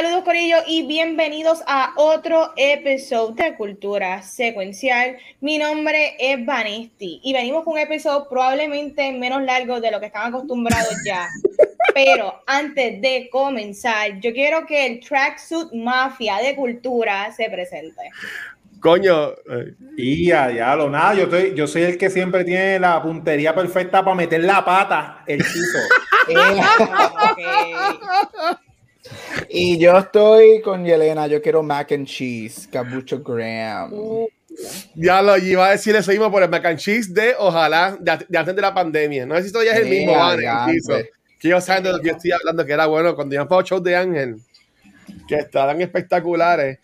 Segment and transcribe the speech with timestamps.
[0.00, 5.18] Saludos Corillo y bienvenidos a otro episodio de Cultura Secuencial.
[5.42, 10.06] Mi nombre es Vanesti y venimos con un episodio probablemente menos largo de lo que
[10.06, 11.28] están acostumbrados ya.
[11.94, 18.10] Pero antes de comenzar, yo quiero que el Tracksuit Mafia de Cultura se presente.
[18.80, 19.34] Coño.
[19.98, 24.02] Y ya, lo nada, yo, estoy, yo soy el que siempre tiene la puntería perfecta
[24.02, 25.78] para meter la pata, el chico.
[29.48, 33.92] Y yo estoy con Yelena, yo quiero mac and cheese, cabucho graham.
[34.94, 38.38] Ya lo iba a decir eso mismo por el mac and cheese de ojalá, de,
[38.38, 39.26] antes de la pandemia.
[39.26, 40.46] No sé si todavía es el mismo, vale,
[41.38, 43.66] Que yo saben de lo que yo estoy hablando, que era bueno cuando íbamos para
[43.66, 44.36] shows de Ángel,
[45.26, 46.78] que estaban espectaculares.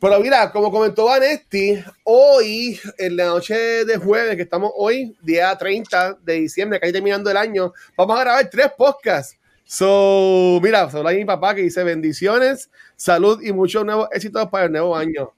[0.00, 5.56] Pero mira, como comentó Vanesti, hoy, en la noche de jueves, que estamos hoy, día
[5.56, 9.36] 30 de diciembre, casi terminando el año, vamos a grabar tres podcasts
[9.70, 14.64] So, mira, solo hay mi papá que dice bendiciones, salud y muchos nuevos éxitos para
[14.64, 15.30] el nuevo año.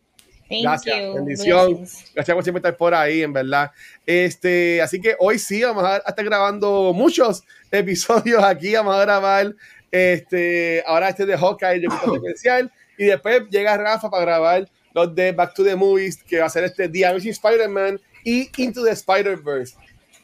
[0.48, 1.78] Gracias, bendición.
[2.14, 3.73] Gracias por siempre estar por ahí, en verdad.
[4.06, 7.42] Este, así que hoy sí vamos a, estar grabando muchos
[7.73, 8.73] episodios aquí.
[8.73, 9.53] Vamos a grabar
[9.91, 11.83] este, ahora este de Hawkeye,
[12.14, 12.70] especial.
[12.97, 16.51] Y después llega Rafa para grabar los de Back to the Movies, que va a
[16.51, 19.75] ser este The Amazing Spider-Man y Into the Spider-Verse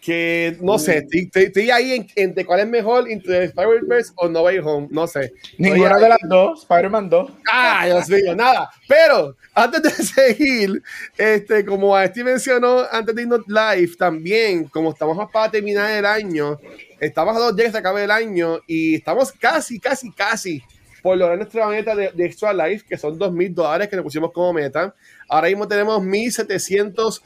[0.00, 4.88] que no sé, estoy, ahí entre cuál es mejor, Into Spider-Verse o No Way Home,
[4.90, 5.32] no sé.
[5.58, 7.32] Ninguna de las dos, Spider-Man 2.
[7.52, 8.70] Ah, Dios mío, nada.
[8.86, 9.90] Pero antes de
[10.34, 10.82] seguir,
[11.18, 16.58] este, como Steve mencionó antes de irnos live, también, como estamos para terminar el año,
[17.00, 20.62] estamos a dos días que se acabe el año y estamos casi, casi, casi
[21.06, 24.32] por lograr nuestra meta de, Extra Life, que son dos mil dólares que nos pusimos
[24.32, 24.92] como meta.
[25.28, 27.22] Ahora mismo tenemos 1700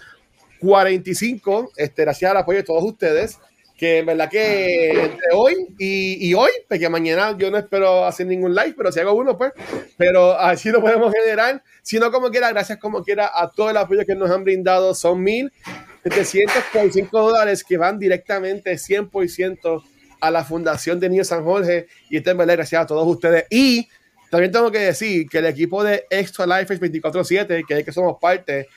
[0.60, 3.38] 45, este, gracias al apoyo de todos ustedes,
[3.76, 8.54] que en verdad que entre hoy y, hoy, porque mañana yo no espero hacer ningún
[8.54, 9.53] live, pero si hago uno, pues,
[9.97, 13.78] pero así lo podemos generar, si no como quiera, gracias como quiera a todo el
[13.78, 19.82] apoyo que nos han brindado, son 1.745 dólares que van directamente 100%
[20.21, 23.47] a la Fundación de Niños San Jorge, y esto en verdad gracias a todos ustedes,
[23.48, 23.88] y
[24.30, 28.16] también tengo que decir que el equipo de Extra Life 24-7, que es que somos
[28.20, 28.68] parte,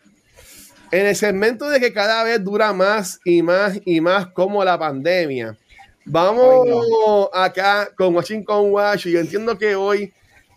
[0.90, 4.78] en el segmento de que cada vez dura más y más y más como la
[4.78, 5.56] pandemia.
[6.04, 10.12] Vamos acá con Washington Watch y yo entiendo que hoy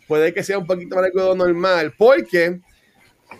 [0.07, 2.59] puede que sea un poquito más algo normal porque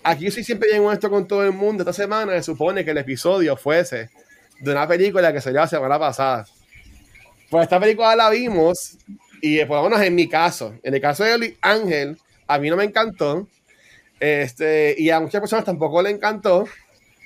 [0.04, 1.84] aquí yo soy siempre bien honesto con todo el mundo.
[1.84, 4.10] Esta semana se supone que el episodio fuese
[4.60, 6.46] de una película que salió la semana pasada.
[7.50, 8.98] Pues esta película la vimos
[9.42, 12.76] y por lo menos en mi caso, en el caso de Ángel, a mí no
[12.76, 13.48] me encantó.
[14.20, 16.66] Este, y a muchas personas tampoco le encantó.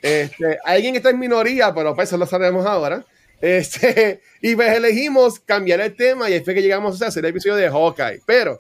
[0.01, 3.05] Este, alguien está en minoría, pero pues eso lo sabemos ahora.
[3.39, 7.55] Este, y pues elegimos cambiar el tema y fue que llegamos a hacer el episodio
[7.55, 8.21] de Hawkeye.
[8.25, 8.57] Pero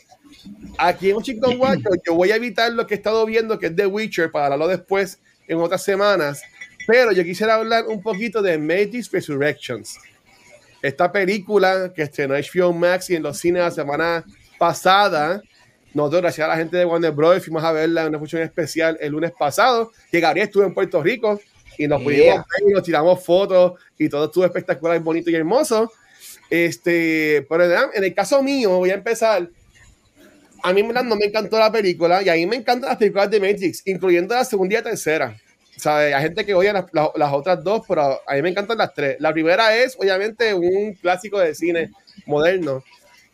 [0.77, 3.75] aquí en Chico Watch yo voy a evitar lo que he estado viendo, que es
[3.75, 6.41] The Witcher, para hablarlo después en otras semanas.
[6.87, 9.97] Pero yo quisiera hablar un poquito de Matrix Resurrections.
[10.81, 14.25] Esta película que estrenó HBO Max y en los cines la semana
[14.57, 15.41] pasada,
[15.93, 18.97] nosotros, gracias a la gente de Warner Bros., fuimos a verla en una función especial
[19.01, 21.39] el lunes pasado, que Gabriel estuvo en Puerto Rico
[21.77, 25.91] y nos pudimos ver y nos tiramos fotos y todo estuvo espectacular, bonito y hermoso.
[26.49, 27.63] Este, pero
[27.93, 29.49] en el caso mío, voy a empezar.
[30.63, 33.39] A mí no me encantó la película y a mí me encantan las películas de
[33.39, 35.37] Matrix, incluyendo la segunda y la tercera.
[35.77, 36.13] ¿Sabe?
[36.13, 39.15] Hay gente que odia las, las, otras dos, pero a mí me encantan las tres.
[39.19, 41.91] La primera es, obviamente, un clásico de cine
[42.25, 42.83] moderno.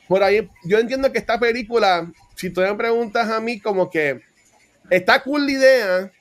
[0.08, 4.22] Por ahí, yo entiendo que esta película si tú me preguntas a mí, como que
[4.92, 6.12] está cool la idea,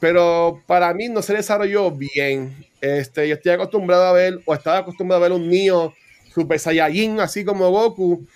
[0.00, 2.66] pero para mí no se desarrolló bien.
[2.80, 5.92] Este, yo estoy acostumbrado a ver, o estaba acostumbrado a ver un niño
[6.34, 8.26] super saiyajin, así como Goku.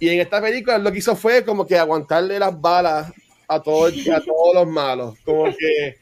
[0.00, 3.12] Y en esta película lo que hizo fue como que aguantarle las balas
[3.46, 5.16] a, todos a todos los malos.
[5.24, 5.98] Como que,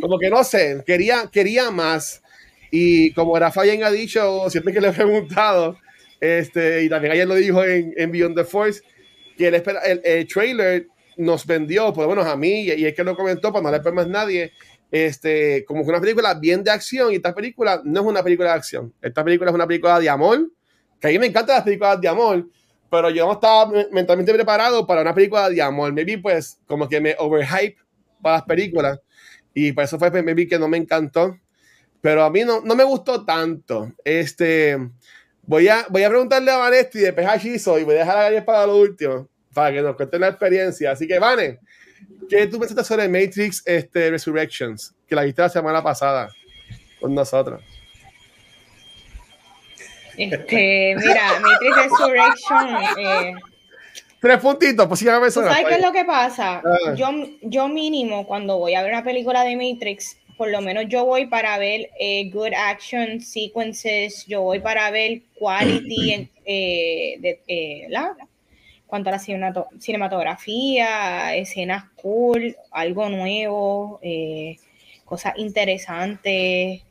[0.00, 2.22] como que no sé, quería, quería más.
[2.70, 5.76] Y como Rafa bien ha dicho, siempre que le he preguntado,
[6.20, 8.82] este, y también ayer lo dijo en, Beyond the Force,
[9.36, 9.62] que el,
[10.04, 13.70] el- trailer nos vendió, por lo menos a mí, y, es que lo comentó para
[13.70, 14.52] no le más nadie,
[14.90, 18.50] este, como que una película bien de acción, y esta película no es una película
[18.50, 18.92] de acción.
[19.00, 20.50] Esta película es una película de amor,
[21.00, 22.48] que a mí me encantan las películas de amor,
[22.90, 25.92] pero yo no estaba me- mentalmente preparado para una película de amor.
[25.92, 27.76] Maybe, pues, como que me overhype
[28.22, 29.00] para las películas,
[29.54, 31.38] y por eso fue, pues, maybe, que no me encantó.
[32.00, 33.92] Pero a mí no, no me gustó tanto.
[34.04, 34.78] Este,
[35.46, 38.44] voy a, voy a preguntarle a Vanesti de Shizo y voy a dejar a Gabriel
[38.44, 40.92] para lo último, para que nos cuente la experiencia.
[40.92, 41.58] Así que, Vane,
[42.28, 44.94] ¿qué tú pensaste sobre Matrix este, Resurrections?
[45.06, 46.28] Que la viste la semana pasada
[47.00, 47.62] con nosotros.
[50.16, 52.98] Este, mira, Matrix Resurrection.
[52.98, 53.34] Eh,
[54.18, 55.52] Tres puntitos, pues sí, a ¿tú personas.
[55.52, 56.62] ¿Sabes qué es lo que pasa?
[56.64, 56.94] Ah.
[56.96, 57.08] Yo,
[57.42, 61.26] yo mínimo, cuando voy a ver una película de Matrix, por lo menos yo voy
[61.26, 67.86] para ver eh, good action sequences, yo voy para ver quality en, eh, de, eh,
[67.88, 68.16] la,
[68.86, 74.00] cuanto a la cinemato- cinematografía, escenas cool, algo nuevo,
[75.04, 76.82] cosas interesantes,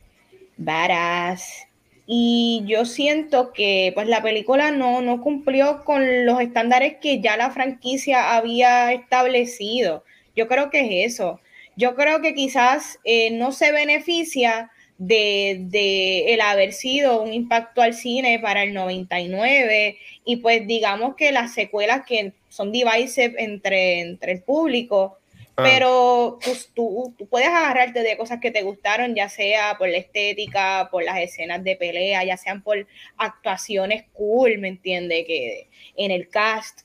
[0.57, 1.67] badass.
[2.07, 7.35] Y yo siento que pues la película no, no cumplió con los estándares que ya
[7.37, 10.03] la franquicia había establecido.
[10.35, 11.39] Yo creo que es eso.
[11.75, 17.81] Yo creo que quizás eh, no se beneficia de, de el haber sido un impacto
[17.81, 23.99] al cine para el 99 y pues digamos que las secuelas que son divisive entre,
[23.99, 25.17] entre el público,
[25.57, 25.63] Ah.
[25.63, 29.97] pero pues, tú, tú puedes agarrarte de cosas que te gustaron, ya sea por la
[29.97, 32.85] estética, por las escenas de pelea, ya sean por
[33.17, 35.25] actuaciones cool, ¿me entiendes?
[35.25, 36.81] Que en el cast.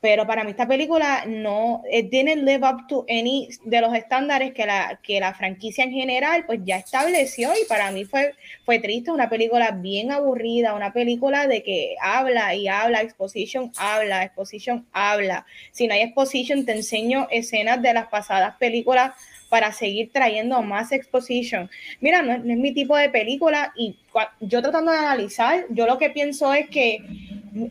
[0.00, 4.52] Pero para mí esta película no, it didn't live up to any de los estándares
[4.52, 8.34] que la, que la franquicia en general pues ya estableció y para mí fue,
[8.64, 14.22] fue triste, una película bien aburrida, una película de que habla y habla, exposition habla,
[14.22, 15.44] exposition habla.
[15.72, 19.12] Si no hay exposition, te enseño escenas de las pasadas películas
[19.48, 21.70] para seguir trayendo más exposition.
[22.00, 23.96] Mira, no es, mi tipo de película y
[24.40, 27.02] yo tratando de analizar, yo lo que pienso es que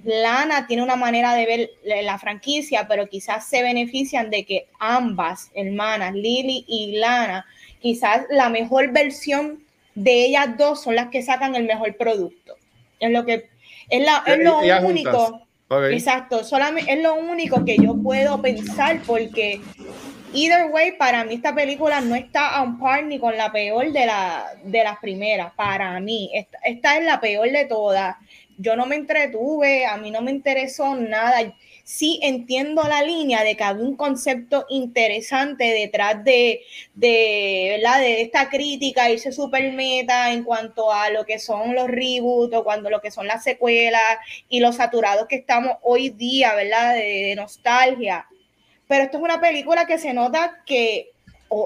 [0.03, 5.51] Lana tiene una manera de ver la franquicia, pero quizás se benefician de que ambas
[5.53, 7.45] hermanas, Lily y Lana,
[7.81, 9.63] quizás la mejor versión
[9.95, 12.55] de ellas dos son las que sacan el mejor producto.
[12.99, 13.49] Es lo que
[13.89, 15.41] es, la, es lo Ellas único.
[15.91, 19.59] Exacto, solamente es lo único que yo puedo pensar porque
[20.33, 24.05] either way para mí esta película no está on par ni con la peor de
[24.05, 28.15] la de las primeras para mí esta, esta es la peor de todas.
[28.57, 31.53] Yo no me entretuve, a mí no me interesó nada.
[31.83, 36.61] Sí entiendo la línea de que había un concepto interesante detrás de,
[36.95, 37.99] de, ¿verdad?
[37.99, 42.63] de esta crítica, irse super meta en cuanto a lo que son los reboots o
[42.63, 44.17] cuando lo que son las secuelas
[44.49, 46.95] y los saturados que estamos hoy día, ¿verdad?
[46.95, 48.25] De, nostalgia.
[48.87, 51.11] Pero esto es una película que se nota que,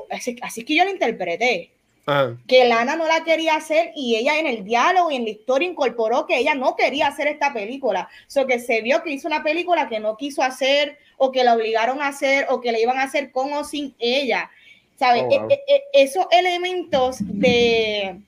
[0.10, 1.71] así, así que yo la interpreté,
[2.08, 5.30] Ah, que Lana no la quería hacer y ella en el diálogo y en la
[5.30, 8.10] historia incorporó que ella no quería hacer esta película.
[8.28, 11.54] So que se vio que hizo una película que no quiso hacer o que la
[11.54, 14.50] obligaron a hacer o que la iban a hacer con o sin ella.
[14.98, 15.24] ¿Sabes?
[15.24, 15.50] Oh, wow.
[15.50, 18.20] E- e- e- esos elementos de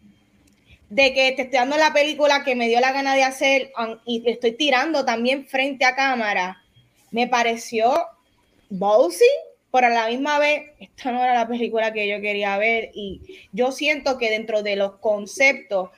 [0.94, 3.72] de que te estoy dando la película que me dio la gana de hacer
[4.06, 6.62] y estoy tirando también frente a cámara,
[7.10, 7.92] me pareció
[8.70, 9.26] ballsy,
[9.74, 13.40] pero a la misma vez, esta no era la película que yo quería ver y
[13.52, 15.90] yo siento que dentro de los conceptos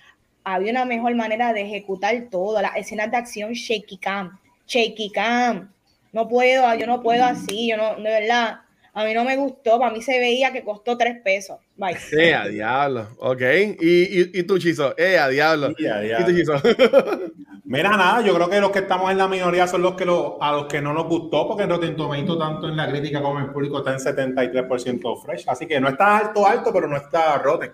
[0.46, 5.74] había una mejor manera de ejecutar todo, las escenas de acción shaky cam, shaky cam,
[6.14, 8.62] no puedo, yo no puedo así, yo no, de verdad,
[8.94, 11.98] a mí no me gustó, para mí se veía que costó tres pesos, bye.
[12.14, 13.10] eh, a diablo.
[13.20, 13.42] Ok.
[13.82, 14.98] ¿Y, y, y tú, Chizo?
[14.98, 15.74] Eh, a diablo.
[15.78, 16.32] Y a ¿Y tú.
[16.32, 16.54] Chizo?
[17.76, 20.38] Mira, nada, yo creo que los que estamos en la minoría son los que lo-
[20.42, 23.46] a los que no nos gustó, porque Rotten Tomatoes, tanto en la crítica como en
[23.46, 25.44] el público, está en 73% fresh.
[25.48, 27.72] Así que no está alto, alto, pero no está rotten.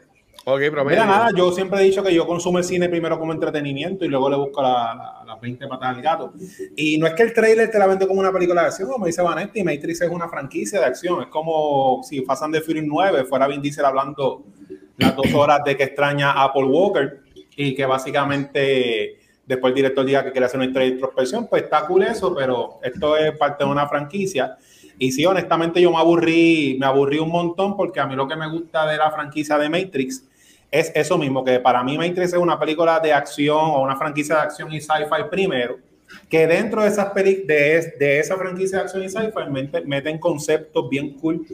[0.83, 4.07] Mira, nada, yo siempre he dicho que yo consumo el cine primero como entretenimiento y
[4.07, 6.33] luego le busco la- la- las 20 patas al gato.
[6.75, 9.05] Y no es que el trailer te la vende como una película de acción, como
[9.05, 11.21] dice Vanetti, Matrix es una franquicia de acción.
[11.21, 14.45] Es como si Fast and the Furious 9 fuera Vin Diesel hablando
[14.97, 17.19] las dos horas de que extraña a Paul Walker
[17.55, 19.19] y que básicamente
[19.53, 22.33] después el director diga que quiere hacer una historia de introspección, pues está cool eso,
[22.35, 24.57] pero esto es parte de una franquicia.
[24.99, 28.35] Y sí, honestamente yo me aburrí, me aburrí un montón porque a mí lo que
[28.35, 30.27] me gusta de la franquicia de Matrix
[30.69, 34.35] es eso mismo, que para mí Matrix es una película de acción o una franquicia
[34.35, 35.77] de acción y sci-fi primero,
[36.29, 40.89] que dentro de, esas de, de esa franquicia de acción y sci-fi mete- meten conceptos
[40.89, 41.45] bien cool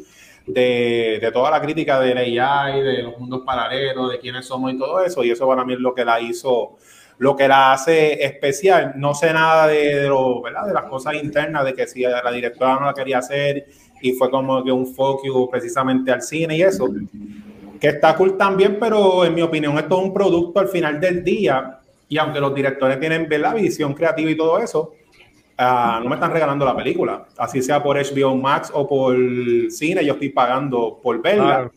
[0.46, 4.78] de, de toda la crítica del AI, de los mundos paralelos, de quiénes somos y
[4.78, 6.78] todo eso, y eso para mí es lo que la hizo
[7.20, 8.94] lo que la hace especial.
[8.96, 10.68] No sé nada de, de, lo, ¿verdad?
[10.68, 13.66] de las cosas internas, de que si la directora no la quería hacer
[14.02, 16.90] y fue como que un focus precisamente al cine y eso,
[17.80, 21.24] que está cool también, pero en mi opinión esto es un producto al final del
[21.24, 24.94] día y aunque los directores tienen la visión creativa y todo eso,
[25.60, 29.16] uh, no me están regalando la película, así sea por HBO Max o por
[29.70, 31.44] cine, yo estoy pagando por verla.
[31.44, 31.72] Claro.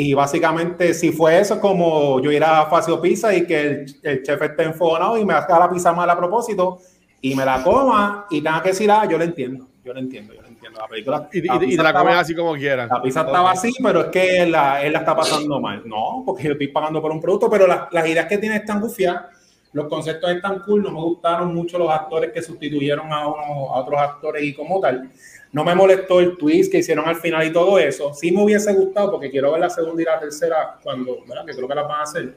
[0.00, 4.22] Y básicamente, si fue eso, como yo ir a Facio Pizza y que el, el
[4.22, 6.78] chef esté enfogonado y me haga la pizza mal a propósito
[7.20, 10.34] y me la coma y tenga que decir, ah, yo lo entiendo, yo lo entiendo,
[10.34, 10.78] yo lo entiendo.
[10.78, 11.28] La película.
[11.32, 12.88] Y, la, y, y la comes así como quieras.
[12.88, 15.82] La pizza estaba así, pero es que él la, él la está pasando mal.
[15.84, 18.80] No, porque yo estoy pagando por un producto, pero la, las ideas que tiene están
[18.80, 19.24] gufiadas.
[19.72, 20.84] Los conceptos están cool.
[20.84, 24.78] No me gustaron mucho los actores que sustituyeron a, uno, a otros actores y como
[24.78, 25.10] tal.
[25.52, 28.12] No me molestó el twist que hicieron al final y todo eso.
[28.12, 31.46] Sí me hubiese gustado porque quiero ver la segunda y la tercera cuando, ¿verdad?
[31.46, 32.34] Que creo que las van a hacer.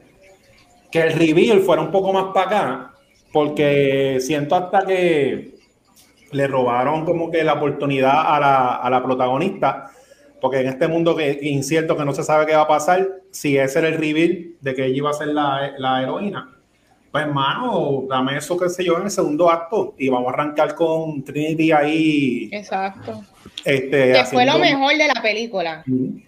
[0.90, 2.94] Que el reveal fuera un poco más para acá,
[3.32, 5.54] porque siento hasta que
[6.32, 9.90] le robaron como que la oportunidad a la, a la protagonista,
[10.40, 13.56] porque en este mundo que, incierto que no se sabe qué va a pasar, si
[13.56, 16.51] ese era el reveal de que ella iba a ser la, la heroína,
[17.12, 20.74] pues hermano, dame eso que sé yo en el segundo acto y vamos a arrancar
[20.74, 22.48] con Trinity ahí.
[22.50, 23.22] Exacto.
[23.64, 25.84] Este, que fue lo mejor de la película.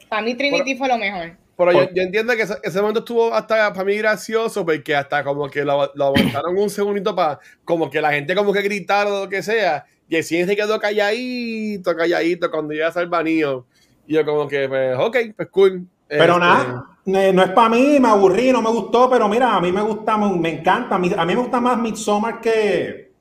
[0.09, 1.37] Para mí Trinity pero, fue lo mejor.
[1.57, 5.25] Pero yo, yo, entiendo que ese, ese, momento estuvo hasta para mí gracioso porque hasta
[5.25, 9.13] como que lo, lo aguantaron un segundito para como que la gente como que gritara
[9.13, 13.67] o lo que sea y el cine se quedó calladito, calladito cuando llega banío.
[14.07, 15.87] Y yo como que, pues, ok, pues cool.
[16.09, 16.41] Pero este...
[16.41, 19.83] nada, no es para mí, me aburrí, no me gustó, pero mira, a mí me
[19.83, 23.13] gusta, me encanta, a mí, a mí me gusta más Midsommar que,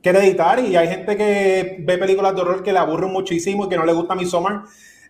[0.00, 3.68] que Hereditary, y hay gente que ve películas de horror que le aburren muchísimo y
[3.68, 4.62] que no le gusta Midsommar,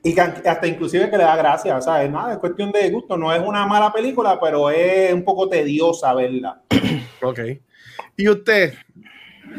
[0.03, 2.91] y que hasta inclusive que le da gracia, o sea, es nada, es cuestión de
[2.91, 6.63] gusto, no es una mala película, pero es un poco tediosa verla.
[7.23, 7.41] Ok.
[8.17, 8.75] ¿Y usted,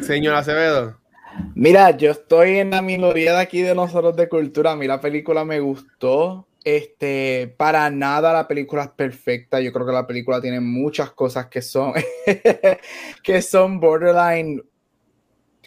[0.02, 1.00] señor Acevedo?
[1.56, 4.74] Mira, yo estoy en la minoría de aquí de nosotros de cultura.
[4.74, 6.48] A mí la película me gustó.
[6.66, 9.62] Este, para nada la película es perfecta.
[9.62, 11.94] Yo creo que la película tiene muchas cosas que son
[13.24, 14.64] que son borderline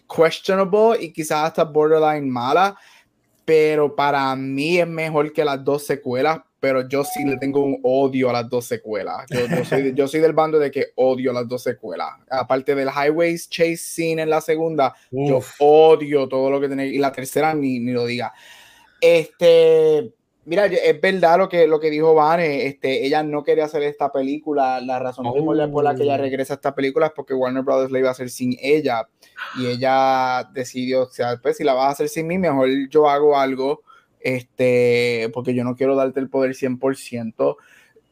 [0.09, 2.77] questionable y quizás hasta borderline mala,
[3.45, 7.79] pero para mí es mejor que las dos secuelas, pero yo sí le tengo un
[7.85, 9.25] odio a las dos secuelas.
[9.31, 12.11] Yo, yo, soy, yo soy, del bando de que odio las dos secuelas.
[12.29, 15.29] Aparte del Highways Chase Scene en la segunda, Uf.
[15.29, 16.89] yo odio todo lo que tiene.
[16.89, 18.33] Y la tercera ni, ni lo diga.
[19.01, 20.13] Este,
[20.49, 22.67] mira, es verdad lo que, lo que dijo Vane.
[22.67, 24.81] Este, ella no quería hacer esta película.
[24.81, 25.45] La razón oh.
[25.71, 28.13] por la que ella regresa a esta película es porque Warner Brothers la iba a
[28.13, 29.09] hacer sin ella.
[29.59, 33.09] Y ella decidió, o sea, pues si la vas a hacer sin mí, mejor yo
[33.09, 33.83] hago algo
[34.21, 37.57] este, porque yo no quiero darte el poder 100%.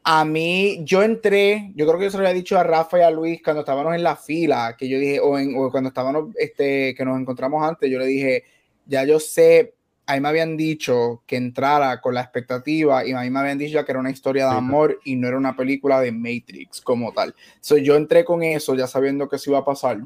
[0.03, 3.01] A mí, yo entré, yo creo que yo se lo había dicho a Rafa y
[3.01, 6.33] a Luis cuando estábamos en la fila, que yo dije, o, en, o cuando estábamos,
[6.37, 8.43] este, que nos encontramos antes, yo le dije,
[8.85, 9.75] ya yo sé,
[10.07, 13.83] ahí me habían dicho que entrara con la expectativa y a mí me habían dicho
[13.83, 17.35] que era una historia de amor y no era una película de Matrix como tal.
[17.59, 19.99] So, yo entré con eso ya sabiendo que eso iba a pasar.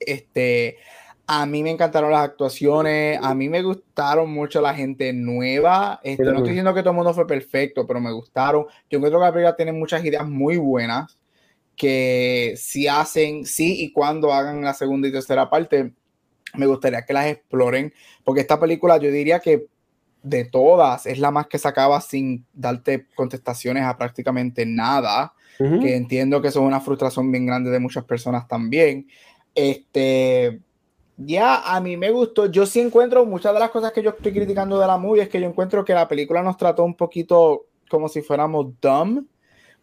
[0.00, 0.78] Este,
[1.26, 6.00] a mí me encantaron las actuaciones, a mí me gustaron mucho la gente nueva.
[6.02, 8.64] Este, no estoy diciendo que todo el mundo fue perfecto, pero me gustaron.
[8.88, 11.18] Yo encuentro que la película tiene muchas ideas muy buenas
[11.76, 15.92] que si hacen, sí y cuando hagan la segunda y tercera parte,
[16.54, 17.92] me gustaría que las exploren,
[18.24, 19.66] porque esta película yo diría que
[20.22, 25.82] de todas es la más que sacaba sin darte contestaciones a prácticamente nada, uh -huh.
[25.82, 29.06] que entiendo que eso es una frustración bien grande de muchas personas también.
[29.54, 30.60] Este,
[31.16, 32.46] ya a mí me gustó.
[32.46, 35.28] Yo sí encuentro muchas de las cosas que yo estoy criticando de la movie es
[35.28, 39.26] que yo encuentro que la película nos trató un poquito como si fuéramos dumb,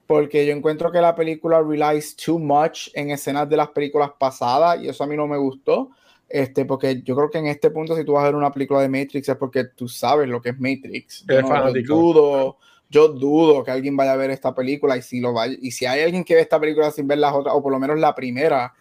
[0.08, 4.82] porque yo encuentro que la película relies too much en escenas de las películas pasadas
[4.82, 5.92] y eso a mí no me gustó.
[6.30, 8.82] Este, porque yo creo que en este punto, si tú vas a ver una película
[8.82, 11.26] de Matrix, es porque tú sabes lo que es Matrix.
[11.28, 12.58] Yo, no, yo dudo,
[12.90, 15.86] yo dudo que alguien vaya a ver esta película y si lo vaya, y si
[15.86, 18.14] hay alguien que ve esta película sin ver las otras, o por lo menos la
[18.14, 18.74] primera,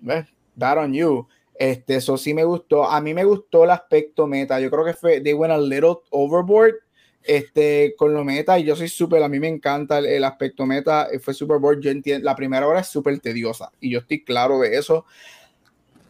[0.00, 0.26] ¿ves?
[0.58, 1.26] That on you.
[1.56, 2.84] Este, eso sí me gustó.
[2.84, 4.58] A mí me gustó el aspecto meta.
[4.60, 6.74] Yo creo que fue, they went a little overboard
[7.22, 8.58] este, con lo meta.
[8.58, 11.08] Y yo soy súper, a mí me encanta el, el aspecto meta.
[11.20, 11.80] Fue super board.
[11.80, 13.70] Yo entiendo, la primera hora es súper tediosa.
[13.80, 15.04] Y yo estoy claro de eso.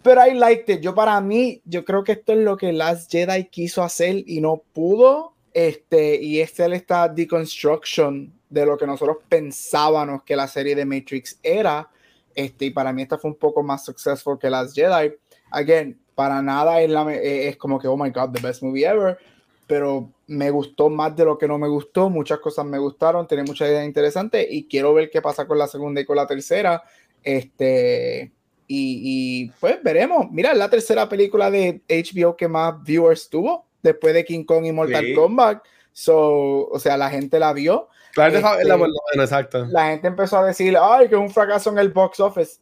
[0.04, 0.80] Pero I liked it.
[0.80, 4.40] Yo para mí, yo creo que esto es lo que Last Jedi quiso hacer y
[4.40, 5.34] no pudo.
[5.52, 10.84] Este, y este es esta deconstruction de lo que nosotros pensábamos que la serie de
[10.84, 11.90] Matrix era.
[12.34, 15.12] Este, y para mí esta fue un poco más successful que Last Jedi
[15.54, 19.18] again, para nada es, la, es como que, oh my god, the best movie ever,
[19.66, 23.44] pero me gustó más de lo que no me gustó, muchas cosas me gustaron, tiene
[23.44, 26.82] muchas ideas interesantes y quiero ver qué pasa con la segunda y con la tercera.
[27.22, 28.32] Este,
[28.66, 30.30] y, pues veremos.
[30.30, 34.72] Mira, la tercera película de HBO que más viewers tuvo después de King Kong y
[34.72, 35.62] Mortal Kombat.
[35.92, 37.88] So, o sea, la gente la vio.
[38.16, 39.66] La gente, este, exacto.
[39.66, 42.58] la gente empezó a decir, ay, que es un fracaso en el box office.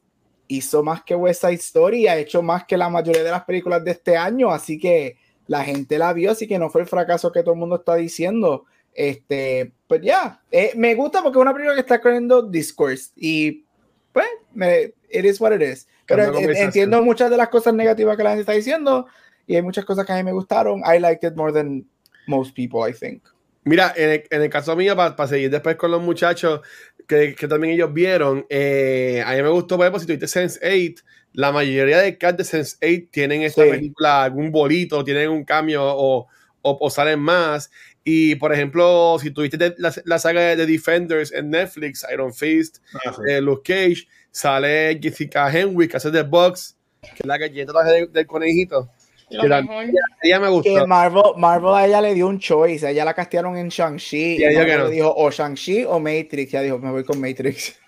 [0.48, 3.84] Hizo más que West Side Story, ha hecho más que la mayoría de las películas
[3.84, 5.16] de este año, así que
[5.46, 7.94] la gente la vio, así que no fue el fracaso que todo el mundo está
[7.94, 8.64] diciendo.
[8.94, 13.64] Este, pues ya, eh, me gusta porque es una película que está creando discourse y
[14.12, 15.86] pues, me, it is what it is.
[16.16, 19.06] Pero entiendo muchas de las cosas negativas que la gente está diciendo
[19.46, 20.80] y hay muchas cosas que a mí me gustaron.
[20.80, 21.84] I liked it more than
[22.26, 23.22] most people, I think.
[23.64, 26.62] Mira, en el, caso mío, para seguir después con los muchachos
[27.06, 31.02] que, que también ellos vieron, eh, a mí me gustó, por ejemplo, si tuviste Sense8,
[31.34, 36.26] la mayoría de cast de Sense8 tienen esta película, algún bolito, tienen un cambio o,
[36.62, 37.70] o, salen más.
[38.04, 43.40] Y por ejemplo, si tuviste la, saga de Defenders en Netflix, Iron Fist, ah, eh,
[43.40, 48.26] Luke Cage, sale Jessica Henwick, que hace The Box, que es la galleta del, del
[48.26, 48.90] conejito.
[49.32, 49.86] Lo mejor.
[50.22, 50.74] Ella, me gustó.
[50.74, 52.86] Que Marvel, Marvel a ella le dio un choice.
[52.86, 54.36] A ella la castearon en Shang-Chi.
[54.38, 54.88] Y ella no.
[54.88, 56.52] dijo o Shang-Chi o Matrix.
[56.52, 57.78] Ya dijo, me voy con Matrix.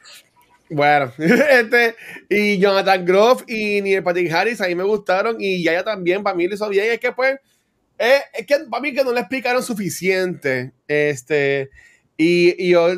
[0.70, 1.94] Bueno, este,
[2.28, 6.34] y Jonathan Groff y Neil Patrick Harris a mí me gustaron y ya también, para
[6.34, 6.90] mí lo hizo bien.
[6.90, 7.38] Es que pues
[7.98, 10.72] eh, es que para mí que no le explicaron suficiente.
[10.88, 11.70] Este.
[12.16, 12.88] Y, y yo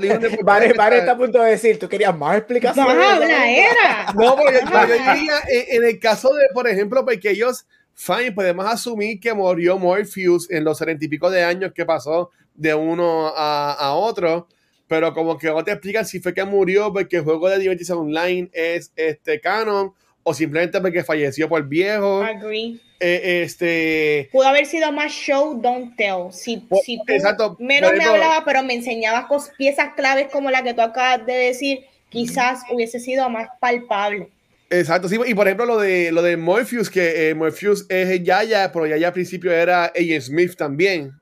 [0.43, 2.97] Vale, vale, está a punto de decir, tú querías más explicaciones.
[2.97, 4.13] No, era.
[4.15, 9.19] No, porque yo, diría, en, el caso de, por ejemplo, porque ellos, fine, podemos asumir
[9.19, 13.73] que murió Morpheus en los setenta y pico de años que pasó de uno a,
[13.73, 14.49] a, otro,
[14.87, 17.91] pero como que no te explican si fue que murió porque el juego de Divinity
[17.93, 19.93] Online es este canon
[20.29, 22.21] o simplemente porque falleció por viejo.
[22.21, 22.81] Agree.
[22.99, 28.43] Eh, este pudo haber sido más show don't tell si, si exacto, menos me hablaba
[28.43, 29.27] pero me enseñabas
[29.59, 34.31] piezas claves como la que tú acabas de decir quizás hubiese sido más palpable
[34.71, 38.73] exacto sí y por ejemplo lo de lo de Morpheus que eh, Morpheus es Yaya
[38.73, 40.21] pero Yaya al principio era A.
[40.21, 41.13] Smith también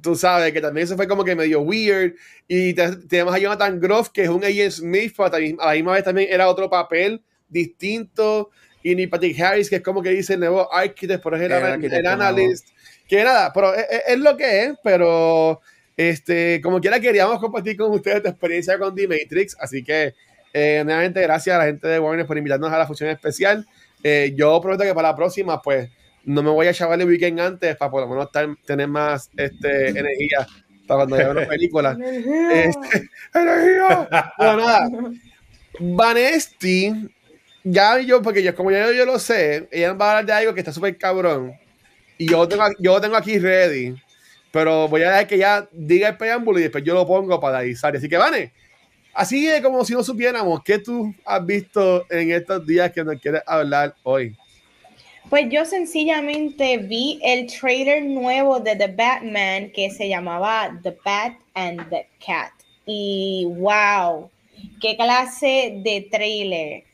[0.00, 2.14] tú sabes que también eso fue como que medio weird
[2.48, 4.48] y tenemos a Jonathan Groff que es un A.
[4.68, 5.28] Smith pero
[5.60, 7.22] a la misma vez también era otro papel
[7.54, 8.50] distinto
[8.82, 12.06] y ni Patrick Harris, que es como que dice el nuevo architect, por ejemplo, el,
[12.06, 12.68] analyst,
[13.08, 15.62] que nada, pero es, lo que es, pero
[15.96, 20.12] este, como quiera queríamos compartir con ustedes tu experiencia con The Matrix, así que
[20.52, 23.66] eh, nuevamente gracias a la gente de Warner por invitarnos a la función especial.
[24.02, 25.88] Eh, yo prometo que para la próxima, pues,
[26.24, 28.28] no me voy a chavar el weekend antes para por lo menos
[28.66, 30.46] tener más este, energía
[30.86, 31.96] para cuando vea una película.
[32.52, 34.32] este, ¡Energía!
[34.36, 34.90] Bueno, nada.
[35.80, 37.13] Vanesti
[37.64, 40.54] ya yo, porque yo, como ya yo, lo sé, ella va a hablar de algo
[40.54, 41.54] que está súper cabrón.
[42.18, 43.94] Y yo tengo, yo tengo aquí ready.
[44.52, 47.58] Pero voy a dejar que ya diga el preámbulo y después yo lo pongo para
[47.58, 47.96] avisar.
[47.96, 48.52] Así que, Vane,
[49.12, 53.20] así es como si no supiéramos qué tú has visto en estos días que nos
[53.20, 54.36] quieres hablar hoy.
[55.30, 61.32] Pues yo sencillamente vi el trailer nuevo de The Batman que se llamaba The Bat
[61.54, 62.52] and the Cat.
[62.86, 64.30] Y wow,
[64.80, 66.84] qué clase de trailer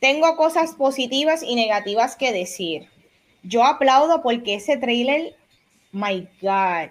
[0.00, 2.88] tengo cosas positivas y negativas que decir.
[3.42, 5.34] Yo aplaudo porque ese trailer,
[5.92, 6.90] my God,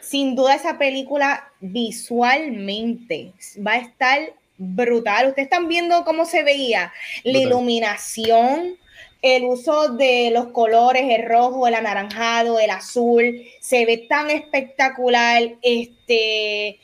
[0.00, 3.32] sin duda esa película visualmente
[3.66, 5.28] va a estar brutal.
[5.28, 6.92] Ustedes están viendo cómo se veía
[7.24, 8.76] la iluminación,
[9.22, 15.42] el uso de los colores, el rojo, el anaranjado, el azul, se ve tan espectacular.
[15.62, 16.78] Este,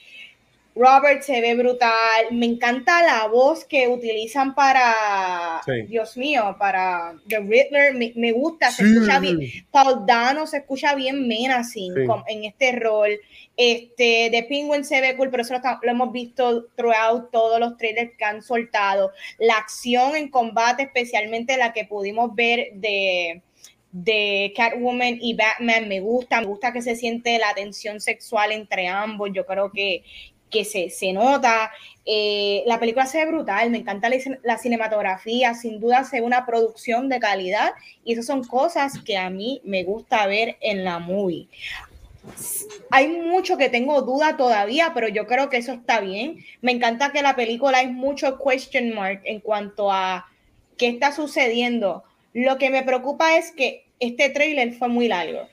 [0.75, 2.27] Robert se ve brutal.
[2.33, 7.95] Me encanta la voz que utilizan para, Dios mío, para The Riddler.
[7.95, 9.39] Me, gusta, se escucha bien.
[9.71, 11.95] Paul Dano se escucha bien menacing
[12.27, 13.21] en este rol.
[13.57, 18.13] Este, The Penguin se ve cool, pero eso lo, hemos visto throughout todos los trailers
[18.19, 19.13] que han soltado.
[19.39, 23.43] La acción en combate, especialmente la que pudimos ver de
[23.95, 28.89] de Catwoman y Batman me gusta, me gusta que se siente la tensión sexual entre
[28.89, 30.03] ambos, yo creo que,
[30.55, 31.73] que se, se nota.
[32.07, 34.09] Eh, la película se ve brutal, me encanta
[34.45, 37.73] la, cinematografía, sin duda se ve una producción de calidad
[38.05, 41.49] y esas son cosas que a mí me gusta ver en la movie.
[42.91, 46.45] Hay mucho que tengo duda todavía, pero yo creo que eso está bien.
[46.63, 50.27] Me encanta que la película hay mucho question mark en cuanto a
[50.79, 52.05] qué está sucediendo.
[52.33, 55.49] Lo que me preocupa es que este trailer fue muy largo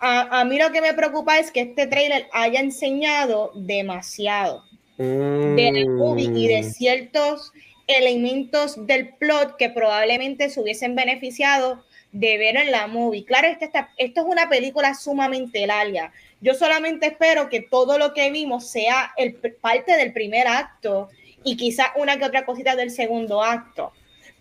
[0.00, 4.64] a, mí lo que me preocupa es que este trailer haya enseñado demasiado
[4.96, 6.70] de la movie y de mm.
[6.70, 7.52] ciertos
[7.86, 13.24] elementos del plot que probablemente se hubiesen beneficiado de ver en la movie.
[13.24, 16.12] Claro, este esto es una película sumamente larga.
[16.40, 21.08] Yo solamente espero que todo lo que vimos sea el, parte del primer acto
[21.44, 23.92] y quizás una que otra cosita del segundo acto.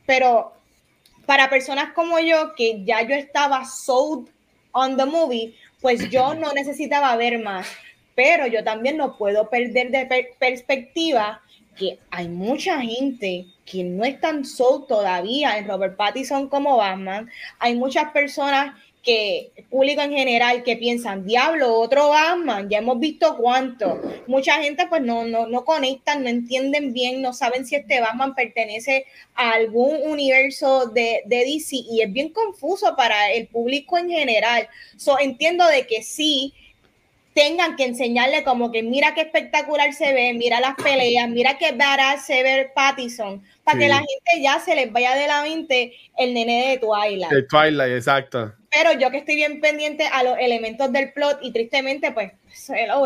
[0.06, 0.54] Pero
[1.26, 4.30] para personas como yo, que ya yo estaba sold
[4.72, 7.68] on the movie, pues yo no necesitaba ver más.
[8.16, 11.42] Pero yo también no puedo perder de perspectiva
[11.78, 17.30] que hay mucha gente que no están sold todavía en Robert Pattinson como Batman.
[17.60, 18.76] Hay muchas personas
[19.08, 24.02] que, público en general, que piensan, diablo, otro Batman, ya hemos visto cuánto.
[24.28, 28.36] Mucha gente pues no, no, no conectan, no entienden bien, no saben si este Batman
[28.36, 34.10] pertenece a algún universo de, de DC y es bien confuso para el público en
[34.10, 34.68] general.
[34.98, 36.54] So, entiendo de que sí,
[37.34, 41.72] tengan que enseñarle como que mira qué espectacular se ve, mira las peleas, mira qué
[41.72, 45.94] badass se ve Pattison, para que la gente ya se les vaya de la mente
[46.18, 47.32] el nene de Twilight.
[47.32, 48.54] El Twilight, exacto.
[48.70, 52.34] Pero yo que estoy bien pendiente a los elementos del plot y tristemente pues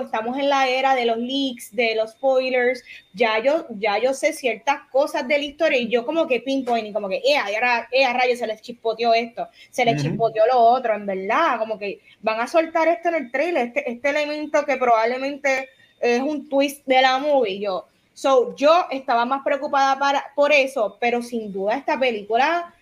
[0.02, 4.34] estamos en la era de los leaks, de los spoilers, ya yo, ya yo sé
[4.34, 7.88] ciertas cosas de la historia y yo como que pinpoint y como que, eh, ahora,
[7.91, 11.78] eh, a rayo se les chispoteó esto, se les chispoteó lo otro, en verdad, como
[11.78, 15.69] que van a soltar esto en el trailer, este, este elemento que probablemente
[16.00, 20.97] es un twist de la movie, yo, so, yo estaba más preocupada para, por eso,
[21.00, 22.74] pero sin duda esta película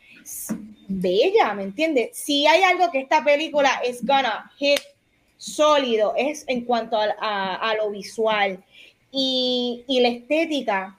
[0.90, 2.18] bella, ¿me entiendes?
[2.18, 4.82] Si hay algo que esta película es gonna hit
[5.38, 8.62] sólido, es en cuanto a, lo visual
[9.12, 10.96] y, la estética.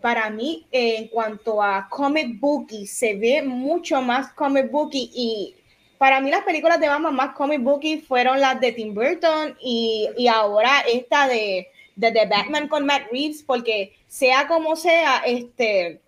[0.00, 5.54] Para mí, en cuanto a comic booky, se ve mucho más comic booky y
[5.98, 10.26] para mí las películas de Batman más comic booky fueron las de Tim Burton y,
[10.28, 16.00] ahora esta de, de The Batman con Matt Reeves, porque sea como sea, este,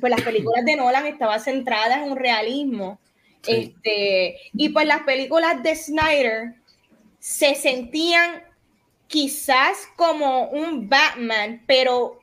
[0.00, 2.98] pues las películas de Nolan estaban centradas en un realismo.
[3.46, 6.54] Este, y pues las películas de Snyder
[7.18, 8.42] se sentían
[9.06, 12.20] quizás como un Batman, pero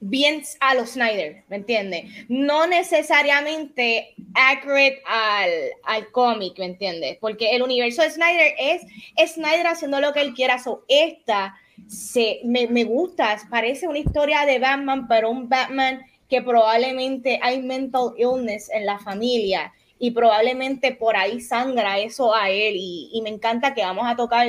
[0.00, 2.04] bien a los Snyder, ¿me entiendes?
[2.28, 5.50] No necesariamente accurate al,
[5.84, 7.18] al cómic, ¿me entiendes?
[7.20, 10.58] Porque el universo de Snyder es, Snyder haciendo lo que él quiera.
[10.58, 11.56] So, esta
[11.88, 17.62] se, me, me gusta, parece una historia de Batman, pero un Batman que probablemente hay
[17.62, 23.30] mental illness en la familia y probablemente por ahí sangra eso a él y, me
[23.30, 24.48] encanta que vamos a tocar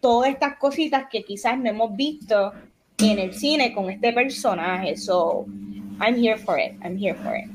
[0.00, 2.52] todas estas cositas que quizás no hemos visto
[2.98, 4.96] en el cine con este personaje.
[4.96, 5.46] So,
[6.00, 6.72] I'm here for it.
[6.82, 7.46] I'm here for it.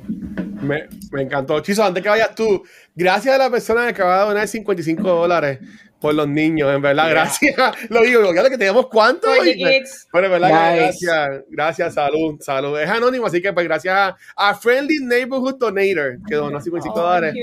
[0.61, 1.61] Me, me encantó.
[1.61, 2.63] Chiso, antes que vayas tú,
[2.95, 5.59] gracias a la persona que acaba de donar 55 dólares
[5.99, 7.55] por los niños, en verdad, gracias.
[7.89, 9.27] Lo digo, lo que tenemos cuánto.
[9.43, 9.81] En
[10.13, 12.79] verdad, gracias, gracias, salud, salud.
[12.79, 17.33] Es anónimo, así que pues gracias a, Friendly Neighborhood Donator, que donó 55 dólares.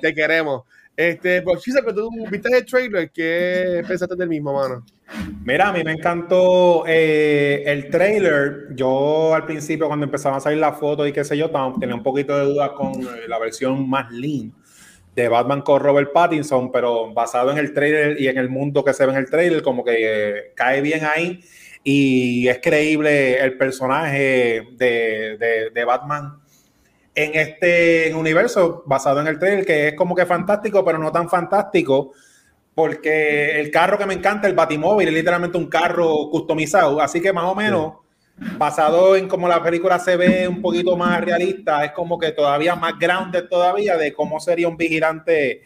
[0.00, 0.62] te, queremos.
[0.94, 4.84] Este, pues que tú viste el trailer, ¿qué pensaste del mismo, mano?
[5.44, 8.68] Mira, a mí me encantó eh, el trailer.
[8.74, 12.02] Yo al principio, cuando empezaban a salir las fotos y qué sé yo, tenía un
[12.02, 14.52] poquito de dudas con eh, la versión más lean
[15.14, 18.94] de Batman con Robert Pattinson, pero basado en el trailer y en el mundo que
[18.94, 21.40] se ve en el trailer, como que eh, cae bien ahí.
[21.84, 26.40] Y es creíble el personaje de, de, Batman
[27.14, 31.28] en este universo basado en el trailer, que es como que fantástico, pero no tan
[31.28, 32.12] fantástico,
[32.74, 37.32] porque el carro que me encanta, el Batimóvil, es literalmente un carro customizado, así que
[37.32, 37.94] más o menos
[38.58, 42.74] basado en cómo la película se ve un poquito más realista, es como que todavía
[42.74, 45.62] más grounded todavía de cómo sería un vigilante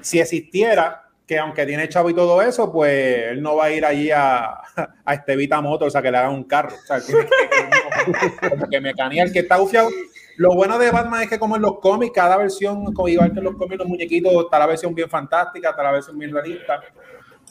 [0.00, 3.84] si existiera, que aunque tiene chavo y todo eso, pues él no va a ir
[3.84, 4.60] allí a,
[5.04, 6.74] a Estevita Motors a que le hagan un carro.
[6.74, 9.88] O sea, que, como que mecanía el que está bufiado.
[10.36, 13.44] Lo bueno de Batman es que como en los cómics, cada versión, igual que en
[13.44, 16.80] los cómics, los muñequitos, está la versión bien fantástica, está la versión bien realista.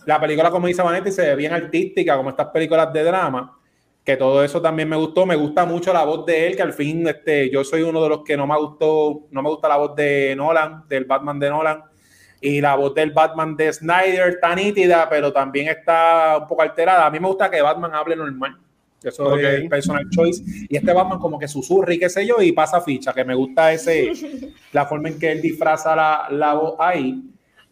[0.06, 3.59] La película, como dice Vanetti, se ve bien artística, como estas películas de drama
[4.10, 5.28] que todo eso también me gustó.
[5.28, 8.10] Me gusta mucho la voz de él, que al fin este, yo soy uno de
[8.10, 11.50] los que no me gustó, no me gusta la voz de Nolan, del Batman de
[11.52, 11.84] Nolan.
[12.42, 17.06] Y la voz del Batman de Snyder está nítida, pero también está un poco alterada.
[17.06, 18.58] A mí me gusta que Batman hable normal.
[19.04, 20.42] Eso es personal choice.
[20.68, 23.36] Y este Batman como que susurra y qué sé yo, y pasa ficha, que me
[23.36, 24.12] gusta ese,
[24.72, 27.22] la forma en que él disfraza la, la voz ahí.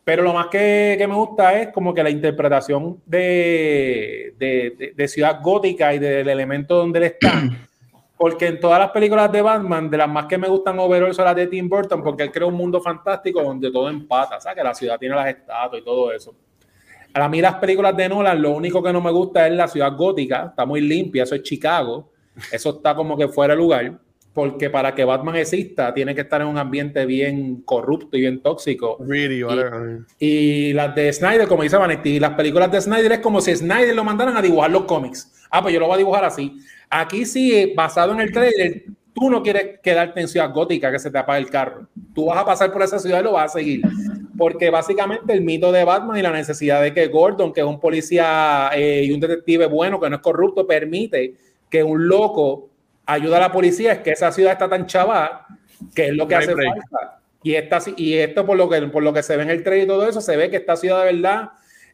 [0.08, 4.34] Pero lo más que, me gusta es como que la interpretación de,
[4.96, 7.44] de, Ciudad Gótica y del elemento donde él está.
[8.18, 11.26] Porque en todas las películas de Batman, de las más que me gustan overall son
[11.26, 14.58] las de Tim Burton, porque él crea un mundo fantástico donde todo empata, ¿sabes?
[14.58, 16.34] Que la ciudad tiene las estatuas y todo eso.
[17.14, 19.94] A mí las películas de Nolan, lo único que no me gusta es la ciudad
[19.96, 22.10] gótica, está muy limpia, eso es Chicago,
[22.50, 24.00] eso está como que fuera de lugar
[24.38, 28.40] porque para que Batman exista tiene que estar en un ambiente bien corrupto y bien
[28.44, 28.96] tóxico.
[29.00, 29.44] Really,
[30.20, 33.96] y, las de Snyder, como dice Vanetti, las películas de Snyder es como si Snyder
[33.96, 35.34] lo mandaran a dibujar los cómics.
[35.50, 36.56] Ah, pues yo lo voy a dibujar así.
[36.88, 41.10] Aquí sí, basado en el trailer, tú no quieres quedarte en Ciudad Gótica que se
[41.10, 41.88] te apague el carro.
[42.14, 43.82] Tú vas a pasar por esa ciudad y lo vas a seguir.
[44.38, 47.80] Porque básicamente el mito de Batman y la necesidad de que Gordon, que es un
[47.80, 51.34] policía eh, y un detective bueno, que no es corrupto, permite
[51.72, 52.70] que un loco
[53.08, 55.32] ayude a la policía, es que esa ciudad está tan chaval
[55.96, 56.74] que es lo que No hace break.
[56.90, 57.20] falta.
[57.44, 59.86] Y, esta, y esto, por lo, que, por lo que se ve en el trailer
[59.86, 61.50] y todo eso, se ve que esta ciudad de verdad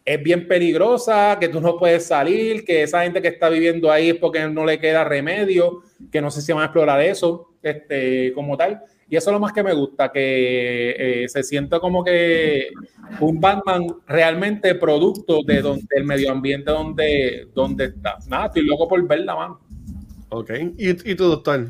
[0.05, 4.09] es bien peligrosa, que tú no puedes salir, que esa gente que está viviendo ahí
[4.09, 8.33] es porque no le queda remedio, que no sé si van a explorar eso este,
[8.33, 8.81] como tal.
[9.09, 12.69] Y eso es lo más que me gusta, que eh, se sienta como que
[13.19, 18.17] un Batman realmente producto de donde, del medio ambiente donde, donde está.
[18.27, 19.55] Nada, estoy loco por verla, man.
[20.33, 20.51] Ok.
[20.77, 21.69] ¿Y, y tú, doctor?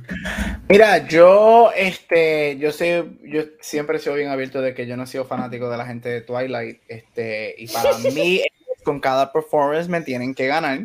[0.69, 5.03] Mira, yo, este, yo sé, yo siempre he sido bien abierto de que yo no
[5.03, 8.41] he sido fanático de la gente de Twilight, este, y para mí,
[8.83, 10.79] con cada performance me tienen que ganar,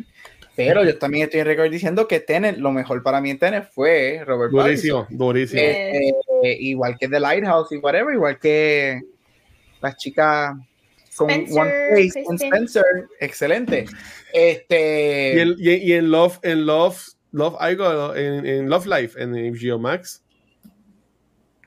[0.55, 3.69] pero yo también estoy en récord diciendo que Tenet, lo mejor para mí en Tenet
[3.71, 5.17] fue Robert Durísimo, Pattinson.
[5.17, 5.61] durísimo.
[5.63, 8.99] Este, igual que The Lighthouse y whatever, igual que
[9.81, 10.53] las chicas
[11.15, 12.35] con Spencer, One Place con.
[12.35, 12.83] Spencer,
[13.21, 13.85] excelente.
[14.33, 16.97] Este, Y, el- y- y en Love, en Love,
[17.31, 20.23] Love algo, en, en Love Life, en HBO Max,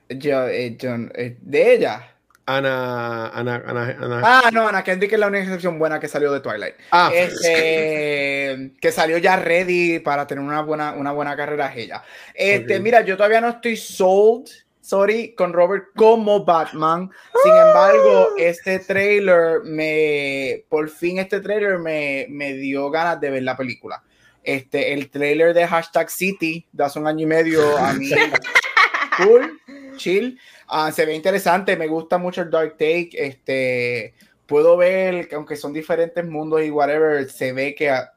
[0.09, 2.09] yo, eh, John, eh, de ella.
[2.45, 4.21] Ana, Ana, Ana, Ana.
[4.23, 6.75] Ah, no, Ana Kendrick es la única excepción buena que salió de Twilight.
[6.91, 12.03] Ah, Este, que salió ya ready para tener una buena, una buena carrera ella.
[12.33, 14.49] Este, mira, yo todavía no estoy sold,
[14.81, 17.09] sorry, con Robert como Batman.
[17.41, 23.43] Sin embargo, este trailer me, por fin este trailer me, me dio ganas de ver
[23.43, 24.03] la película.
[24.43, 28.09] Este, el trailer de Hashtag City de hace un año y medio a mí,
[29.17, 29.59] cool,
[29.97, 30.37] chill.
[30.67, 33.09] Ah, se ve interesante, me gusta mucho el Dark Take.
[33.13, 34.13] Este,
[34.45, 38.13] puedo ver que aunque son diferentes mundos y whatever, se ve que a-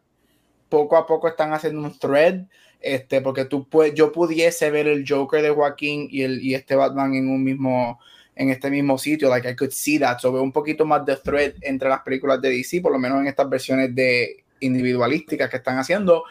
[0.68, 2.40] poco a poco están haciendo un thread.
[2.80, 6.76] Este, porque tú puedes, yo pudiese ver el Joker de Joaquín y, el, y este
[6.76, 7.98] Batman en un mismo,
[8.34, 10.18] en este mismo sitio, like I could see that.
[10.18, 13.20] So veo un poquito más de thread entre las películas de DC, por lo menos
[13.20, 16.24] en estas versiones de individualísticas que están haciendo.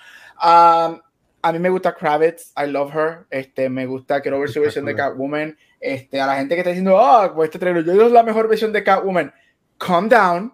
[0.44, 1.00] Um,
[1.42, 3.26] a mí me gusta Kravitz, I love her.
[3.30, 5.56] Este, me gusta, quiero ver su versión de Catwoman.
[5.80, 8.24] Este, a la gente que está diciendo, ah, pues este trailer, yo digo es la
[8.24, 9.32] mejor versión de Catwoman.
[9.78, 10.52] Calm down,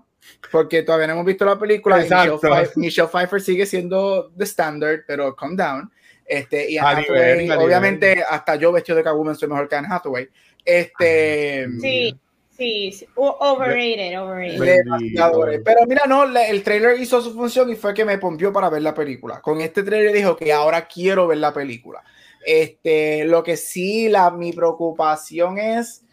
[0.51, 1.95] porque todavía no hemos visto la película.
[1.95, 2.39] Michelle, Exacto.
[2.39, 5.89] Pfeiffer, Michelle Pfeiffer sigue siendo the standard, pero calm down.
[6.25, 10.29] Este, y Anne Hathaway, obviamente, hasta yo vestido de Catwoman soy mejor que Anne Hathaway.
[10.65, 12.19] Este, Sí,
[12.57, 14.83] sí, Overrated, overrated.
[14.83, 18.69] Demasiado, Pero mira, no, el trailer hizo su función y fue que me pompió para
[18.69, 19.41] ver la película.
[19.41, 22.03] Con este trailer dijo que ahora quiero ver la película.
[22.45, 26.03] Este, lo que sí, la, mi preocupación es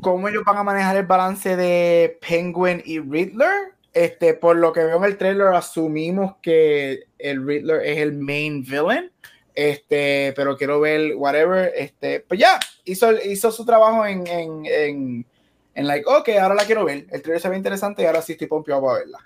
[0.00, 3.72] cómo ellos van a manejar el balance de Penguin y Riddler.
[3.92, 8.62] Este, por lo que veo en el trailer, asumimos que el Riddler es el main
[8.62, 9.10] villain.
[9.54, 11.72] Este, pero quiero ver whatever.
[11.76, 15.26] Este, pues ya, hizo, hizo su trabajo en, en, en,
[15.74, 17.06] en like, ok, ahora la quiero ver.
[17.10, 19.18] El trailer se ve interesante y ahora sí estoy pompeado para verla.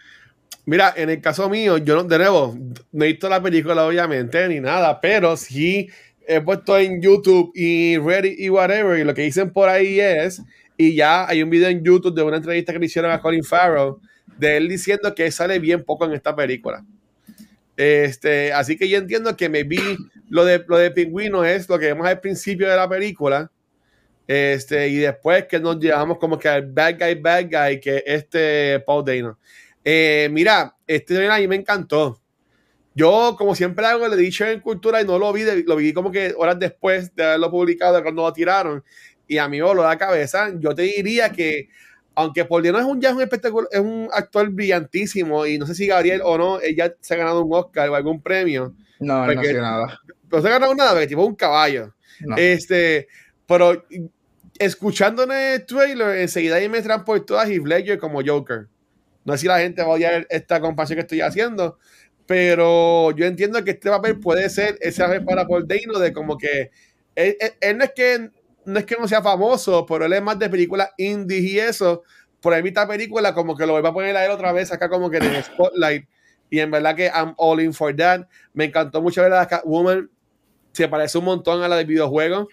[0.65, 2.57] Mira, en el caso mío, yo no, de nuevo,
[2.91, 5.89] no he visto la película, obviamente, ni nada, pero sí
[6.27, 10.43] he puesto en YouTube y Reddit y whatever, y lo que dicen por ahí es,
[10.77, 13.45] y ya hay un video en YouTube de una entrevista que le hicieron a Colin
[13.45, 13.95] Farrell,
[14.37, 16.85] de él diciendo que sale bien poco en esta película.
[17.77, 21.79] Este, así que yo entiendo que me vi lo de, lo de Pingüino es lo
[21.79, 23.51] que vemos al principio de la película.
[24.27, 28.81] Este, y después que nos llevamos como que al bad guy, bad guy, que este
[28.81, 29.39] Paul Dano.
[29.85, 32.21] Eh, mira, este a mí me encantó.
[32.95, 36.11] Yo, como siempre hago, le dicho en cultura y no lo vi, lo vi como
[36.11, 38.83] que horas después de haberlo publicado, cuando lo tiraron,
[39.29, 40.51] y a mí me voló la cabeza.
[40.59, 41.69] Yo te diría que,
[42.17, 45.67] aunque Paul Dano es un, ya es un espectáculo, es un actor brillantísimo, y no
[45.67, 49.21] sé si Gabriel o no, ella se ha ganado un Oscar o algún premio, No,
[49.27, 50.01] Porque- no sé nada.
[50.33, 51.95] no se ha ganado nada, porque tipo es un caballo.
[52.21, 52.37] No.
[52.37, 53.07] Este,
[53.47, 53.85] pero
[54.59, 58.69] escuchando en el trailer, enseguida ahí me transportó a Heath Ledger como Joker.
[59.25, 61.79] No sé si la gente va a odiar esta compasión que estoy haciendo,
[62.27, 66.39] pero yo entiendo que este papel puede ser ese papel para Paul Dano de como
[66.39, 66.71] que
[67.15, 68.31] él, él- él no es que
[68.67, 72.03] no es que no sea famoso, pero él es más de películas indie y eso.
[72.41, 74.89] Por ahí esta película como que lo vuelva a poner a él otra vez acá
[74.89, 76.07] como que en el spotlight.
[76.51, 78.27] Y en verdad que I'm all in for that.
[78.53, 80.11] Me encantó mucho ver a la Catwoman.
[80.73, 82.47] Se parece un montón a la de videojuegos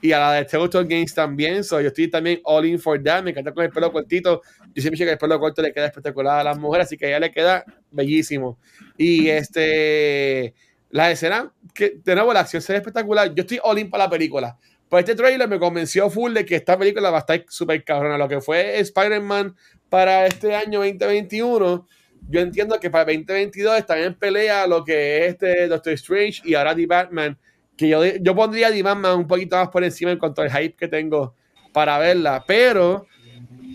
[0.00, 1.64] y a la de Telltale Games también.
[1.64, 3.22] So, yo estoy también all in for that.
[3.22, 4.42] Me encanta con el pelo cortito.
[4.74, 7.06] Yo siempre digo que el pelo corto le queda espectacular a las mujeres, así que
[7.06, 8.58] a ella le queda bellísimo.
[8.96, 10.54] Y este,
[10.90, 13.34] La escena, que de nuevo la acción se ve espectacular.
[13.34, 14.56] Yo estoy all in para la película.
[14.88, 18.18] Pues este trailer me convenció full de que esta película va a estar súper cabrona.
[18.18, 19.56] Lo que fue Spider-Man
[19.88, 21.86] para este año 2021,
[22.28, 26.54] yo entiendo que para 2022 están en pelea lo que es este Doctor Strange y
[26.54, 27.38] ahora The Batman.
[27.76, 30.76] Que yo, yo pondría The Batman un poquito más por encima en cuanto al hype
[30.76, 31.34] que tengo
[31.72, 32.44] para verla.
[32.46, 33.06] Pero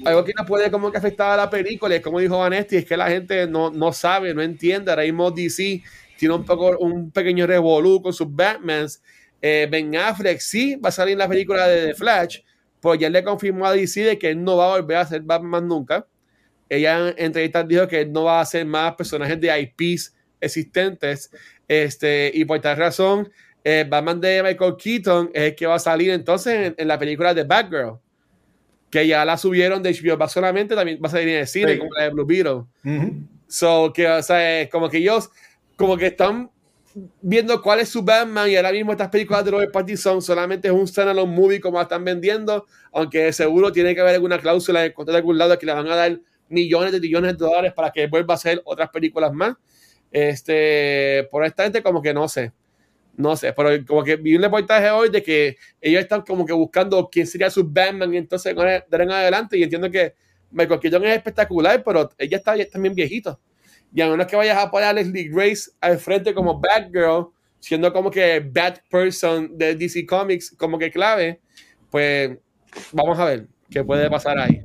[0.06, 2.86] algo que no puede como que afectar a la película, es como dijo Vanesti, es
[2.86, 4.91] que la gente no, no sabe, no entiende.
[4.91, 5.84] Ahora mismo DC
[6.17, 9.02] tiene un, poco, un pequeño revolú con sus Batmans.
[9.41, 12.39] Eh, ben Affleck sí va a salir en la película de The Flash,
[12.82, 15.21] pues ya le confirmó a DC de que él no va a volver a ser
[15.21, 16.06] Batman nunca.
[16.67, 21.32] Ella en entrevistas dijo que él no va a hacer más personajes de IPs existentes.
[21.67, 23.30] Este, y por tal razón,
[23.63, 27.34] eh, Batman de Michael Keaton es el que va a salir entonces en, la película
[27.34, 27.99] de Batgirl
[28.89, 31.91] que ya la subieron de HBO solamente, también va a salir en el cine, como
[31.93, 32.63] la de Blue Beetle.
[33.47, 35.30] So, que, o sea, como que ellos,
[35.75, 36.49] como que están
[37.22, 40.74] viendo cuál es su Batman y ahora mismo estas películas de Robert Pattinson solamente es
[40.74, 45.14] un standalone movie como están vendiendo, aunque seguro tiene que haber alguna cláusula en contra
[45.14, 48.08] de algún lado que le van a dar millones de millones de dólares para que
[48.08, 49.56] vuelva a hacer otras películas más.
[50.12, 52.52] Este, por esta gente como que no sé.
[53.16, 56.54] No sé, pero como que vi un reportaje hoy de que ellos están como que
[56.54, 60.14] buscando quién sería su Batman y entonces en adelante y entiendo que
[60.52, 63.40] Michael Keaton es espectacular, pero ella está también viejito.
[63.93, 67.28] Y a menos que vayas a poner a Leslie Grace al frente como Batgirl,
[67.60, 71.39] siendo como que Bad Person de DC Comics como que clave,
[71.89, 72.38] pues
[72.91, 74.62] vamos a ver qué puede pasar ahí.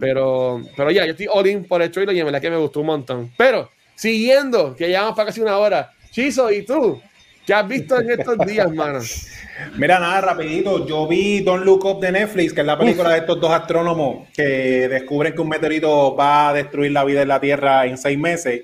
[0.00, 2.56] Pero, pero ya, yo estoy all in por el trailer y en verdad que me
[2.56, 3.32] gustó un montón.
[3.36, 5.90] Pero, siguiendo, que ya vamos para casi una hora.
[6.10, 7.00] Chizo, ¿y tú?
[7.46, 9.00] ¿Qué has visto en estos días, mano?
[9.76, 10.86] Mira, nada, rapidito.
[10.86, 14.28] Yo vi Don't Look Up de Netflix, que es la película de estos dos astrónomos
[14.32, 18.18] que descubren que un meteorito va a destruir la vida en la Tierra en seis
[18.18, 18.62] meses.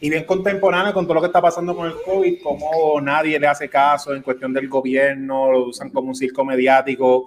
[0.00, 3.46] Y bien contemporáneo con todo lo que está pasando con el COVID, como nadie le
[3.46, 7.26] hace caso en cuestión del gobierno, lo usan como un circo mediático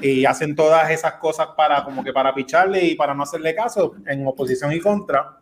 [0.00, 3.94] y hacen todas esas cosas para como que para picharle y para no hacerle caso
[4.06, 5.38] en oposición y contra.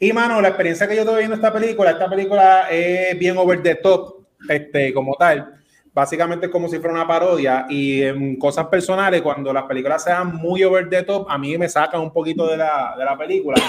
[0.00, 3.60] Y mano, la experiencia que yo estoy viendo esta película, esta película es bien over
[3.62, 4.17] the top
[4.48, 5.54] este, como tal.
[5.92, 10.36] Básicamente es como si fuera una parodia y en cosas personales, cuando las películas sean
[10.36, 13.60] muy over the top, a mí me sacan un poquito de la, de la película.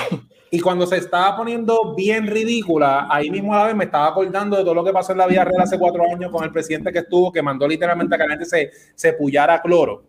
[0.51, 4.57] Y cuando se estaba poniendo bien ridícula, ahí mismo a la vez me estaba acordando
[4.57, 6.91] de todo lo que pasó en la vida real hace cuatro años con el presidente
[6.91, 10.03] que estuvo, que mandó literalmente a que la gente se, se pullara cloro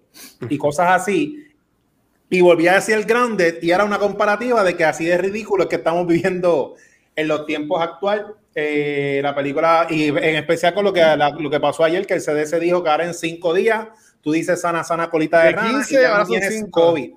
[0.49, 1.47] y cosas así.
[2.31, 5.65] Y volví a decir el grande y era una comparativa de que así de ridículo
[5.65, 6.75] es que estamos viviendo
[7.17, 11.03] en los tiempos actuales eh, la película, y en especial con lo que,
[11.39, 13.87] lo que pasó ayer, que el CDC dijo que ahora en cinco días
[14.21, 17.13] tú dices sana, sana colita de, rana y ahora tienes COVID.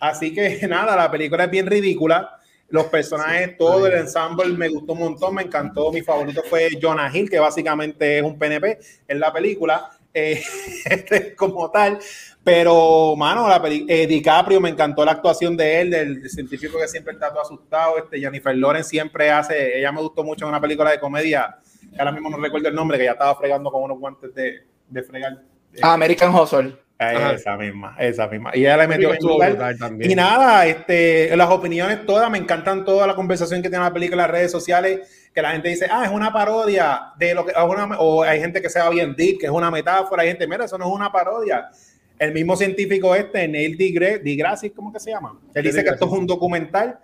[0.00, 2.38] Así que nada, la película es bien ridícula.
[2.68, 5.92] Los personajes, todo el ensemble me gustó un montón, me encantó.
[5.92, 9.90] Mi favorito fue Jonah Hill, que básicamente es un PNP en la película.
[10.14, 10.42] Eh,
[10.84, 11.98] este, como tal,
[12.44, 17.14] pero, mano, la eh, DiCaprio me encantó la actuación de él, del, científico que siempre
[17.14, 17.98] está todo asustado.
[17.98, 21.58] Este, Jennifer Lawrence siempre hace, ella me gustó mucho en una película de comedia,
[21.98, 25.02] ahora mismo no recuerdo el nombre, que ya estaba fregando con unos guantes de, de
[25.02, 25.42] fregar.
[25.80, 26.76] Ah, American Hustle.
[27.10, 28.50] Esa misma, esa misma.
[28.54, 33.14] Y ella le metió en Y nada, este, las opiniones todas, me encantan toda la
[33.14, 36.10] conversación que tiene la película en las redes sociales, que la gente dice, ah, es
[36.10, 39.52] una parodia de lo que, o hay gente que se va bien deep, que es
[39.52, 41.70] una metáfora, hay gente, mira, eso no es una parodia
[42.18, 45.36] el mismo científico este, Neil deGrasse, ¿cómo que se llama?
[45.54, 47.00] Él dice que esto es un documental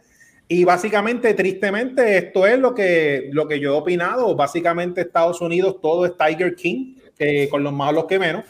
[0.47, 4.35] y básicamente, tristemente, esto es lo que, lo que yo he opinado.
[4.35, 6.95] Básicamente Estados Unidos todo es Tiger King,
[7.51, 8.45] con los malos que menos.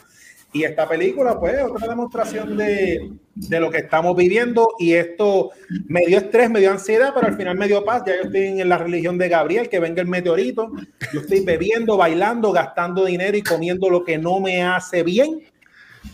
[0.51, 4.69] Y esta película, pues, otra demostración de, de, lo que estamos viviendo.
[4.79, 5.51] Y esto
[5.87, 8.03] me dio estrés, me dio ansiedad, pero al final me dio paz.
[8.05, 10.71] Ya yo estoy en la religión de Gabriel, que venga el meteorito.
[11.13, 15.43] Yo estoy bebiendo, bailando, gastando dinero y comiendo lo que no me hace bien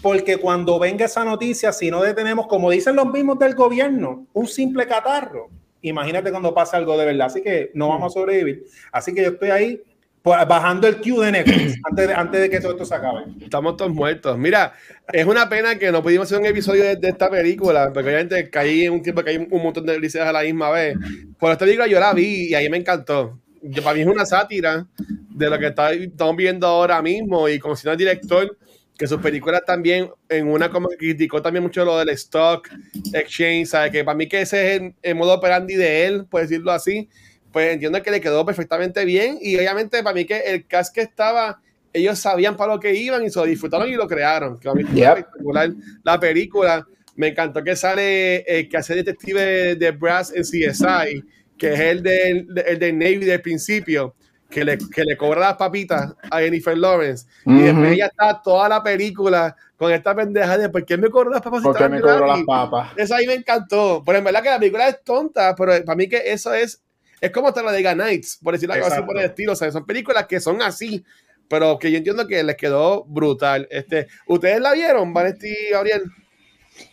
[0.02, 4.48] porque cuando venga esa noticia, si no detenemos, como dicen los mismos del gobierno, un
[4.48, 5.50] simple catarro,
[5.82, 7.28] imagínate cuando pasa algo de verdad.
[7.28, 8.66] Así que no vamos a sobrevivir.
[8.92, 9.82] Así que yo estoy ahí
[10.26, 13.24] bajando el Q de Netflix antes de, antes de que todo esto se acabe.
[13.40, 14.38] Estamos todos muertos.
[14.38, 14.74] Mira,
[15.14, 18.86] es una pena que no pudimos hacer un episodio de, esta película, porque obviamente caí
[18.86, 20.98] en un tiempo que hay un montón de licencias a la misma vez.
[21.40, 23.40] Por esta película yo la vi y ahí me encantó.
[23.62, 24.88] Yo, para mí es una sátira
[25.30, 28.58] de lo que estamos viendo ahora mismo y como si no el director
[28.98, 32.70] que sus películas también, en una como criticó también mucho lo del stock
[33.14, 33.92] exchange, ¿sabes?
[33.92, 37.10] Que para mí que ese es el, modo operandi de él, por decirlo así,
[37.56, 41.00] pues entiendo que le quedó perfectamente bien y obviamente para mí que el cast que
[41.00, 41.62] estaba,
[41.94, 44.74] ellos sabían para lo que iban y se lo disfrutaron y lo crearon, que a
[44.74, 45.70] mí espectacular
[46.04, 46.86] la película.
[47.16, 51.24] Me encantó que sale el que hace detective de Brass en CSI,
[51.58, 54.16] que es el del, el del Navy del principio
[54.50, 57.26] que le, que le cobra las papitas a Jennifer Lawrence.
[57.46, 61.30] Y después ella está toda la película con esta pendeja de ¿por qué me cobro
[61.30, 61.64] las papas?
[61.64, 62.92] ¿Por qué me cobro las papas?
[62.98, 64.04] Eso ahí me encantó.
[64.06, 66.82] Pero en verdad que la película es tonta, pero para mí que eso es,
[67.22, 69.54] es como hasta la de Nights, por decirlo así por el estilo.
[69.54, 71.04] O sea, son películas que son así,
[71.48, 73.68] pero que yo entiendo que les quedó brutal.
[73.72, 76.04] Este, ¿Ustedes la vieron, Vanetti y Gabriel?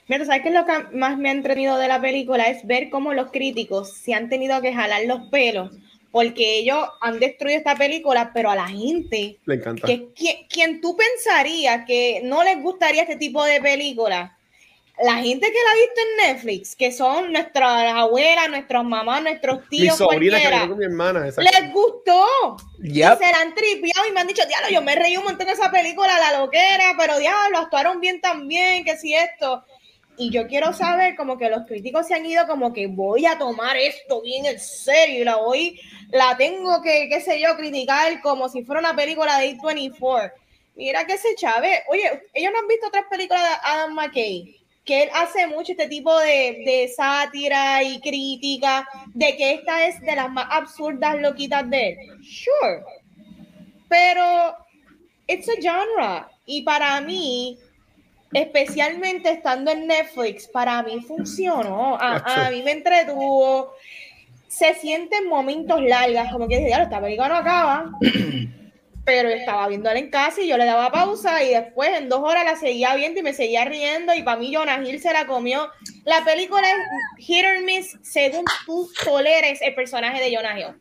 [0.08, 2.44] Mira, ¿sabes qué es lo que más me ha entretenido de la película?
[2.44, 5.70] Es ver cómo los críticos se han tenido que jalar los pelos
[6.12, 9.86] porque ellos han destruido esta película, pero a la gente, le encanta.
[9.86, 10.10] Que,
[10.48, 14.36] quien, tú pensarías que no les gustaría este tipo de película,
[15.00, 19.68] la gente que la ha visto en Netflix, que son nuestras abuelas, nuestras mamás, nuestros
[19.68, 22.56] tíos, mi sobrina que con mi hermana, les gustó.
[22.82, 25.46] Y se la han tripeado y me han dicho, diablo, yo me reí un montón
[25.46, 29.64] de esa película, la loquera, pero diablo, actuaron bien también, que si esto.
[30.18, 33.38] Y yo quiero saber como que los críticos se han ido como que voy a
[33.38, 35.80] tomar esto bien en serio y la voy,
[36.10, 40.32] la tengo que, qué sé yo, criticar como si fuera una película de A24.
[40.74, 45.04] Mira que ese Chávez, oye, ellos no han visto otras películas de Adam McKay, que
[45.04, 50.16] él hace mucho este tipo de, de sátira y crítica, de que esta es de
[50.16, 51.96] las más absurdas loquitas de él.
[52.24, 52.82] Sure.
[53.88, 54.56] Pero
[55.28, 56.24] it's a genre.
[56.46, 57.58] Y para mí,
[58.32, 61.96] especialmente estando en Netflix, para mí funcionó.
[62.00, 63.72] A, mí me entretuvo.
[64.48, 67.90] Se sienten momentos largas, como que dice, esta película no acaba.
[69.04, 72.44] pero estaba viéndola en casa y yo le daba pausa y después en dos horas
[72.44, 75.70] la seguía viendo y me seguía riendo y para mí Jonah Hill se la comió.
[76.04, 80.80] La película es hit or miss según tú toleres el personaje de Jonah Hill.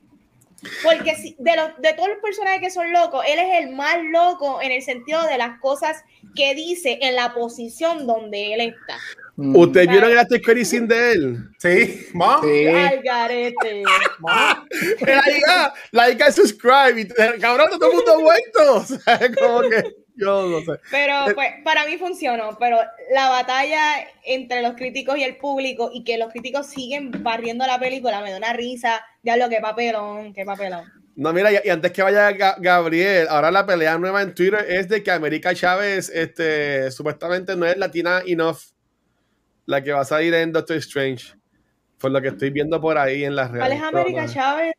[0.84, 3.98] Porque si, de, los, de todos los personajes que son locos, él es el más
[4.04, 6.04] loco en el sentido de las cosas
[6.36, 8.98] que dice en la posición donde él está.
[9.36, 9.56] Mm.
[9.56, 11.38] ¿Ustedes vieron el after sin de él?
[11.58, 12.40] Sí, ma.
[12.42, 12.68] Sí.
[12.68, 13.84] Al garete.
[15.02, 18.86] La hija, la hija subscribe y cabrón, todo el mundo vuelto.
[19.42, 19.84] Como que
[20.16, 20.80] yo no sé.
[20.92, 22.78] Pero eh, pues para mí funcionó, pero
[23.14, 27.80] la batalla entre los críticos y el público y que los críticos siguen barriendo la
[27.80, 29.04] película me da una risa.
[29.24, 30.86] Diablo, qué papelón, qué papelón.
[31.16, 35.04] No, mira, y, antes que vaya Gabriel, ahora la pelea nueva en Twitter es de
[35.04, 38.60] que América Chávez este, supuestamente no es latina enough
[39.66, 41.34] la que va a salir en Doctor Strange.
[41.98, 43.68] Por lo que estoy viendo por ahí en las redes.
[43.68, 44.74] ¿Cuál es América Chávez?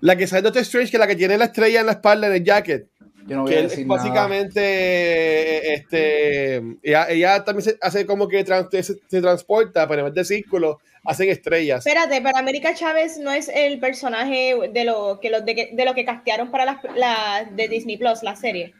[0.00, 1.92] La que sale en Doctor Strange, que es la que tiene la estrella en la
[1.92, 2.88] espalda en el jacket.
[3.26, 8.42] Yo no voy a decir básicamente, este, ella, también se hace como que
[8.82, 11.86] se, transporta, pero en vez de círculo, hacen estrellas.
[11.86, 16.06] Espérate, pero América Chávez no es el personaje de lo que, de, de lo que
[16.06, 18.72] castearon para las la, de Disney Plus, la serie.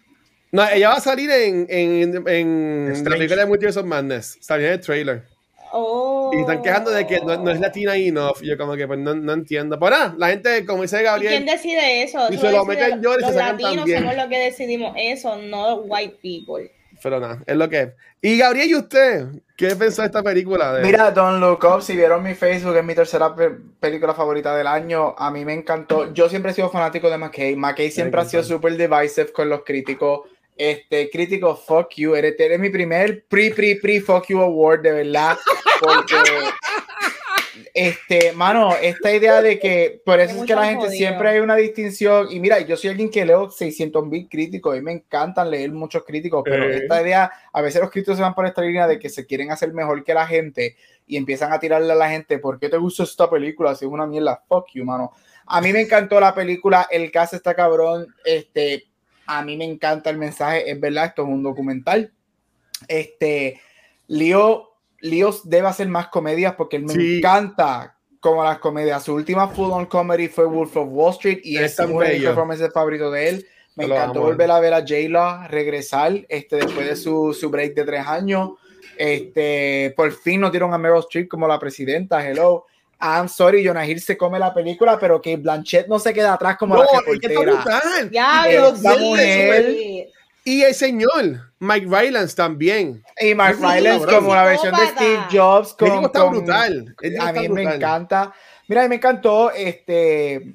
[0.50, 4.38] No, ella va a salir en, en, en la película de Multiverse of Madness.
[4.40, 5.22] Salió en el trailer.
[5.72, 6.30] Oh.
[6.32, 8.40] Y están quejando de que no, es latina enough.
[8.42, 9.78] Yo como que pues no, no entiendo.
[9.78, 11.32] Pero nada, la gente, como dice Gabriel...
[11.32, 12.32] ¿Quién decide eso?
[12.32, 15.76] Y se lo meten yo y se sacan latinos somos los que decidimos eso, no
[15.76, 16.72] white people.
[17.02, 17.88] Pero nada, es lo que es.
[18.20, 19.26] Y Gabriel, ¿y usted?
[19.56, 20.80] ¿Qué pensó de esta película?
[20.82, 23.32] Mira, Don't Look Up, si vieron mi Facebook, es mi tercera
[23.78, 25.14] película favorita del año.
[25.16, 26.12] A mí me encantó.
[26.12, 27.54] Yo siempre he sido fanático de McKay.
[27.54, 30.22] McKay siempre ha sido súper divisive con los críticos
[30.58, 34.92] este crítico, fuck you, eres, eres mi primer pre, pre, pre, fuck you award, de
[34.92, 35.38] verdad,
[35.80, 36.16] porque,
[37.72, 41.54] este, mano, esta idea de que, por eso es, que la gente siempre hay una
[41.54, 45.70] distinción, y mira, yo soy alguien que leo 600 mil críticos, y me encantan leer
[45.70, 48.98] muchos críticos, pero esta idea, a veces los críticos se van por esta línea de
[48.98, 52.38] que se quieren hacer mejor que la gente, y empiezan a tirarle a la gente,
[52.38, 53.76] ¿por qué te gusta esta película?
[53.76, 55.12] Si es una mierda, fuck you, mano.
[55.46, 58.87] A mí me encantó la película, el caso está cabrón, este,
[59.28, 62.10] a mí me encanta el mensaje, es verdad, esto es un documental.
[62.88, 63.60] Este,
[64.06, 69.04] Leo, Leo debe hacer más comedias porque él me encanta como las comedias.
[69.04, 72.24] Su última full on comedy fue Wolf of Wall Street y es uno de mis
[72.24, 73.46] performances favoritos de él.
[73.76, 77.84] Me encantó volver a ver a J-Law regresar este, después de su, su, break de
[77.84, 78.52] tres años.
[78.96, 82.26] Este, por fin nos dieron a Meryl Streep como la presidenta.
[82.26, 82.64] Hello.
[83.00, 86.56] I'm sorry, Jonah Hill se come la película, pero que Blanchett no se queda atrás
[86.56, 87.64] como la reportera.
[88.10, 88.46] Ya,
[90.44, 93.04] y el señor Mike Rylance también.
[93.20, 95.74] Y Mike Rylance como la versión de Steve Jobs.
[95.74, 96.96] Con, está brutal.
[97.20, 98.32] a mí me encanta.
[98.66, 100.54] Mira, a mí me encantó este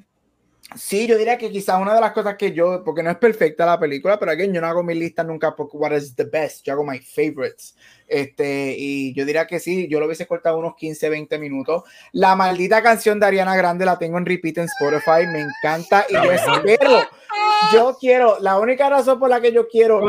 [0.76, 3.64] Sí, yo diría que quizás una de las cosas que yo, porque no es perfecta
[3.64, 6.64] la película, pero aquí yo no hago mi lista nunca por what is the best,
[6.64, 7.76] yo hago my favorites.
[8.06, 11.84] Este, y yo diría que sí, yo lo hubiese cortado unos 15, 20 minutos.
[12.12, 16.14] La maldita canción de Ariana Grande la tengo en repeat en Spotify, me encanta y
[16.14, 17.08] yo espero,
[17.72, 20.00] yo quiero, la única razón por la que yo quiero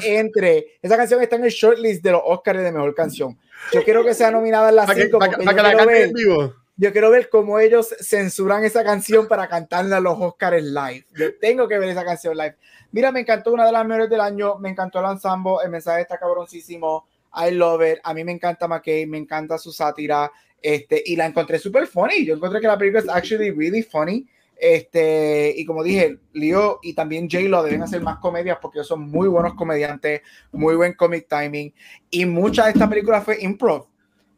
[0.00, 3.38] que entre, esa canción está en el shortlist de los Oscars de mejor canción.
[3.72, 7.10] Yo quiero que sea nominada en la 5 para que, la en vivo yo quiero
[7.10, 11.04] ver cómo ellos censuran esa canción para cantarla a los Oscars live.
[11.14, 12.56] Yo tengo que ver esa canción live.
[12.90, 16.00] Mira, me encantó una de las mejores del año, me encantó el ensamble, el mensaje
[16.00, 17.04] está cabroncísimo.
[17.34, 17.98] I love it.
[18.02, 20.32] A mí me encanta McKay, me encanta su sátira.
[20.62, 22.24] Este, y la encontré súper funny.
[22.24, 24.26] Yo encontré que la película es actually really funny.
[24.56, 29.28] Este, y como dije, Leo y también J-Lo deben hacer más comedias porque son muy
[29.28, 31.74] buenos comediantes, muy buen comic timing.
[32.08, 33.89] Y mucha de esta película fue improv.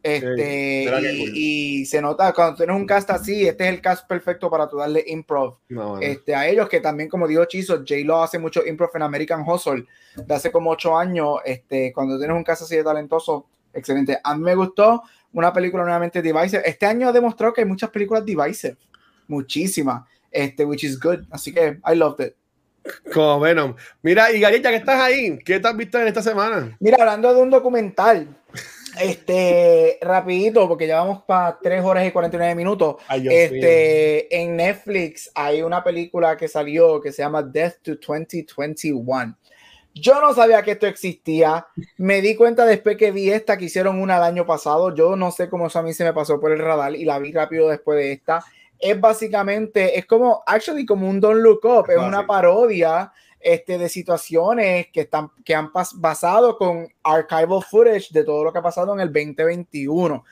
[0.03, 0.85] Este,
[1.33, 4.79] y, se nota cuando tienes un cast así, este es el cast perfecto para tú
[4.79, 5.59] darle improv
[6.01, 9.87] este, a ellos, que también, como digo Chizo, J-Lo hace mucho improv en American Hustle
[10.17, 11.39] de hace como ocho años.
[11.45, 14.19] Este, cuando tienes un cast así de talentoso, excelente.
[14.23, 16.63] A mí me gustó una película nuevamente Divisive.
[16.67, 18.77] Este año ha demostrado que hay muchas películas Divisive,
[19.29, 21.21] muchísimas, este, which is good.
[21.31, 22.35] Así que I loved it.
[23.13, 23.77] Como Venom.
[24.03, 26.77] Mira, y Galita, que estás ahí, ¿qué te has visto en esta semana?
[26.81, 28.37] Mira, hablando de un documental,
[29.01, 32.97] este, rapidito, porque llevamos para 3 horas y 49 minutos.
[33.09, 39.37] este, en Netflix hay una película que salió que se llama Death to 2021.
[39.95, 41.67] Yo no sabía que esto existía.
[41.99, 44.95] Me di cuenta después que vi esta que hicieron una el año pasado.
[44.95, 47.19] Yo no sé cómo eso a mí se me pasó por el radar y la
[47.19, 48.43] vi rápido después de esta.
[48.79, 51.91] Es básicamente, es como, actually, como un Don't Look Up.
[51.91, 53.13] Es una parodia
[53.43, 58.59] este, de situaciones que, están, que han basado con archival footage de todo lo que
[58.59, 60.25] ha pasado en el 2021.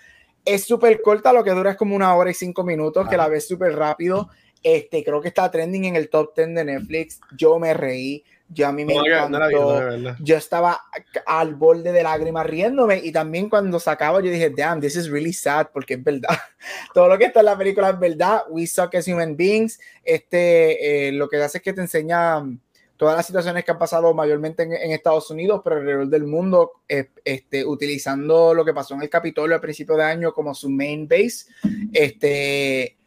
[0.45, 3.29] Es súper corta, lo que dura es como una hora y cinco minutos, que la
[3.29, 4.31] ves súper rápido.
[4.63, 7.21] Este, creo que está trending en el top 10 de Netflix.
[7.37, 9.81] Yo me reí, yo a mí me encantó.
[10.21, 10.81] yo estaba
[11.25, 15.09] al borde de lágrimas riéndome y también cuando se acaba yo dije, damn, this is
[15.09, 16.29] really sad porque es verdad.
[16.95, 18.43] Todo lo que está en la película es verdad.
[18.51, 19.79] We suck as human beings.
[20.05, 22.43] Este, eh, lo que hace es que te enseña
[23.01, 27.09] todas las situaciones que han pasado mayormente en, Estados Unidos, pero alrededor del mundo, eh,
[27.25, 31.09] este, utilizando lo que pasó en el Capitolio a principio de año como su main
[31.09, 31.47] base.
[31.95, 32.99] Este,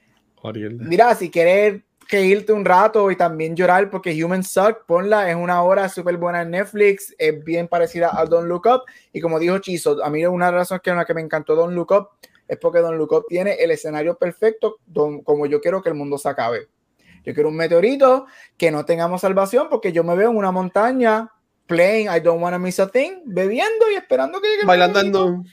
[0.80, 5.36] mira, si quieres que irte un rato y también llorar porque Human Suck, ponla, es
[5.36, 8.82] una hora súper buena en Netflix, es bien parecida a Don't Look Up
[9.12, 11.56] y como dijo Chizo, a mí una de las razones que, una que me encantó
[11.56, 12.08] Don't Look Up
[12.48, 14.78] es porque Don't Look Up tiene el escenario perfecto
[15.24, 16.68] como yo quiero que el mundo se acabe.
[17.24, 18.26] Yo quiero un meteorito
[18.57, 21.30] que no tengamos salvación porque yo me veo en una montaña
[21.67, 24.65] playing I don't wanna miss a thing, bebiendo y esperando que llegue.
[24.65, 25.43] Bailando.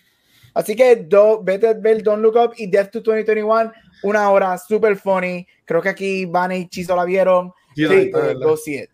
[0.55, 4.59] Así que do, vete a ver Don't Look Up y Death to 2021, una hora
[4.59, 5.47] super funny.
[5.65, 7.53] Creo que aquí Van y Chizo la vieron.
[7.77, 8.91] Sí, go see it.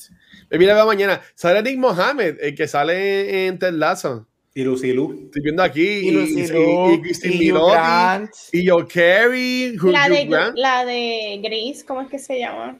[0.50, 1.20] Mira, mañana.
[1.34, 4.26] Sale Nick Mohammed, el que sale en Ted Lasso.
[4.57, 5.24] Y Lucilu.
[5.26, 5.82] Estoy viendo aquí.
[5.82, 8.30] Y, y, y, y Christine Milotti.
[8.52, 9.76] Y Joe Carey.
[9.82, 12.78] La de, la de Grace, ¿cómo es que se llama?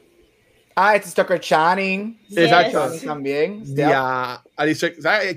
[0.75, 2.19] Ah, este es Tucker Channing.
[2.35, 2.89] Exacto.
[3.05, 3.61] También.
[3.63, 4.43] Ya.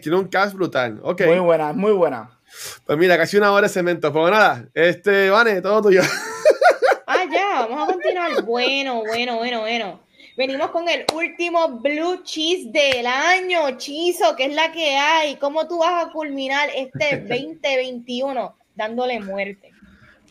[0.01, 0.99] Tiene un cast brutal.
[1.03, 1.27] Okay.
[1.27, 2.41] Muy buena, muy buena.
[2.87, 4.11] Pues mira, casi una hora de cemento.
[4.11, 6.01] Pues nada, este, Vane, todo tuyo.
[7.07, 8.43] ah, ya, vamos a continuar.
[8.47, 10.01] Bueno, bueno, bueno, bueno.
[10.37, 15.37] Venimos con el último Blue Cheese del año, Chizo, que es la que hay.
[15.37, 19.71] ¿Cómo tú vas a culminar este 2021 dándole muerte?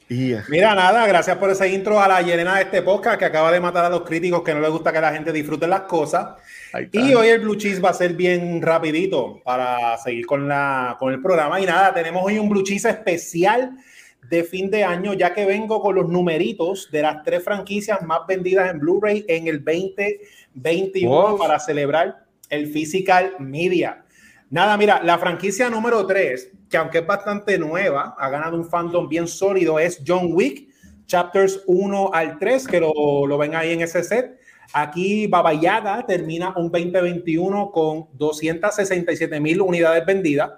[0.10, 3.60] Mira, nada, gracias por ese intro a la Yelena de este podcast que acaba de
[3.60, 6.30] matar a los críticos que no les gusta que la gente disfrute las cosas.
[6.92, 11.14] Y hoy el Blue Cheese va a ser bien rapidito para seguir con, la, con
[11.14, 11.62] el programa.
[11.62, 13.78] Y nada, tenemos hoy un Blue Cheese especial
[14.30, 18.22] de fin de año, ya que vengo con los numeritos de las tres franquicias más
[18.28, 24.04] vendidas en Blu-ray en el 2021 para celebrar el Physical Media.
[24.50, 29.08] Nada, mira, la franquicia número 3, que aunque es bastante nueva, ha ganado un fandom
[29.08, 30.70] bien sólido, es John Wick,
[31.06, 34.40] chapters 1 al 3, que lo, lo ven ahí en ese set.
[34.74, 40.52] Aquí Baba Yaga termina un 2021 con 267 mil unidades vendidas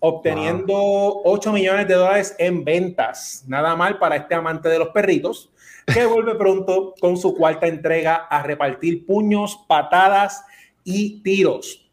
[0.00, 0.76] obteniendo
[1.24, 3.44] 8 millones de dólares en ventas.
[3.46, 5.50] Nada mal para este amante de los perritos,
[5.86, 10.42] que vuelve pronto con su cuarta entrega a repartir puños, patadas
[10.84, 11.90] y tiros.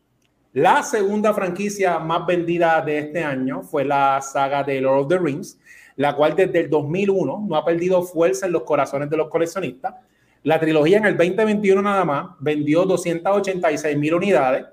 [0.53, 5.19] La segunda franquicia más vendida de este año fue la saga de Lord of the
[5.19, 5.59] Rings,
[5.97, 9.95] la cual desde el 2001 no ha perdido fuerza en los corazones de los coleccionistas.
[10.43, 14.65] La trilogía en el 2021 nada más vendió 286 mil unidades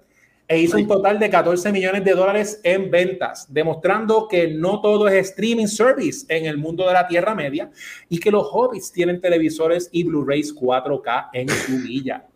[0.47, 5.09] e hizo un total de 14 millones de dólares en ventas, demostrando que no todo
[5.09, 7.71] es streaming service en el mundo de la Tierra Media
[8.09, 12.27] y que los hobbits tienen televisores y Blu-rays 4K en su villa.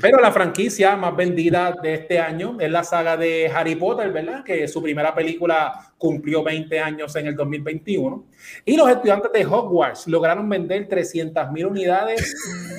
[0.00, 4.44] Pero la franquicia más vendida de este año es la saga de Harry Potter, ¿verdad?
[4.44, 8.24] Que su primera película cumplió 20 años en el 2021.
[8.64, 12.34] Y los estudiantes de Hogwarts lograron vender 300 mil unidades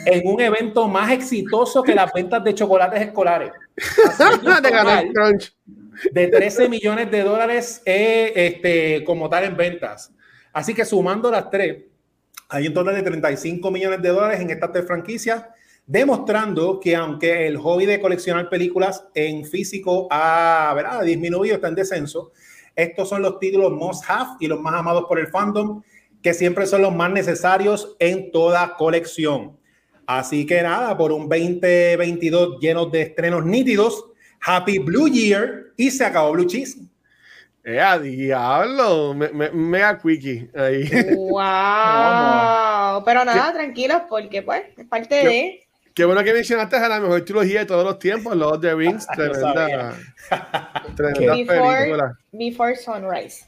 [0.06, 3.52] en un evento más exitoso que las ventas de chocolates escolares.
[6.12, 10.12] de 13 millones de dólares eh, este, como tal en ventas.
[10.54, 11.84] Así que sumando las tres,
[12.48, 15.44] Hay un total de 35 millones de dólares en estas tres franquicias,
[15.88, 22.32] demostrando que aunque el hobby de coleccionar películas en físico ha, disminuido, está en descenso,
[22.76, 25.82] estos son los títulos most have y los más amados por el fandom,
[26.22, 29.58] que siempre son los más necesarios en toda colección.
[30.08, 34.06] Así que nada, por un 2022 lleno de estrenos nítidos,
[34.42, 36.80] Happy Blue Year y se acabó Blue Cheese.
[37.64, 39.16] ¡Eh, a diablo!
[39.16, 40.88] Me, me- mega quickie ahí.
[41.16, 43.04] Wow.
[43.06, 45.65] Pero nada, tranquilos, porque pues es parte de.
[45.96, 48.76] Qué bueno que mencionaste a la mejor trilogía de todos los tiempos, Lord of the
[48.76, 49.08] Rings.
[49.16, 49.96] Tremenda,
[50.94, 52.20] tremenda Before, película.
[52.34, 53.46] before Sunrise.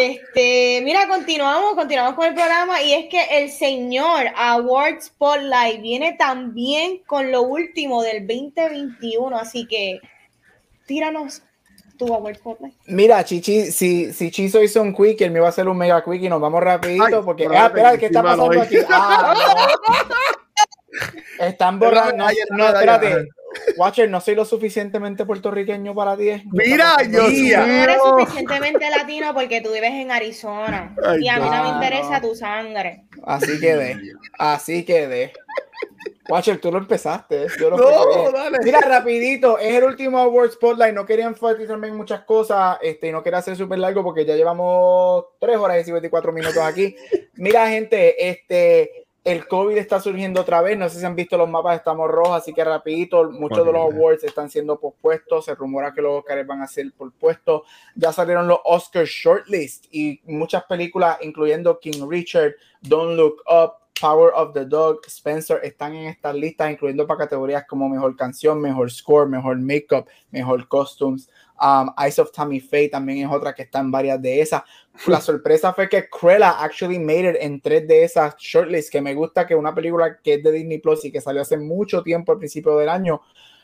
[0.00, 6.14] Este, mira, continuamos, continuamos con el programa y es que el señor Award Spotlight viene
[6.14, 10.00] también con lo último del 2021, así que
[10.86, 11.42] tíranos
[11.96, 12.74] tu Award Spotlight.
[12.86, 16.02] Mira, Chichi, si, si Chizo hizo un quick, el mío va a ser un mega
[16.04, 17.48] quick y nos vamos rapidito Ay, porque...
[17.50, 18.76] Ah, espera, ¿qué está pasando aquí?
[18.88, 19.34] Ah,
[21.38, 21.46] no.
[21.46, 22.24] Están borrando...
[22.50, 23.28] No, espérate.
[23.76, 26.24] Watcher, no soy lo suficientemente puertorriqueño para ti.
[26.24, 27.30] ¿Qué está Mira, pasando?
[27.30, 31.62] yo no eres suficientemente latino porque tú vives en Arizona Ay, y a mí no
[31.62, 33.04] me interesa tu sangre.
[33.24, 33.98] Así quedé.
[34.38, 35.32] Así quedé.
[36.28, 37.46] Watcher, tú lo empezaste.
[37.58, 38.58] Yo lo No, dale.
[38.62, 40.94] Mira, rapidito, es el último Award Spotlight.
[40.94, 44.34] No quería enfatizarme en muchas cosas este, y no quería hacer súper largo porque ya
[44.34, 46.96] llevamos 3 horas y 54 minutos aquí.
[47.34, 50.78] Mira, gente, este, el COVID está surgiendo otra vez.
[50.78, 53.92] No sé si han visto los mapas, estamos rojos, así que rapidito, muchos de los
[53.92, 55.44] awards están siendo pospuestos.
[55.44, 57.62] Se rumora que los Oscars van a ser pospuestos.
[57.94, 64.32] Ya salieron los Oscar Shortlist y muchas películas, incluyendo King Richard, Don't Look Up, Power
[64.34, 68.90] of the Dog, Spencer, están en estas listas, incluyendo para categorías como mejor canción, mejor
[68.90, 71.28] score, mejor makeup, mejor costumes.
[71.60, 74.62] Um, Eyes of Tammy Faye también es otra que está en varias de esas.
[75.06, 79.14] La sorpresa fue que Cruella actually made it en tres de esas shortlists, que me
[79.14, 82.32] gusta que una película que es de Disney Plus y que salió hace mucho tiempo
[82.32, 83.22] al principio del año,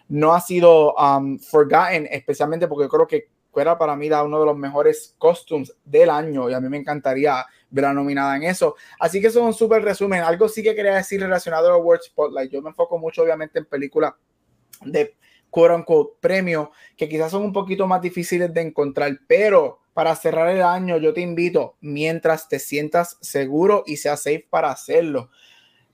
[0.08, 4.40] no ha sido um, forgotten, especialmente porque yo creo que Cruella para mí da uno
[4.40, 8.76] de los mejores costumes del año y a mí me encantaría verla nominada en eso.
[9.00, 10.22] Así que eso es un súper resumen.
[10.22, 12.52] Algo sí que quería decir relacionado a Award Spotlight.
[12.52, 14.12] Yo me enfoco mucho obviamente en películas
[14.84, 15.16] de
[15.50, 20.48] quote unquote premio que quizás son un poquito más difíciles de encontrar, pero para cerrar
[20.48, 25.30] el año yo te invito mientras te sientas seguro y sea safe para hacerlo.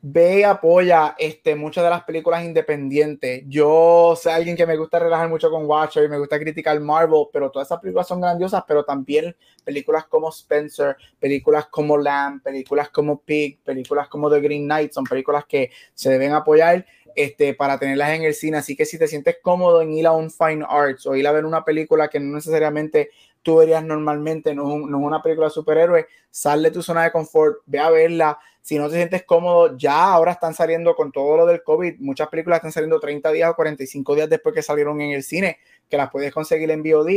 [0.00, 3.42] Ve y apoya este, muchas de las películas independientes.
[3.48, 7.26] Yo soy alguien que me gusta relajar mucho con Watcher y me gusta criticar Marvel,
[7.32, 9.34] pero todas esas películas son grandiosas, pero también
[9.64, 15.02] películas como Spencer, películas como Lamb, películas como Pig, películas como The Green Knight, son
[15.02, 16.86] películas que se deben apoyar
[17.16, 18.58] este, para tenerlas en el cine.
[18.58, 21.32] Así que si te sientes cómodo en ir a un Fine Arts o ir a
[21.32, 23.10] ver una película que no necesariamente
[23.42, 27.02] tú verías normalmente, no es, no es una película de superhéroes, sal de tu zona
[27.02, 28.38] de confort, ve a verla.
[28.68, 32.00] Si no te sientes cómodo, ya ahora están saliendo con todo lo del COVID.
[32.00, 35.56] Muchas películas están saliendo 30 días o 45 días después que salieron en el cine,
[35.88, 37.08] que las puedes conseguir en VOD.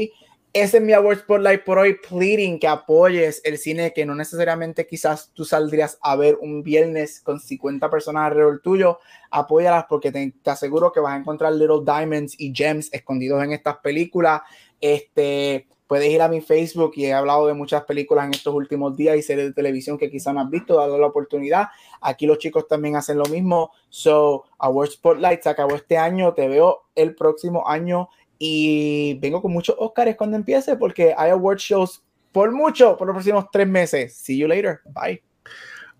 [0.53, 4.87] Ese es mi Award Spotlight por hoy, pleading que apoyes el cine que no necesariamente
[4.87, 8.99] quizás tú saldrías a ver un viernes con 50 personas alrededor tuyo.
[9.29, 13.51] Apóyalas porque te, te aseguro que vas a encontrar little diamonds y gems escondidos en
[13.51, 14.41] estas películas.
[14.79, 18.95] Este, puedes ir a mi Facebook y he hablado de muchas películas en estos últimos
[18.95, 21.67] días y series de televisión que quizás no has visto, dado la oportunidad.
[21.99, 23.73] Aquí los chicos también hacen lo mismo.
[23.89, 26.33] So, Award Spotlight se acabó este año.
[26.33, 28.07] Te veo el próximo año
[28.39, 33.13] y vengo con muchos Oscars cuando empiece porque hay award shows por mucho por los
[33.13, 34.15] próximos tres meses.
[34.15, 34.79] See you later.
[34.85, 35.21] Bye.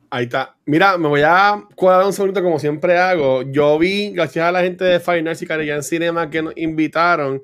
[0.10, 0.56] Ahí está.
[0.64, 3.42] Mira, me voy a cuadrar un segundito como siempre hago.
[3.42, 7.42] Yo vi, gracias a la gente de Fine Arts y Caribbean Cinema que nos invitaron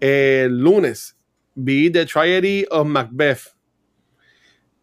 [0.00, 1.18] el lunes,
[1.54, 3.54] vi The Tragedy of Macbeth.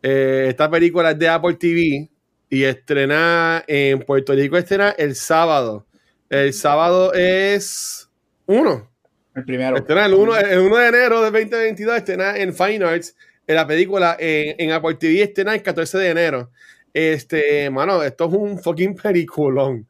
[0.01, 2.09] Eh, esta película es de Apple TV
[2.49, 5.85] y estrena en Puerto Rico, estrena el sábado.
[6.29, 8.09] El sábado es
[8.45, 8.89] uno.
[9.35, 9.77] El primero.
[9.77, 13.15] Estrena el 1, el 1 de enero de 2022, estrena en Fine Arts,
[13.47, 16.51] en la película en, en Apple TV, estrena el 14 de enero.
[16.93, 19.88] Este, mano, esto es un fucking peliculón.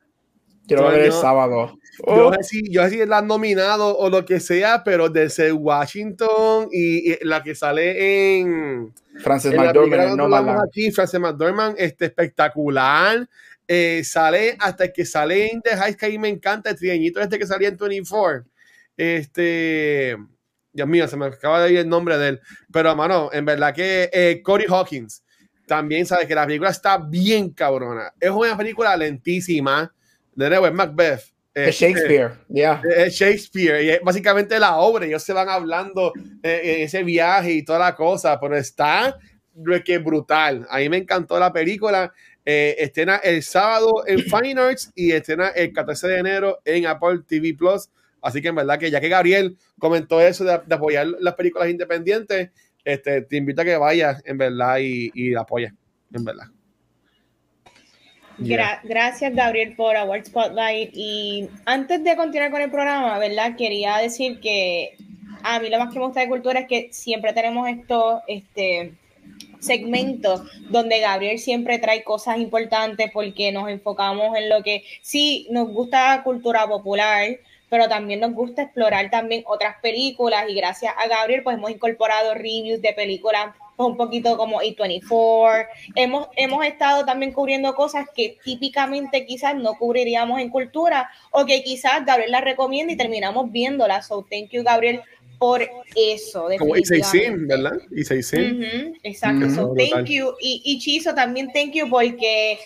[0.69, 1.67] Quiero ver el sábado.
[1.67, 4.83] Yo Oh, no sé si, yo no si la han nominado o lo que sea,
[4.85, 8.93] pero desde Washington y, y la que sale en,
[9.25, 13.27] la McDormand aquí, Frances McDormand, este, espectacular.
[13.67, 17.37] Eh, sale hasta el que sale en The High Sky, me encanta el trieñito este
[17.37, 18.45] que salía en 24.
[18.97, 20.17] Este,
[20.71, 22.41] Dios mío, se me acaba de ir el nombre de él.
[22.71, 25.23] Pero, mano, en verdad que eh, Cory Hawkins
[25.67, 28.11] también sabe que la película está bien cabrona.
[28.19, 29.93] Es una película lentísima.
[30.35, 31.21] De nuevo, es Macbeth.
[31.53, 32.31] Es Este, Shakespeare.
[32.47, 32.81] Yeah.
[32.97, 35.05] es Shakespeare y es básicamente la obra.
[35.05, 36.13] Ellos se van hablando
[36.43, 39.17] eh, en ese viaje y toda la cosa, pero está
[39.83, 40.65] que brutal.
[40.69, 42.13] A mí me encantó la película.
[42.45, 47.19] Eh, estrena el sábado en Fine Arts y estrena el 14 de enero en Apple
[47.27, 47.89] TV Plus.
[48.21, 52.49] Así que en verdad que ya que Gabriel comentó eso de, apoyar las películas independientes,
[52.83, 55.71] este, te invito a que vayas en verdad y, y la apoyes,
[56.13, 56.47] en verdad.
[58.39, 60.91] Gracias, Gabriel, por Award Spotlight.
[60.93, 63.55] Y antes de continuar con el programa, ¿verdad?
[63.55, 64.95] Quería decir que
[65.43, 68.93] a mí lo más que me gusta de cultura es que siempre tenemos estos este,
[69.59, 75.69] segmentos donde Gabriel siempre trae cosas importantes porque nos enfocamos en lo que sí nos
[75.69, 77.37] gusta cultura popular,
[77.69, 82.33] pero también nos gusta explorar también otras películas y gracias a Gabriel pues hemos incorporado
[82.33, 85.67] reviews de películas pues, un poquito como A24.
[85.95, 91.63] Hemos, hemos estado también cubriendo cosas que típicamente quizás no cubriríamos en cultura o que
[91.63, 94.07] quizás Gabriel las recomienda y terminamos viéndolas.
[94.07, 94.99] So, thank you, Gabriel,
[95.37, 95.61] por
[95.95, 96.49] eso.
[96.57, 96.81] Como y
[97.47, 97.77] ¿verdad?
[97.89, 98.03] Y
[99.03, 99.73] exacto.
[99.77, 100.33] thank you.
[100.41, 102.59] Y, y Chizo, también thank you porque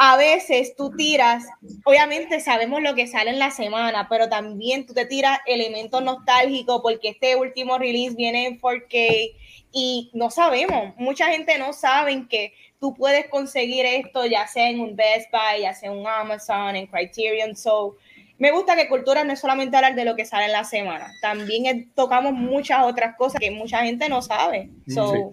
[0.00, 1.44] a veces tú tiras,
[1.84, 6.80] obviamente sabemos lo que sale en la semana, pero también tú te tiras elementos nostálgicos
[6.82, 9.34] porque este último release viene en 4K
[9.72, 14.78] y no sabemos, mucha gente no sabe que tú puedes conseguir esto ya sea en
[14.78, 17.96] un Best Buy, ya sea en un Amazon, en Criterion, so
[18.38, 21.12] me gusta que cultura no es solamente hablar de lo que sale en la semana,
[21.20, 24.70] también tocamos muchas otras cosas que mucha gente no sabe.
[24.86, 25.32] So,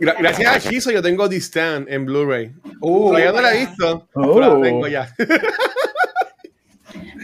[0.00, 2.52] gracias a Shizo yo tengo The Stand en Blu-ray.
[2.80, 4.40] Uh, Todavía no la he visto, uh.
[4.40, 5.14] la tengo ya.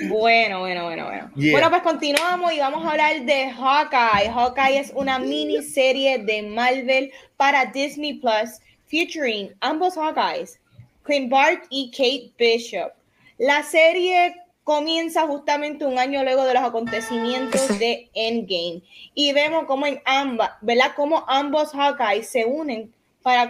[0.09, 1.31] Bueno, bueno, bueno, bueno.
[1.35, 4.31] Bueno, pues continuamos y vamos a hablar de Hawkeye.
[4.31, 10.61] Hawkeye es una miniserie de Marvel para Disney Plus featuring ambos Hawkeyes,
[11.03, 12.93] Clint Bart y Kate Bishop.
[13.39, 14.35] La serie
[14.67, 18.83] comienza justamente un año luego de los acontecimientos de Endgame.
[19.15, 20.91] Y vemos cómo en ambas, ¿verdad?
[20.97, 22.93] Cómo ambos Hawkeye se unen
[23.23, 23.49] para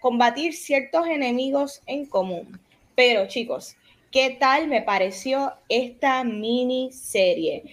[0.00, 2.60] combatir ciertos enemigos en común.
[2.94, 3.76] Pero chicos,
[4.12, 7.64] ¿qué tal me pareció esta miniserie?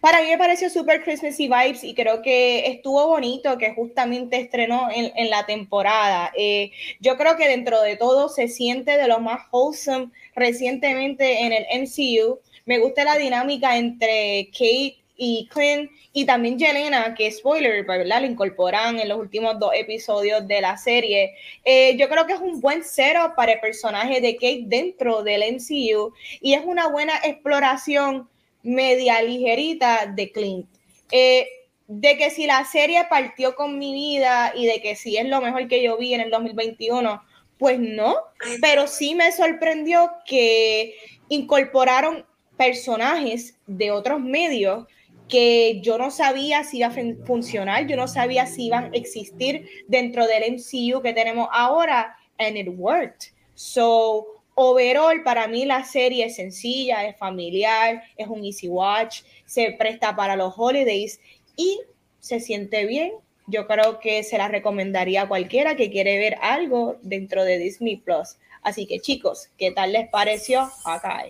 [0.00, 4.88] Para mí me pareció super Christmassy vibes y creo que estuvo bonito que justamente estrenó
[4.90, 6.32] en, la temporada.
[6.34, 11.52] Eh, yo creo que dentro de todo se siente de lo más wholesome recientemente en
[11.52, 12.40] el MCU.
[12.64, 18.22] Me gusta la dinámica entre Kate y Clint y también Jelena, que spoiler, ¿verdad?
[18.22, 21.34] La incorporan en los últimos dos episodios de la serie.
[21.62, 25.42] Eh, yo creo que es un buen cero para el personaje de Kate dentro del
[25.42, 28.30] MCU y es una buena exploración
[28.62, 30.66] media ligerita de Clint.
[31.10, 31.46] Eh,
[31.86, 35.40] de que si la serie partió con mi vida y de que si es lo
[35.40, 37.20] mejor que yo vi en el 2021,
[37.58, 38.16] pues no,
[38.62, 40.94] pero sí me sorprendió que
[41.28, 42.24] incorporaron
[42.56, 44.86] personajes de otros medios
[45.28, 49.66] que yo no sabía si iba a funcionar, yo no sabía si iban a existir
[49.88, 53.32] dentro del MCU que tenemos ahora, and it worked.
[53.54, 59.72] So, overall, para mí la serie es sencilla, es familiar, es un easy watch, se
[59.72, 61.18] presta para los holidays
[61.56, 61.80] y
[62.18, 63.12] se siente bien,
[63.46, 67.96] yo creo que se la recomendaría a cualquiera que quiere ver algo dentro de Disney
[67.96, 68.36] Plus.
[68.62, 71.24] Así que chicos, ¿qué tal les pareció acá?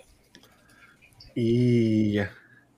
[1.33, 2.17] Y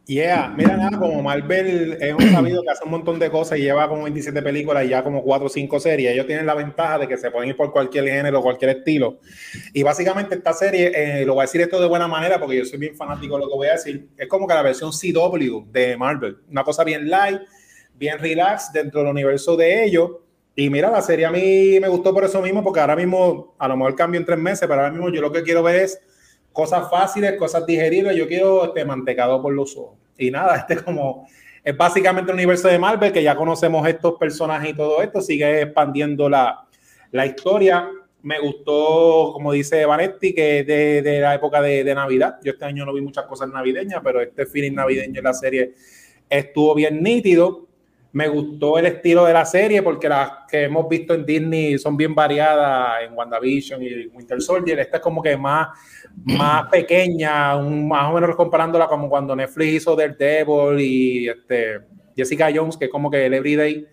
[0.06, 3.88] Yeah, mira nada, como Marvel un sabido que hace un montón de cosas y lleva
[3.88, 6.12] como 27 películas y ya como 4 o 5 series.
[6.12, 9.20] Ellos tienen la ventaja de que se pueden ir por cualquier género, cualquier estilo.
[9.72, 12.66] Y básicamente esta serie, eh, lo voy a decir esto de buena manera porque yo
[12.66, 15.72] soy bien fanático de lo que voy a decir, es como que la versión CW
[15.72, 16.38] de Marvel.
[16.52, 17.40] Una cosa bien light,
[17.96, 20.12] bien relax dentro del universo de ellos.
[20.54, 23.70] Y mira, la serie a mí me gustó por eso mismo, porque ahora mismo, a
[23.70, 26.02] lo mejor cambio en tres meses, pero ahora mismo yo lo que quiero ver es
[26.54, 28.16] cosas fáciles, cosas digeribles.
[28.16, 29.98] Yo quiero este mantecado por los ojos.
[30.18, 31.28] Y nada, este como
[31.64, 35.62] es básicamente el universo de Marvel, que ya conocemos estos personajes y todo esto, sigue
[35.62, 36.66] expandiendo la,
[37.12, 37.90] la historia.
[38.22, 42.38] Me gustó, como dice Vanetti, que de, de la época de, de, Navidad.
[42.44, 45.74] Yo este año no vi muchas cosas navideñas, pero este feeling navideño en la serie
[46.30, 47.68] estuvo bien nítido.
[48.14, 51.98] Me gustó el estilo de la serie porque las que hemos visto en Disney son
[51.98, 54.80] bien variadas en WandaVision y Winter Soldier.
[54.80, 55.70] Esta es como que más,
[56.24, 61.80] más pequeña, más o menos comparándola como cuando Netflix hizo Daredevil y este,
[62.16, 63.88] Jessica Jones, que es como que el Everyday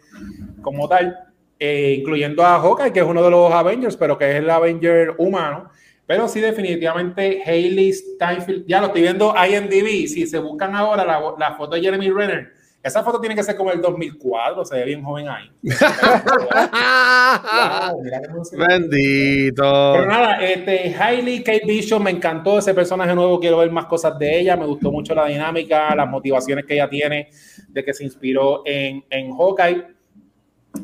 [0.60, 1.16] como tal,
[1.58, 5.14] eh, incluyendo a Hawkeye, que es uno de los Avengers, pero que es el Avenger
[5.16, 5.70] humano.
[6.06, 11.22] Pero sí, definitivamente, Hayley Steinfeld, ya lo estoy viendo IMDb, si se buscan ahora la,
[11.38, 14.84] la foto de Jeremy Renner, esa foto tiene que ser como el 2004, se ve
[14.84, 15.50] bien joven ahí.
[18.56, 19.92] Bendito.
[19.94, 24.18] Pero nada, este, Hailey Kate Bishop me encantó ese personaje nuevo, quiero ver más cosas
[24.18, 27.28] de ella, me gustó mucho la dinámica, las motivaciones que ella tiene
[27.68, 30.00] de que se inspiró en, en Hawkeye.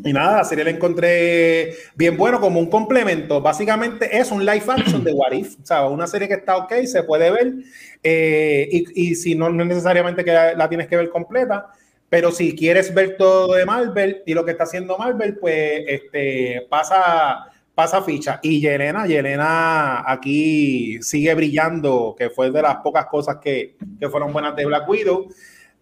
[0.04, 3.40] Y nada, la serie la encontré bien bueno como un complemento.
[3.40, 5.56] Básicamente es un live action de What If.
[5.62, 7.54] O sea, una serie que está ok, se puede ver.
[8.02, 11.70] Eh, y, y, si no, no necesariamente que la, tienes que ver completa,
[12.08, 16.66] pero si quieres ver todo de Marvel y lo que está haciendo Marvel, pues este,
[16.70, 18.38] pasa, pasa ficha.
[18.42, 24.32] Y Yelena, Yelena aquí sigue brillando, que fue de las pocas cosas que, que fueron
[24.32, 25.28] buenas de Black Widow.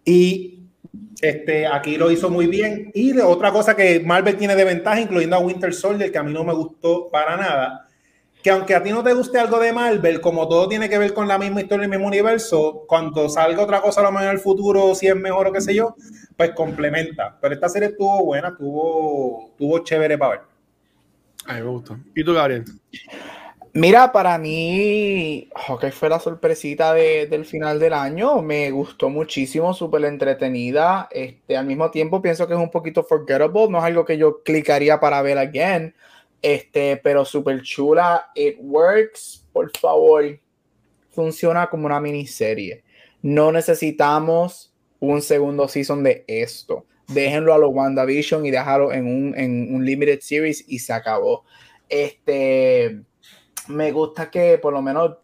[0.03, 0.55] Y
[1.21, 2.91] este, aquí lo hizo muy bien.
[2.93, 6.33] Y otra cosa que Marvel tiene de ventaja, incluyendo a Winter Soldier, que a mí
[6.33, 7.84] no me gustó para nada,
[8.45, 11.15] que aunque a ti no te guste algo de Marvel, como todo tiene que ver
[11.15, 14.27] con la misma historia y el mismo universo, cuando salga otra cosa a lo mejor
[14.27, 15.95] en el futuro, si es mejor o qué sé yo,
[16.37, 17.39] pues complementa.
[17.41, 20.41] Pero esta serie estuvo buena, estuvo, estuvo chévere para ver.
[21.47, 21.97] A mí me gustó.
[22.13, 22.65] ¿Y tú, Gabriel?
[23.73, 25.49] Mira, para mí,
[25.81, 28.43] que fue la sorpresita del final del año.
[28.43, 31.07] Me gustó muchísimo, súper entretenida.
[31.09, 33.69] Este, al mismo tiempo, pienso que es un poquito forgettable.
[33.71, 35.95] No es algo que yo clicaría para ver again.
[36.45, 38.29] Este, pero súper chula.
[38.35, 40.39] It works, por favor.
[41.09, 42.83] Funciona como una miniserie.
[43.23, 46.85] No necesitamos un segundo season de esto.
[47.07, 51.45] Déjenlo a los WandaVision y déjalo en un, en un limited series y se acabó.
[51.89, 53.01] Este
[53.67, 55.17] me gusta que por lo menos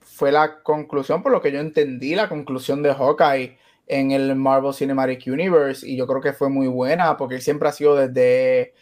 [0.00, 3.56] fue la conclusión, por lo que yo entendí, la conclusión de Hawkeye
[3.86, 7.72] en el Marvel Cinematic Universe y yo creo que fue muy buena porque siempre ha
[7.72, 8.74] sido desde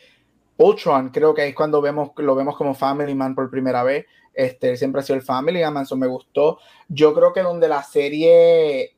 [0.58, 4.76] Ultron, creo que es cuando vemos, lo vemos como Family Man por primera vez, este,
[4.76, 6.58] siempre ha sido el Family Man, eso me gustó.
[6.88, 8.94] Yo creo que donde la serie,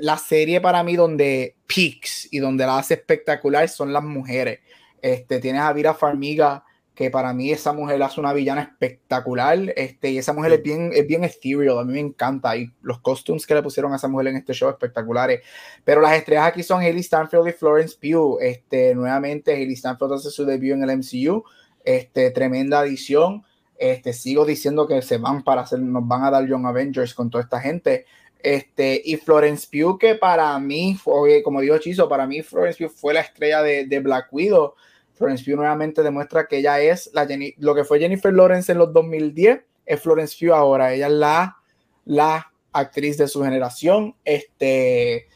[0.00, 4.60] la serie para mí donde peaks y donde la hace espectacular son las mujeres.
[5.00, 6.64] Este, tienes a Vira Farmiga,
[7.02, 10.92] que para mí esa mujer hace una villana espectacular, este, y esa mujer es bien,
[10.94, 14.06] es bien ethereal, a mí me encanta, y los costumes que le pusieron a esa
[14.06, 15.40] mujer en este show espectaculares,
[15.84, 20.30] pero las estrellas aquí son Haley Stanfield y Florence Pugh, este, nuevamente Haley Stanfield hace
[20.30, 21.42] su debut en el MCU,
[21.82, 23.42] este, tremenda adición,
[23.76, 27.30] este, sigo diciendo que se van para hacer, nos van a dar Young Avengers con
[27.30, 28.06] toda esta gente,
[28.38, 32.94] este, y Florence Pugh, que para mí, fue, como digo Chizo, para mí Florence Pugh
[32.94, 34.74] fue la estrella de, de Black Widow,
[35.14, 38.92] Florence Pugh nuevamente demuestra que ella es la lo que fue Jennifer Lawrence en los
[38.92, 40.92] 2010, es Florence Pugh ahora.
[40.92, 41.56] Ella es la,
[42.04, 44.16] la actriz de su generación.
[44.24, 45.28] Este,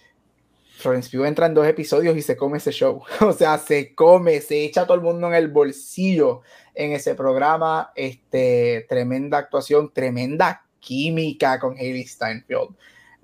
[0.79, 3.03] Florence Pugh entra en dos episodios y se come ese show.
[3.21, 6.43] o sea, se come, se echa todo el mundo en el bolsillo
[6.75, 7.93] en ese programa.
[7.95, 12.75] Este, tremenda actuación, tremenda química con Haley Steinfeld.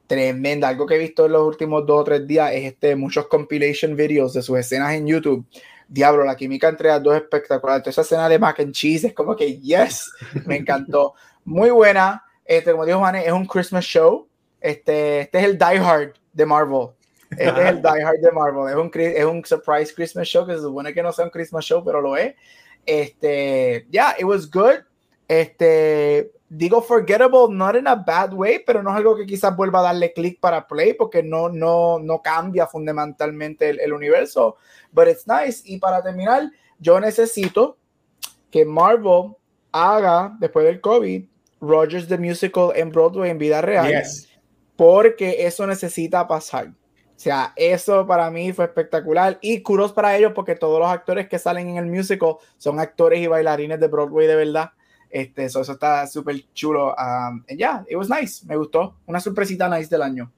[0.06, 0.68] Tremenda.
[0.68, 3.96] Algo que he visto en los últimos dos o tres días es este, muchos compilation
[3.96, 5.46] videos de sus escenas en YouTube
[5.92, 7.82] diablo, la química entre las dos es espectacular.
[7.84, 10.10] esa escena de mac and cheese es como que, yes,
[10.46, 11.14] me encantó.
[11.44, 12.24] Muy buena.
[12.44, 14.28] Este, como dijo Juan, es un Christmas show.
[14.60, 16.88] Este, este es el Die Hard de Marvel.
[17.30, 18.70] Este es el Die Hard de Marvel.
[18.70, 21.64] Es un, es un surprise Christmas show que se supone que no sea un Christmas
[21.64, 22.34] show, pero lo es.
[22.86, 24.80] Este, yeah, it was good.
[25.28, 29.80] Este, digo forgettable, not in a bad way, pero no es algo que quizás vuelva
[29.80, 34.56] a darle clic para play porque no, no, no cambia fundamentalmente el, el, universo.
[34.92, 35.62] But it's nice.
[35.64, 37.78] Y para terminar, yo necesito
[38.50, 39.34] que Marvel
[39.72, 41.24] haga, después del COVID,
[41.62, 44.02] Rogers the Musical en Broadway en vida real.
[44.76, 46.68] Porque eso necesita pasar.
[46.68, 49.38] O sea, eso para mí fue espectacular.
[49.40, 53.20] Y curos para ellos porque todos los actores que salen en el musical son actores
[53.20, 54.72] y bailarines de Broadway de verdad.
[55.12, 56.94] Este, eso, está súper chulo.
[56.96, 58.46] Um, ya, it was nice.
[58.46, 58.96] Me gustó.
[59.06, 60.32] Una sorpresita nice del año.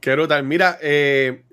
[0.00, 0.42] Qué brutal.
[0.42, 1.44] Mira, eh,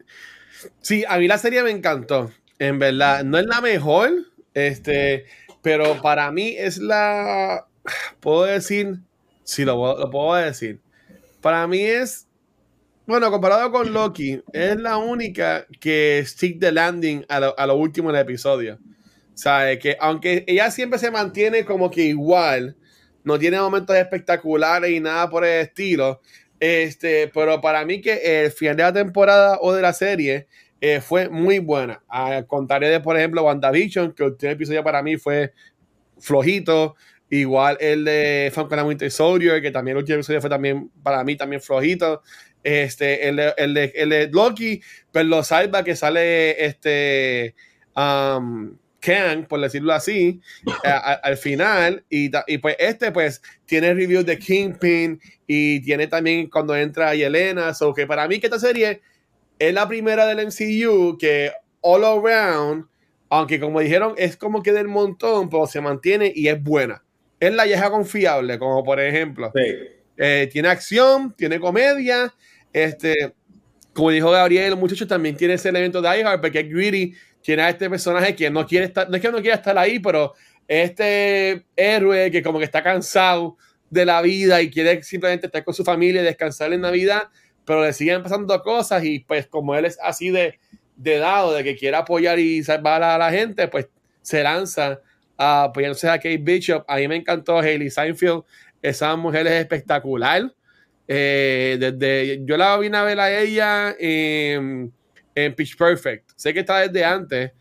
[0.82, 2.32] sí, a mí la serie me encantó.
[2.57, 4.11] En verdad, no es la mejor,
[4.55, 5.26] este,
[5.61, 7.68] pero para mí es la.
[8.20, 8.99] Puedo decir.
[9.43, 10.80] Sí, lo, lo puedo decir.
[11.41, 12.28] Para mí es.
[13.05, 17.76] Bueno, comparado con Loki, es la única que stick the landing a lo, a lo
[17.76, 18.80] último del episodio.
[19.36, 19.80] ¿Sabes?
[19.80, 22.76] Que aunque ella siempre se mantiene como que igual,
[23.24, 26.22] no tiene momentos espectaculares y nada por el estilo.
[26.60, 30.48] Este, pero para mí que el final de la temporada o de la serie
[30.80, 32.04] eh, fue muy buena.
[32.08, 35.54] Al contrario de, por ejemplo, WandaVision, que el último episodio para mí fue
[36.20, 36.96] flojito.
[37.30, 41.36] Igual el de Falcon Winter Soldier, que también el último episodio fue también, para mí,
[41.36, 42.22] también flojito.
[42.64, 44.82] Este, el de, el de, el de Loki,
[45.12, 47.56] pero lo salva que sale este.
[47.96, 50.41] Um, Kang, por decirlo así,
[50.84, 52.03] al final.
[52.10, 57.74] Y, y, pues este, pues, tiene reviews de Kingpin y tiene también cuando entra Yelena.
[57.74, 59.01] So que para mí que esta serie
[59.60, 61.51] es la primera del MCU que
[61.82, 62.86] all around,
[63.30, 67.03] aunque como dijeron, es como que del montón, pero se mantiene y es buena.
[67.39, 69.51] Es la vieja confiable, como por ejemplo.
[70.18, 72.34] Eh, tiene acción, tiene comedia,
[72.74, 73.34] este,
[73.93, 77.16] como dijo Gabriel, muchachos también tiene ese elemento de iHeart porque es greedy,
[77.46, 80.00] tiene a este personaje que no quiere estar, no es que no quiera estar ahí,
[80.00, 80.34] pero
[80.68, 83.56] este héroe que como que está cansado
[83.88, 87.30] de la vida y quiere simplemente estar con su familia y descansar en Navidad,
[87.64, 90.60] pero le siguen pasando cosas y pues como él es así de,
[90.96, 93.89] de dado, de que quiere apoyar y salvar a la gente, pues
[94.24, 95.00] se lanza
[95.38, 96.84] a apoyarse a Kate Bishop.
[96.88, 98.41] A mí me encantó Hailey Seinfeld,
[98.82, 100.52] esa mujer es espectacular.
[101.08, 104.91] Eh, desde, yo la vine a ver a ella en,
[105.36, 106.25] en Pitch Perfect.
[106.36, 107.52] Sé que está desde antes,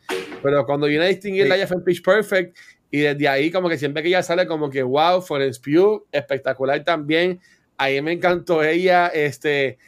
[0.43, 2.57] pero cuando vine a distinguirla, ella fue en Pitch Perfect
[2.95, 6.85] y desde ahí, como que siempre que ella sale, como que wow, Florence Pugh, espectacular
[6.85, 7.41] también.
[7.77, 9.09] Ahí me encantó ella.
[9.09, 9.79] Este,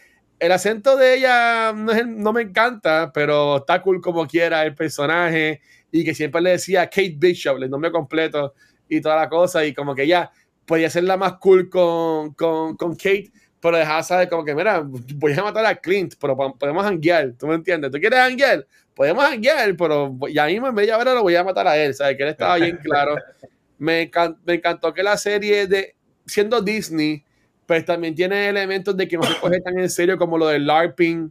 [0.41, 5.61] el acento de ella no, no, me encanta, pero está cool como quiera el personaje.
[5.93, 8.55] Y que siempre le decía Kate Bishop, el nombre completo
[8.89, 9.64] y toda la cosa.
[9.64, 10.32] Y como que ella
[10.66, 13.30] podía ser la más cool con, con, con Kate,
[13.61, 17.46] pero dejaba saber como que, mira, voy a matar a Clint, pero podemos hanguear, ¿tú
[17.46, 17.90] me entiendes?
[17.90, 18.66] ¿Tú quieres hanguear?
[18.96, 22.16] podemos hanguear, pero ya mismo en media hora lo voy a matar a él, ¿sabes?
[22.16, 23.14] Que él estaba bien claro.
[23.78, 24.11] Me,
[24.46, 25.94] me encantó que la serie de,
[26.24, 27.22] siendo Disney,
[27.66, 30.66] pues también tiene elementos de que no se coge tan en serio como lo del
[30.66, 31.30] LARPing,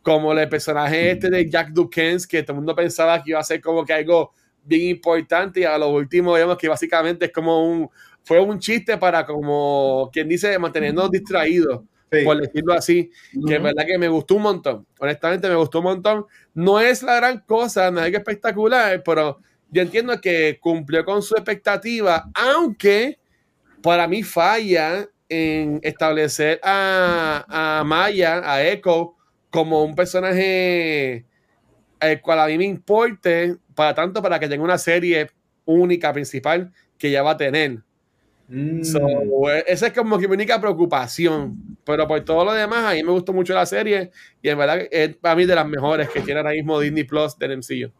[0.00, 3.44] como el personaje este de Jack Dukens, que todo el mundo pensaba que iba a
[3.44, 7.68] ser como que algo bien importante y a lo último vemos que básicamente es como
[7.70, 7.90] un,
[8.24, 11.82] fue un chiste para como, quien dice, mantenernos distraídos
[12.22, 13.10] por decirlo así,
[13.46, 14.86] que es verdad que me gustó un montón.
[14.98, 16.26] Honestamente, me gustó un montón.
[16.52, 19.38] No es la gran cosa, no es que espectacular, pero
[19.70, 23.18] yo entiendo que cumplió con su expectativa, aunque
[23.82, 29.14] para mí falla en establecer a, a Maya, a Echo,
[29.50, 31.24] como un personaje
[32.00, 35.30] el cual a mí me importe para tanto para que tenga una serie
[35.64, 37.78] única, principal, que ya va a tener.
[38.46, 38.82] Mm.
[39.66, 41.56] esa es como mi única preocupación.
[41.84, 44.10] Pero por todo lo demás, a mí me gustó mucho la serie
[44.42, 47.38] y en verdad es para mí de las mejores que tiene ahora mismo Disney Plus
[47.38, 47.92] del MCU.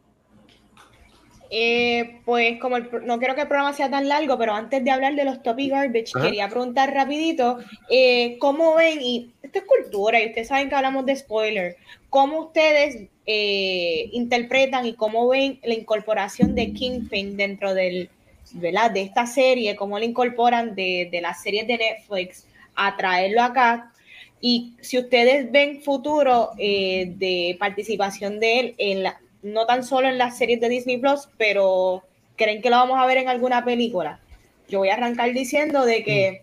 [1.51, 5.15] Eh, pues como no quiero que el programa sea tan largo, pero antes de hablar
[5.15, 7.59] de los topic garbage, quería preguntar rapidito,
[7.91, 11.77] eh, ¿cómo ven, y esto es cultura, y ustedes saben que hablamos de spoiler,
[12.11, 18.11] ¿cómo ustedes eh, interpretan y cómo ven la incorporación de Kingpin dentro del,
[18.55, 23.93] de esta serie, cómo la incorporan de, de las series de Netflix a traerlo acá.
[24.41, 30.09] Y si ustedes ven futuro eh, de participación de él, en la, no tan solo
[30.09, 32.03] en las series de Disney Plus, pero
[32.37, 34.21] creen que lo vamos a ver en alguna película.
[34.69, 36.43] Yo voy a arrancar diciendo de que,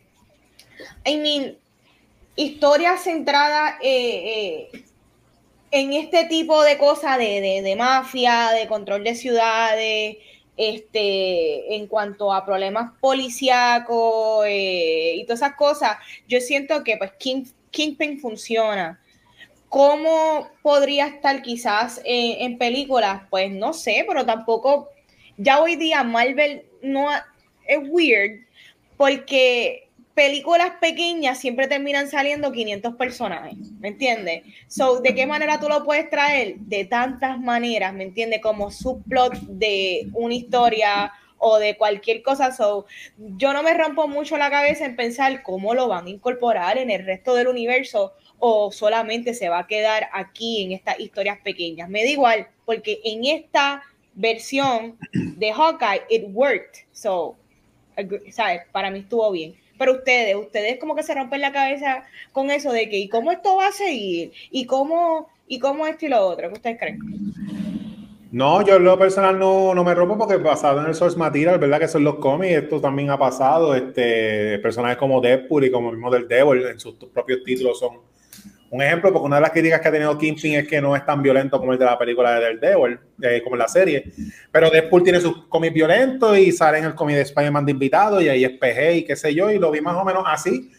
[1.05, 1.57] I mean,
[2.35, 4.83] historia centrada eh, eh,
[5.71, 10.17] en este tipo de cosas de, de, de, mafia, de control de ciudades,
[10.57, 15.97] este, en cuanto a problemas policíacos eh, y todas esas cosas,
[16.27, 18.99] yo siento que pues King, Kingpin funciona.
[19.69, 23.23] ¿Cómo podría estar quizás en películas?
[23.29, 24.89] Pues no sé, pero tampoco,
[25.37, 27.07] ya hoy día Marvel no
[27.65, 28.41] es weird
[28.97, 34.43] porque películas pequeñas siempre terminan saliendo 500 personajes, ¿me entiendes?
[34.67, 36.57] So, ¿de qué manera tú lo puedes traer?
[36.57, 38.41] De tantas maneras, ¿me entiendes?
[38.41, 42.51] Como subplot de una historia o de cualquier cosa.
[42.51, 42.85] So,
[43.17, 46.91] yo no me rompo mucho la cabeza en pensar cómo lo van a incorporar en
[46.91, 51.89] el resto del universo o solamente se va a quedar aquí en estas historias pequeñas.
[51.89, 53.83] Me da igual, porque en esta
[54.13, 56.85] versión de Hawkeye, it worked.
[56.91, 57.37] So,
[58.31, 58.61] ¿sabes?
[58.71, 59.55] Para mí estuvo bien.
[59.81, 62.03] Pero ustedes, ustedes como que se rompen la cabeza
[62.33, 64.31] con eso de que, ¿y cómo esto va a seguir?
[64.51, 66.49] ¿Y cómo, y cómo esto y lo otro?
[66.49, 66.99] ¿Qué ustedes creen?
[68.31, 71.57] No, yo en lo personal no, no me rompo porque basado en el source material,
[71.57, 71.79] ¿verdad?
[71.79, 73.73] Que son los cómics, esto también ha pasado.
[73.73, 78.01] Este, personajes como Deadpool y como el mismo del Devil en sus propios títulos son
[78.71, 81.05] un ejemplo, porque una de las críticas que ha tenido Kingpin es que no es
[81.05, 84.13] tan violento como el de la película de Daredevil, eh, como en la serie.
[84.49, 88.21] Pero Deadpool tiene sus cómics violentos y sale en el cómic de Spider-Man de invitado
[88.21, 90.71] y ahí es PG y qué sé yo, y lo vi más o menos así.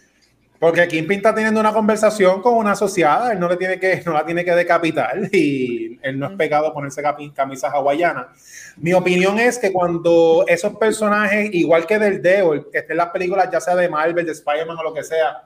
[0.58, 4.14] Porque Kingpin está teniendo una conversación con una asociada, él no, le tiene que, no
[4.14, 7.02] la tiene que decapitar y él no es pecado ponerse
[7.34, 8.74] camisas hawaianas.
[8.78, 13.50] Mi opinión es que cuando esos personajes, igual que del Devil, que estén las películas
[13.52, 15.42] ya sea de Marvel, de Spider-Man o lo que sea,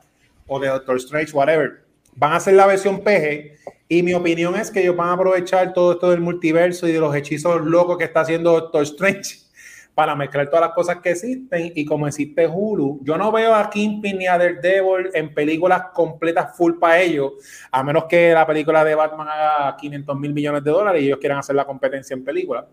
[0.47, 1.86] o de Doctor Strange, whatever,
[2.17, 3.57] van a hacer la versión PG
[3.89, 6.99] y mi opinión es que ellos van a aprovechar todo esto del multiverso y de
[6.99, 9.39] los hechizos locos que está haciendo Doctor Strange
[9.95, 13.71] para mezclar todas las cosas que existen y como existe Hulu, yo no veo a
[13.71, 17.33] Kingpin ni a Daredevil en películas completas full para ellos,
[17.71, 21.19] a menos que la película de Batman haga 500 mil millones de dólares y ellos
[21.19, 22.65] quieran hacer la competencia en películas.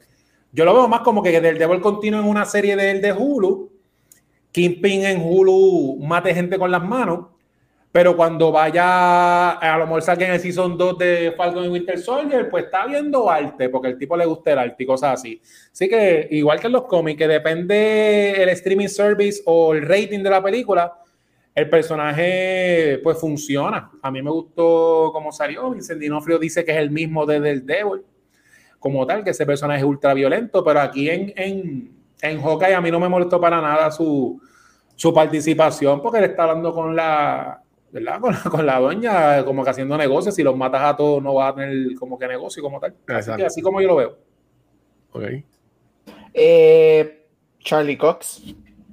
[0.51, 3.71] Yo lo veo más como que Daredevil continúe en una serie de, de Hulu,
[4.51, 7.32] Kingpin en Hulu mate gente con las manos
[7.93, 11.99] Pero cuando vaya, a lo mejor salga en el Season 2 de Falcon y Winter
[11.99, 15.39] Soldier, pues está viendo arte, porque al tipo le gusta el arte y cosas así.
[15.71, 20.23] Así que, igual que en los cómics, que depende el streaming service o el rating
[20.23, 20.91] de la película,
[21.53, 23.91] el personaje pues funciona.
[24.01, 25.69] A mí me gustó cómo salió.
[25.69, 28.01] Vincent Dinofrio dice que es el mismo desde el Devil,
[28.79, 31.91] como tal, que ese personaje es ultra violento, pero aquí en, en,
[32.23, 34.41] en Hawkeye a mí no me molestó para nada su,
[34.95, 37.62] su participación, porque él está hablando con la,
[37.93, 38.19] ¿verdad?
[38.19, 40.35] Con, con, la doña, como que haciendo negocios.
[40.35, 42.95] Si los matas a todos, no va a tener como que negocio como tal.
[43.07, 44.17] Así, que así como yo lo veo.
[45.11, 45.23] Ok.
[46.33, 47.27] Eh,
[47.59, 48.41] Charlie Cox.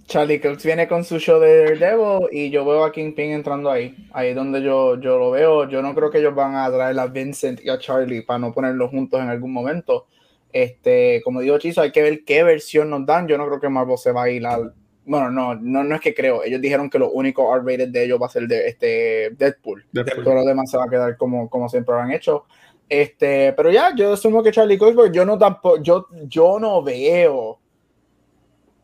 [0.07, 3.95] Charlie Cox viene con su show de Daredevil y yo veo a Kingpin entrando ahí.
[4.13, 5.69] Ahí es donde yo, yo lo veo.
[5.69, 8.53] Yo no creo que ellos van a traer a Vincent y a Charlie para no
[8.53, 10.07] ponerlos juntos en algún momento.
[10.53, 13.29] Este, como digo, Chizo, hay que ver qué versión nos dan.
[13.29, 14.75] Yo no creo que Marvel se va a ir al.
[15.05, 16.45] Bueno, no, no, no es que creo.
[16.45, 19.85] Ellos dijeron que lo único R-rated de ellos va a ser de este Deadpool.
[19.93, 20.25] Deadpool.
[20.25, 22.45] Todo lo demás se va a quedar como, como siempre lo han hecho.
[22.89, 27.61] Este, pero ya, yo asumo que Charlie Cox, yo no tampoco, yo, yo no veo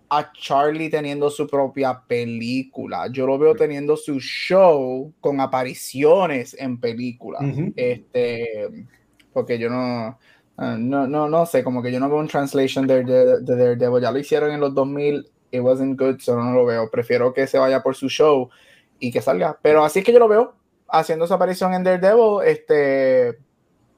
[0.09, 3.09] a Charlie teniendo su propia película.
[3.11, 7.43] Yo lo veo teniendo su show con apariciones en películas.
[7.43, 7.73] Uh -huh.
[7.75, 8.87] Este,
[9.33, 10.19] porque yo no,
[10.57, 14.03] no, no, no sé, como que yo no veo un translation de, de, de Daredevil.
[14.03, 16.90] Ya lo hicieron en los 2000, it wasn't good, so no lo veo.
[16.90, 18.50] Prefiero que se vaya por su show
[18.98, 19.59] y que salga.
[19.62, 20.54] Pero así es que yo lo veo
[20.88, 22.44] haciendo su aparición en Daredevil.
[22.44, 23.38] Este,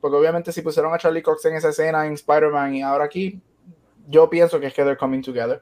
[0.01, 3.41] porque obviamente si pusieron a Charlie Cox en esa escena en Spider-Man y ahora aquí,
[4.09, 5.61] yo pienso que es que they're coming together.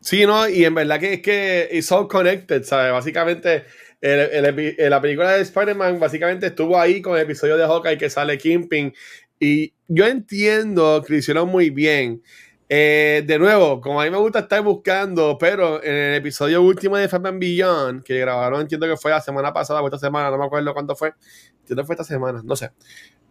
[0.00, 2.92] Sí, no, y en verdad que es que it's all connected, ¿sabes?
[2.92, 3.64] Básicamente,
[4.02, 7.96] el, el, el, la película de Spider-Man básicamente estuvo ahí con el episodio de Hawkeye
[7.96, 8.92] que sale Kingpin.
[9.40, 12.22] Y yo entiendo que lo hicieron muy bien.
[12.68, 16.96] Eh, de nuevo, como a mí me gusta estar buscando, pero en el episodio último
[16.96, 20.38] de Batman Beyond, que grabaron, entiendo que fue la semana pasada o esta semana, no
[20.38, 21.12] me acuerdo cuánto fue.
[21.60, 22.70] Entiendo que fue esta semana, no sé.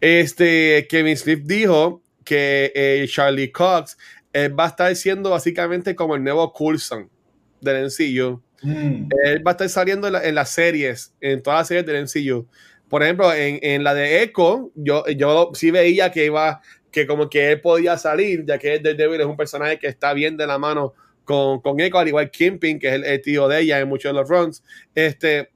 [0.00, 3.96] Este, Kevin Smith dijo que eh, Charlie Cox
[4.36, 7.08] va a estar siendo básicamente como el nuevo Coulson
[7.60, 8.42] del MCU.
[8.62, 9.08] Mm.
[9.24, 12.02] Él va a estar saliendo en, la, en, las series, en todas las series del
[12.04, 12.48] MCU.
[12.88, 16.60] Por ejemplo, en, en, la de Echo, yo, yo sí veía que iba,
[16.94, 20.36] que como que él podía salir, ya que Daredevil es un personaje que está bien
[20.36, 23.80] de la mano con, con Echo, al igual Kimping, que es el, tío de ella
[23.80, 24.62] en muchos de los runs.
[24.94, 25.50] Este,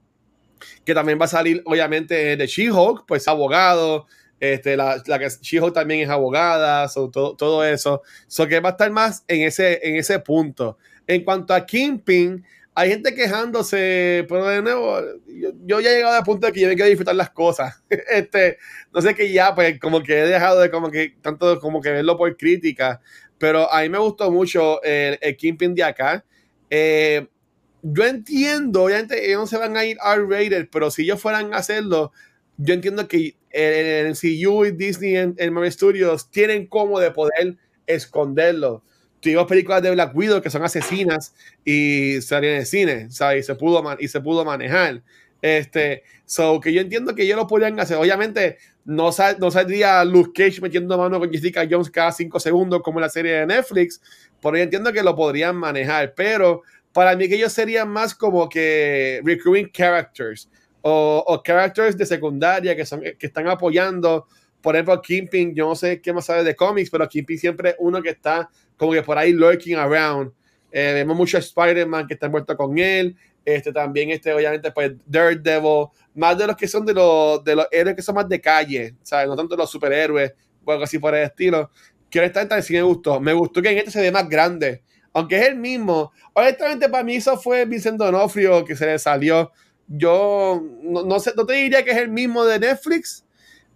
[0.84, 4.08] que también va a salir, obviamente, de She-Hulk, pues abogado,
[4.40, 8.02] este, la, la que She-Hulk también es abogada, todo, todo, eso.
[8.26, 10.76] So que va a estar más en ese, en ese punto.
[11.06, 12.44] En cuanto a Kingpin,
[12.78, 15.00] hay gente quejándose, pero de nuevo,
[15.66, 17.82] yo, ya he llegado al punto de que yo me quiero disfrutar las cosas.
[17.90, 18.58] este,
[18.94, 21.90] no sé que ya, pues, como que he dejado de como que tanto como que
[21.90, 23.00] verlo por crítica,
[23.36, 26.24] pero a mí me gustó mucho el, el Kingpin de acá.
[26.70, 27.26] Eh,
[27.82, 31.56] yo entiendo, obviamente ellos no se van a ir R-rated, pero si ellos fueran a
[31.56, 32.12] hacerlo,
[32.58, 37.56] yo entiendo que el, el y Disney en, en Marvel Studios tienen como de poder
[37.88, 38.84] esconderlo.
[39.20, 43.44] Tuvimos películas de Black Widow que son asesinas y salían en cine, ¿sabes?
[43.44, 45.02] Y se pudo, y se pudo manejar.
[45.40, 47.96] Este, so que yo entiendo que ellos lo podrían hacer.
[47.96, 52.82] Obviamente, no, sal, no saldría Luke Cage metiendo mano con Jessica Jones cada cinco segundos
[52.82, 54.00] como en la serie de Netflix,
[54.40, 56.14] pero yo entiendo que lo podrían manejar.
[56.14, 56.62] Pero
[56.92, 60.48] para mí que ellos serían más como que recurring characters
[60.82, 64.26] o, o characters de secundaria que, son, que están apoyando.
[64.60, 67.76] Por ejemplo, Kingpin, yo no sé qué más sabe de cómics, pero Kingpin siempre es
[67.78, 70.32] uno que está como que por ahí lurking around.
[70.70, 73.16] Eh, vemos mucho Spider-Man que está envuelto con él.
[73.44, 77.66] Este también, este, obviamente, pues Daredevil, más de los que son de los, de los
[77.70, 79.26] héroes que son más de calle, ¿sabes?
[79.28, 80.34] No tanto los superhéroes,
[80.64, 81.70] o algo así por el estilo.
[82.10, 83.20] Que honestamente sí me gustó.
[83.20, 84.82] Me gustó que en este se ve más grande.
[85.12, 86.12] Aunque es el mismo.
[86.34, 89.50] Honestamente, para mí eso fue Vincent Donofrio que se le salió
[89.88, 93.24] yo no, no, sé, no te diría que es el mismo de Netflix,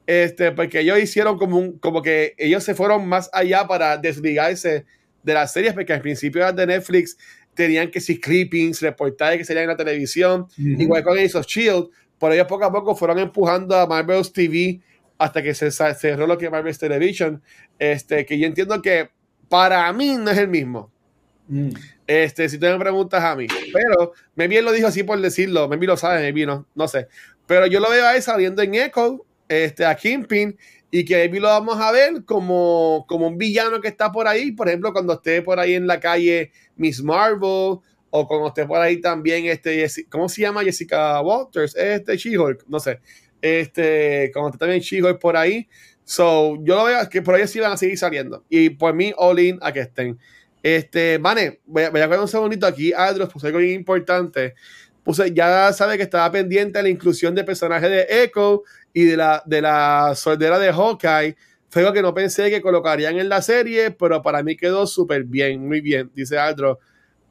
[0.06, 4.84] este, porque ellos hicieron como un, como que ellos se fueron más allá para desligarse
[5.22, 7.16] de las series, porque al principio de Netflix
[7.54, 10.82] tenían que ser clippings, reportajes que serían en la televisión, uh -huh.
[10.82, 11.88] igual con esos Shield,
[12.18, 14.80] por ellos poco a poco fueron empujando a Marvel's TV
[15.18, 17.42] hasta que se cerró lo que es Marvel's Television,
[17.78, 19.10] este, que yo entiendo que
[19.48, 20.90] para mí no es el mismo.
[21.48, 21.70] Mm.
[22.06, 25.86] Este, si tú me preguntas a mí, pero Maybe lo dijo así por decirlo, Maybe
[25.86, 27.08] lo sabe, Maybe no, no sé.
[27.46, 30.56] Pero yo lo veo ahí saliendo en Echo, este, a Kingpin,
[30.90, 34.52] y que Maybe lo vamos a ver como, como un villano que está por ahí,
[34.52, 37.78] por ejemplo, cuando esté por ahí en la calle Miss Marvel,
[38.14, 41.74] o cuando esté por ahí también, este, ¿cómo se llama Jessica Walters?
[41.74, 43.00] Este, She-Hulk, no sé.
[43.40, 45.66] Este, cuando esté también She-Hulk por ahí.
[46.04, 48.44] So, yo lo veo que por ahí sí van a seguir saliendo.
[48.50, 50.18] Y por mí, all in a que estén.
[50.62, 54.54] Este, Vane, voy a, voy a un segundito aquí, Adros, pues algo importante.
[55.02, 58.62] pues ya sabe que estaba pendiente de la inclusión del personaje de Echo
[58.92, 61.36] y de la, de la soldera de Hawkeye.
[61.68, 65.24] Fue algo que no pensé que colocarían en la serie, pero para mí quedó súper
[65.24, 66.78] bien, muy bien, dice Aldro.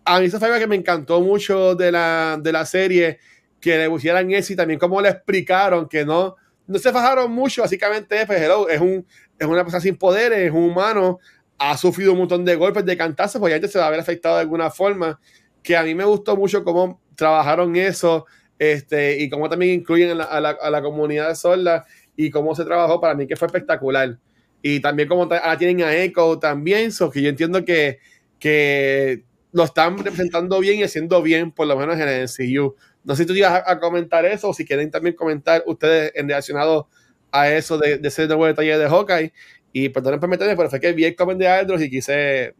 [0.04, 3.20] A mí eso fue algo que me encantó mucho de la, de la serie,
[3.60, 6.36] que le pusieran eso y también como le explicaron que no,
[6.66, 9.06] no se fajaron mucho, básicamente pues, es, un,
[9.38, 11.20] es una persona sin poderes, es un humano,
[11.60, 14.36] ha sufrido un montón de golpes, de cantazos, pues ya se va a haber afectado
[14.36, 15.20] de alguna forma,
[15.62, 18.26] que a mí me gustó mucho cómo trabajaron eso
[18.62, 21.84] este, y cómo también incluyen a, la, a, la, comunidad de sorda
[22.16, 24.20] y cómo se trabajó, para mí que fue espectacular.
[24.62, 27.98] Y también como ahora tienen a Echo también, so que yo entiendo que,
[28.38, 32.76] que lo están representando bien y haciendo bien, por lo menos en el MCU.
[33.04, 36.28] No sé si tú ibas a, comentar eso o si quieren también comentar ustedes en
[36.28, 36.88] relacionado
[37.32, 39.34] a eso de, de ese nuevo detalle de Hawkeye.
[39.74, 42.54] Y perdonen por meterme, pero fue que vi el comment de Aldros y quise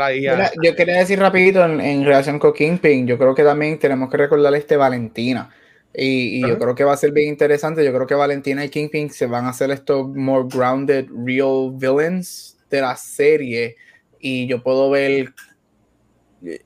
[0.00, 0.24] ahí.
[0.62, 4.16] Yo quería decir rapidito en, en, relación con Kingpin, yo creo que también tenemos que
[4.16, 5.50] recordarle este Valentina.
[5.94, 7.84] Y, y yo creo que va a ser bien interesante.
[7.84, 12.56] Yo creo que Valentina y Kingpin se van a hacer estos more grounded, real villains
[12.70, 13.76] de la serie.
[14.20, 15.32] Y yo puedo ver,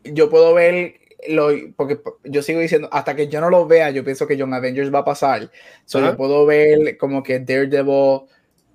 [0.04, 0.96] yo puedo ver
[1.28, 4.54] lo, porque yo sigo diciendo, hasta que yo no lo vea, yo pienso que John
[4.54, 5.50] Avengers va a pasar.
[5.84, 8.22] So, yo puedo ver como que Daredevil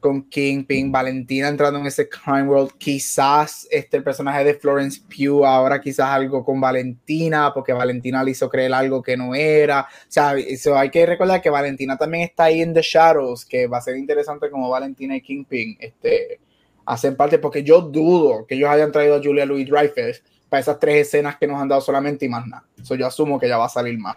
[0.07, 5.81] con Kingpin, Valentina entrando en ese crime world, quizás este personaje de Florence Pugh ahora
[5.81, 10.37] quizás algo con Valentina, porque Valentina le hizo creer algo que no era, o sea,
[10.37, 13.81] eso hay que recordar que Valentina también está ahí en The Shadows, que va a
[13.81, 16.39] ser interesante como Valentina y Kingpin este,
[16.85, 20.79] hacen parte, porque yo dudo que ellos hayan traído a Julia Louis Dreyfus para esas
[20.79, 23.57] tres escenas que nos han dado solamente y más nada, eso yo asumo que ya
[23.57, 24.15] va a salir más.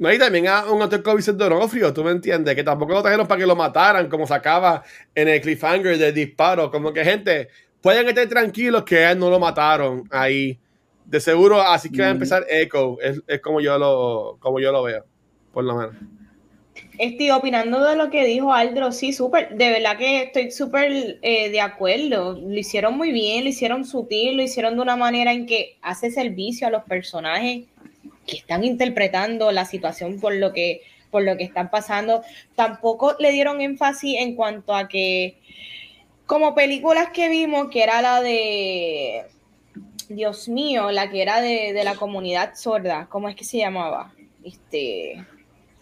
[0.00, 3.26] No, y también a un otro Vicente Donofrio, tú me entiendes, que tampoco lo trajeron
[3.26, 4.82] para que lo mataran, como sacaba
[5.14, 6.70] en el cliffhanger del disparo.
[6.70, 7.48] Como que, gente,
[7.82, 10.58] pueden estar tranquilos que a él no lo mataron ahí.
[11.04, 12.98] De seguro, así que va a empezar Echo.
[13.02, 15.04] Es, es, como, yo lo, como yo lo veo,
[15.52, 15.94] por lo menos.
[16.96, 21.50] Estoy opinando de lo que dijo Aldro, sí, súper, de verdad que estoy súper eh,
[21.50, 22.40] de acuerdo.
[22.40, 26.10] Lo hicieron muy bien, lo hicieron sutil, lo hicieron de una manera en que hace
[26.10, 27.64] servicio a los personajes
[28.30, 32.22] que están interpretando la situación por lo que por lo que están pasando.
[32.54, 35.38] Tampoco le dieron énfasis en cuanto a que
[36.24, 39.24] como películas que vimos, que era la de
[40.08, 44.14] Dios mío, la que era de, de la comunidad sorda, ¿cómo es que se llamaba?
[44.44, 45.26] Este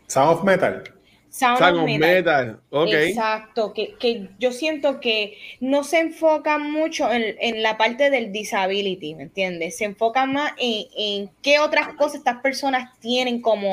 [0.06, 0.97] Sound of Metal.
[1.30, 2.60] Sound, Metal.
[2.72, 8.32] Exacto, que, que, yo siento que no se enfocan mucho en, en, la parte del
[8.32, 9.76] disability, ¿me entiendes?
[9.76, 13.70] Se enfocan más en, en qué otras cosas estas personas tienen como,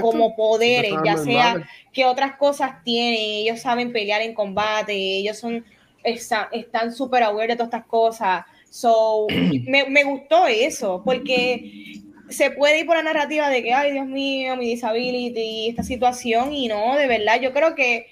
[0.00, 5.64] como poderes, ya sea qué otras cosas tienen, ellos saben pelear en combate, ellos son
[6.04, 8.44] están súper aware de todas estas cosas.
[8.70, 9.26] So,
[9.66, 14.06] me, me gustó eso, porque se puede ir por la narrativa de que, ay, Dios
[14.06, 18.06] mío, mi disability, esta situación, y no, de verdad, yo creo que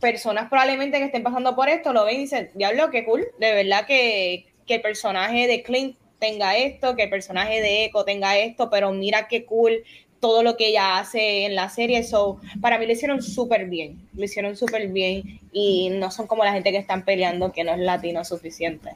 [0.00, 3.54] personas probablemente que estén pasando por esto lo ven y dicen, diablo, qué cool, de
[3.54, 8.38] verdad que, que el personaje de Clint tenga esto, que el personaje de Echo tenga
[8.38, 9.84] esto, pero mira qué cool
[10.20, 14.08] todo lo que ella hace en la serie, eso para mí lo hicieron súper bien,
[14.14, 17.72] lo hicieron súper bien y no son como la gente que están peleando que no
[17.72, 18.90] es latino suficiente.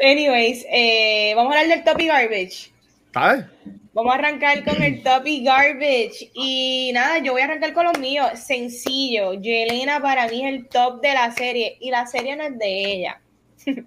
[0.00, 2.72] Anyways, eh, vamos a hablar del topic garbage.
[3.94, 6.30] Vamos a arrancar con el topic garbage.
[6.34, 8.26] Y nada, yo voy a arrancar con los míos.
[8.38, 9.34] Sencillo.
[9.34, 11.76] Yelena para mí es el top de la serie.
[11.80, 13.20] Y la serie no es de ella.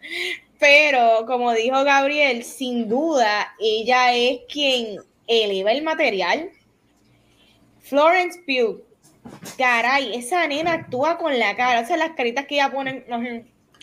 [0.60, 6.50] Pero, como dijo Gabriel, sin duda, ella es quien eleva el material.
[7.82, 8.84] Florence Pugh.
[9.58, 11.82] Caray, esa nena actúa con la cara.
[11.82, 13.06] O sea, las caritas que ella pone.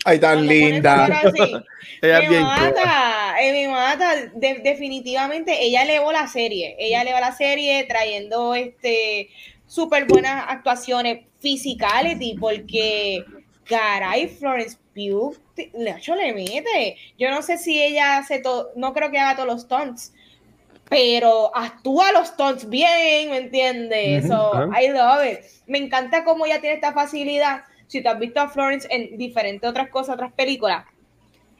[0.05, 1.07] Ay, tan linda.
[2.01, 4.31] me mata, eh, me mata.
[4.33, 6.75] definitivamente, ella elevó la serie.
[6.77, 9.29] Ella elevó la serie trayendo este
[9.65, 13.23] súper buenas actuaciones physicality, porque
[13.65, 16.97] caray, Florence Pugh hecho le mete.
[17.17, 20.13] Yo no sé si ella hace todo, no creo que haga todos los stunts,
[20.89, 24.27] pero actúa los stunts bien, ¿me entiendes?
[24.27, 25.39] so, I love it.
[25.67, 27.63] Me encanta cómo ella tiene esta facilidad
[27.93, 30.83] si tú has visto a Florence en diferentes otras cosas, otras películas,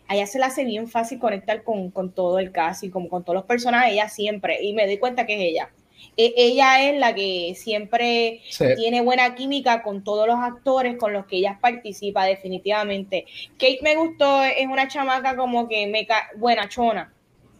[0.07, 3.23] a ella se le hace bien fácil conectar con, todo el cast y como con
[3.23, 5.69] todos los personajes, ella siempre, y me doy cuenta que es ella.
[6.17, 8.41] E, ella es la que siempre
[8.75, 13.25] tiene buena química con todos los actores con los que ella participa, definitivamente.
[13.59, 17.13] Kate me gustó, es una chamaca como que me buena chona,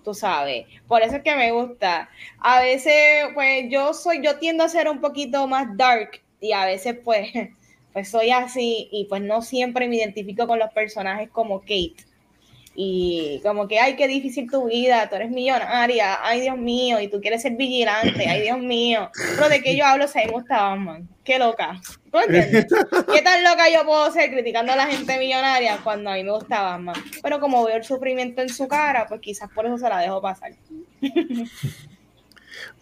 [0.03, 0.65] tú sabes.
[0.87, 2.09] Por eso es que me gusta.
[2.39, 6.65] A veces, pues yo soy, yo tiendo a ser un poquito más dark y a
[6.65, 7.31] veces, pues,
[7.94, 11.95] pues soy así y pues no siempre me identifico con los personajes como Kate.
[12.76, 17.07] y como que, ay, qué difícil tu vida, tú eres millonaria, ay, Dios mío, y
[17.07, 19.11] tú quieres ser vigilante, ay, Dios mío.
[19.36, 21.07] Pero de qué yo hablo si me gusta Batman.
[21.24, 21.80] Qué loca.
[22.11, 22.65] ¿Tú entiendes?
[23.14, 26.32] ¿Qué tan loca yo puedo ser criticando a la gente millonaria cuando a mí me
[26.32, 26.95] gusta Batman?
[27.22, 30.20] Pero como veo el sufrimiento en su cara, pues quizás por eso se la dejo
[30.20, 30.53] pasar.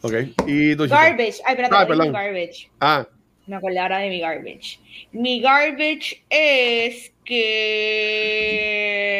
[0.02, 0.14] ok.
[0.48, 1.42] ¿Y tu Garbage.
[1.46, 2.12] Ay, espérate, Ah, perdón.
[2.14, 2.70] garbage.
[2.80, 3.06] Ah,
[3.52, 4.80] Me acordé ahora de mi garbage.
[5.11, 9.19] Mi garbage es que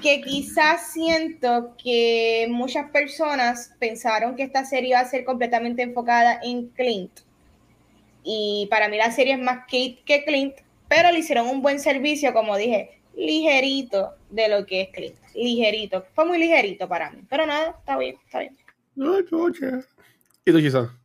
[0.00, 6.40] que quizás siento que muchas personas pensaron que esta serie iba a ser completamente enfocada
[6.42, 7.10] en Clint.
[8.24, 10.54] Y para mí la serie es más Kate que Clint,
[10.88, 15.16] pero le hicieron un buen servicio, como dije, ligerito de lo que es Clint.
[15.34, 16.06] Ligerito.
[16.14, 17.20] Fue muy ligerito para mí.
[17.28, 18.56] Pero nada, está bien, está bien.
[18.98, 19.66] Ay, coche.
[20.46, 20.99] ¿Y tu Chisa?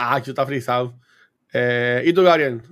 [0.00, 0.94] Ah, yo está frisado.
[1.52, 2.62] Eh, ¿Y tú, Gabriel?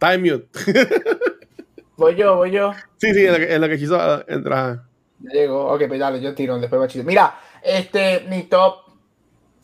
[0.00, 0.48] En mute.
[1.96, 2.72] Voy yo, voy yo.
[2.96, 4.88] sí, sí, en lo que, en lo que Chizo entra.
[5.20, 5.66] Ya llegó.
[5.72, 7.04] Ok, pues dale, yo tiro, después va Chito.
[7.04, 8.76] Mira, este, mi top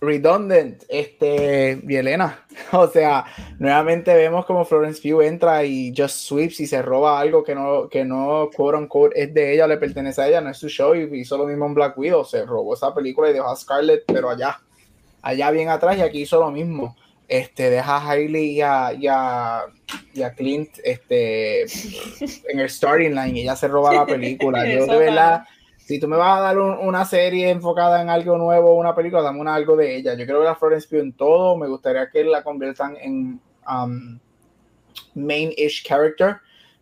[0.01, 2.47] redundant, este, Vielena.
[2.73, 3.24] O sea,
[3.59, 7.89] nuevamente vemos como Florence Pugh entra y just sweeps y se roba algo que no,
[7.89, 10.94] que no, quote unquote, es de ella, le pertenece a ella, no es su show
[10.94, 12.24] y hizo lo mismo en Black Widow.
[12.24, 14.60] Se robó esa película y dejó a Scarlett, pero allá,
[15.23, 16.97] allá bien atrás y aquí hizo lo mismo.
[17.27, 19.65] Este, deja a Hailey y a, y a,
[20.15, 21.62] y a Clint este,
[22.49, 24.65] en el starting line y ella se roba la película.
[24.73, 25.45] Yo de verdad,
[25.77, 29.23] si tú me vas a dar un- una serie enfocada en algo nuevo, una película,
[29.23, 30.12] dame una, algo de ella.
[30.15, 31.57] Yo quiero ver a Florence Pugh en todo.
[31.57, 33.40] Me gustaría que la conviertan en
[33.70, 34.19] um,
[35.15, 36.39] main-ish character.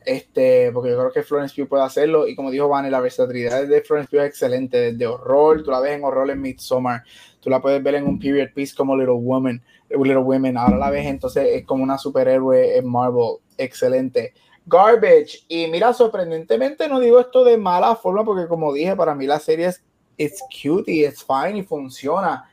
[0.07, 2.28] Este, porque yo creo que Florence Pugh puede hacerlo.
[2.28, 4.93] Y como dijo Vane, la versatilidad de Florence Pugh es excelente.
[4.93, 7.03] Desde horror, tú la ves en horror en Midsommar.
[7.41, 9.61] Tú la puedes ver en un period piece como Little Woman.
[9.91, 10.57] Little Women.
[10.57, 13.39] Ahora la ves entonces es como una superhéroe en Marvel.
[13.59, 14.33] Excelente.
[14.65, 15.45] Garbage.
[15.49, 19.41] Y mira, sorprendentemente no digo esto de mala forma porque como dije, para mí la
[19.41, 19.83] serie es
[20.16, 22.49] it's cute y it's fine y funciona.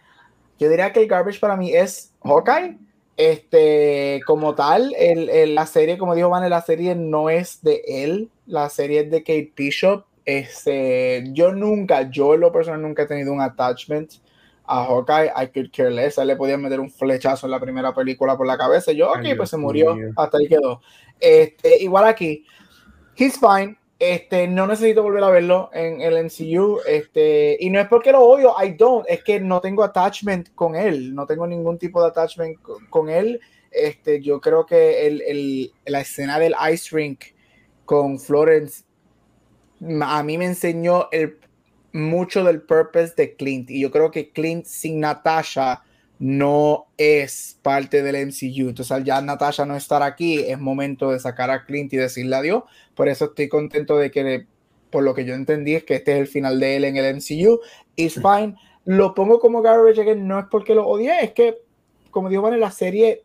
[0.57, 2.79] Yo diría que el garbage para mí es Hawkeye.
[3.15, 7.81] Este, como tal, el, el- la serie, como dijo Van, la serie no es de
[7.87, 10.05] él, la serie es de Kate Bishop.
[10.25, 14.13] Este, yo nunca, yo en lo personal nunca he tenido un attachment
[14.65, 15.31] a Hawkeye.
[15.35, 16.17] I could care less.
[16.17, 18.91] Le podían meter un flechazo en la primera película por la cabeza.
[18.93, 19.95] Yo, ok, Ay, Dios pues se murió.
[20.15, 20.81] Hasta ahí quedó.
[21.19, 22.45] Este, igual aquí,
[23.15, 23.77] he's fine.
[24.05, 26.79] Este, no necesito volver a verlo en el MCU.
[26.85, 30.75] Este, y no es porque lo odio, I don't, es que no tengo attachment con
[30.75, 31.15] él.
[31.15, 33.39] No tengo ningún tipo de attachment co- con él.
[33.71, 37.23] Este, yo creo que el, el- la escena del ice rink
[37.85, 38.83] con Florence
[40.01, 41.37] a mí me enseñó el,
[41.91, 43.69] mucho del purpose de Clint.
[43.69, 45.83] Y yo creo que Clint sin Natasha
[46.23, 48.69] no es parte del MCU.
[48.69, 52.37] Entonces, al ya Natasha no estar aquí, es momento de sacar a Clint y decirle
[52.37, 52.63] adiós.
[52.95, 54.47] Por eso estoy contento de que,
[54.89, 57.17] por lo que yo entendí, es que este es el final de él en el
[57.17, 57.59] MCU.
[57.97, 58.55] It's fine.
[58.85, 61.57] Lo pongo como garbage again, no es porque lo odié, es que,
[62.09, 63.23] como dijo Van, en la serie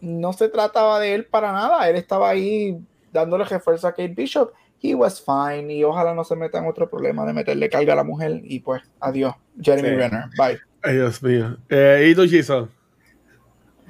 [0.00, 1.90] no se trataba de él para nada.
[1.90, 2.78] Él estaba ahí
[3.12, 4.50] dándole refuerzo a Kate Bishop.
[4.82, 5.70] He was fine.
[5.70, 8.40] Y ojalá no se meta en otro problema de meterle carga a la mujer.
[8.44, 9.34] Y pues, adiós.
[9.60, 9.94] Jeremy Sí.
[9.94, 10.24] Renner.
[10.38, 10.69] Bye.
[10.82, 11.56] Ay, Dios mío.
[11.68, 12.68] Eh, ¿Y Chizo?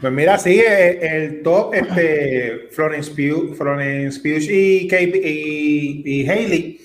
[0.00, 6.80] Pues mira, sigue el top este, Florence Pugh, Florence Pugh y, y, y Hailey.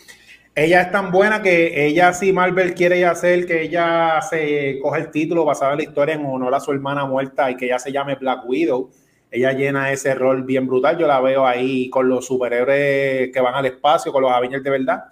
[0.53, 5.11] Ella es tan buena que ella, si Marvel quiere hacer que ella se coge el
[5.11, 7.91] título basado en la historia en honor a su hermana muerta y que ella se
[7.91, 8.89] llame Black Widow,
[9.31, 10.97] ella llena ese rol bien brutal.
[10.97, 14.69] Yo la veo ahí con los superhéroes que van al espacio, con los Avengers de
[14.69, 15.03] verdad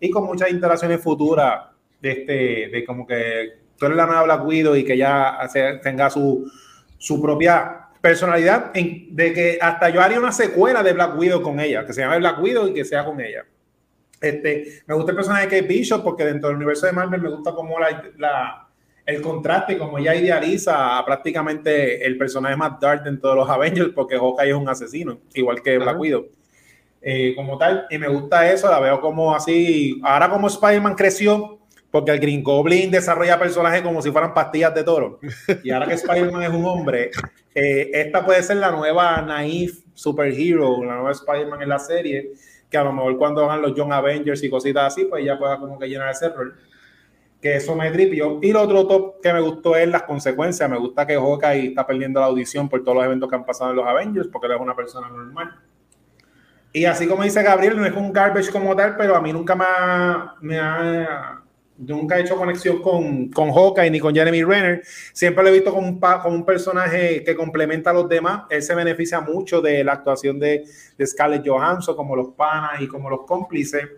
[0.00, 1.64] y con muchas interacciones futuras
[2.00, 5.74] de, este, de como que tú eres la nueva Black Widow y que ella hace-
[5.82, 6.50] tenga su
[7.00, 11.60] su propia personalidad, en- de que hasta yo haría una secuela de Black Widow con
[11.60, 13.44] ella, que se llame Black Widow y que sea con ella.
[14.20, 17.30] Este, me gusta el personaje de Kate Bishop porque dentro del universo de Marvel me
[17.30, 18.68] gusta como la, la-
[19.06, 23.90] el contraste, como ella idealiza a prácticamente el personaje más dark dentro de los Avengers,
[23.94, 25.98] porque Hawkeye es un asesino, igual que Black.
[25.98, 26.26] Widow.
[27.00, 31.57] Eh, como tal, y me gusta eso, la veo como así, ahora como Spider-Man creció,
[31.90, 35.20] porque el Green Goblin desarrolla personajes como si fueran pastillas de toro.
[35.62, 37.10] Y ahora que Spider-Man es un hombre,
[37.54, 42.32] eh, esta puede ser la nueva naif superhero, la nueva Spider-Man en la serie,
[42.70, 45.58] que a lo mejor cuando hagan los Young Avengers y cositas así, pues ya pueda
[45.58, 46.54] como que llenar ese rol.
[47.40, 48.40] Que eso me tripió.
[48.42, 50.68] Y lo otro top que me gustó es las consecuencias.
[50.68, 53.70] Me gusta que Hawkeye está perdiendo la audición por todos los eventos que han pasado
[53.70, 55.56] en los Avengers, porque él es una persona normal.
[56.72, 59.54] Y así como dice Gabriel, no es un garbage como tal, pero a mí nunca
[59.54, 61.37] me ha, me ha
[61.78, 64.82] nunca he hecho conexión con, con Hawkeye ni con Jeremy Renner.
[65.12, 68.42] Siempre lo he visto como un, como un personaje que complementa a los demás.
[68.50, 70.64] Él se beneficia mucho de la actuación de,
[70.96, 73.88] de Scarlett Johansson, como los panas y como los cómplices.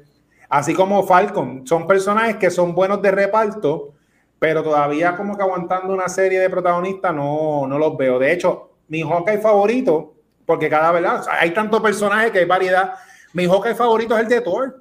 [0.48, 1.66] Así como Falcon.
[1.66, 3.94] Son personajes que son buenos de reparto,
[4.38, 8.18] pero todavía como que aguantando una serie de protagonistas no, no los veo.
[8.18, 12.94] De hecho, mi Hawkeye favorito, porque cada vez hay tantos personajes que hay variedad.
[13.32, 14.79] Mi Hawkeye favorito es el de Thor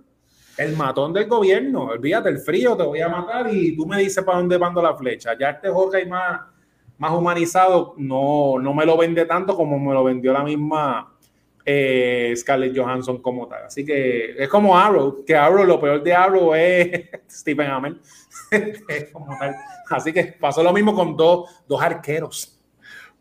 [0.60, 1.86] el matón del gobierno.
[1.86, 4.94] Olvídate, el frío, te voy a matar y tú me dices para dónde mando la
[4.94, 5.31] flecha.
[5.40, 6.41] Ya este Hawkeye más,
[6.98, 11.14] más humanizado no, no me lo vende tanto como me lo vendió la misma
[11.65, 13.68] eh, Scarlett Johansson como tal.
[13.68, 18.02] Así que es como Arrow, que Arrow, lo peor de Arrow es Stephen Amell.
[19.90, 22.60] Así que pasó lo mismo con dos, dos arqueros.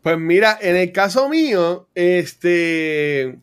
[0.01, 3.39] Pues mira, en el caso mío, este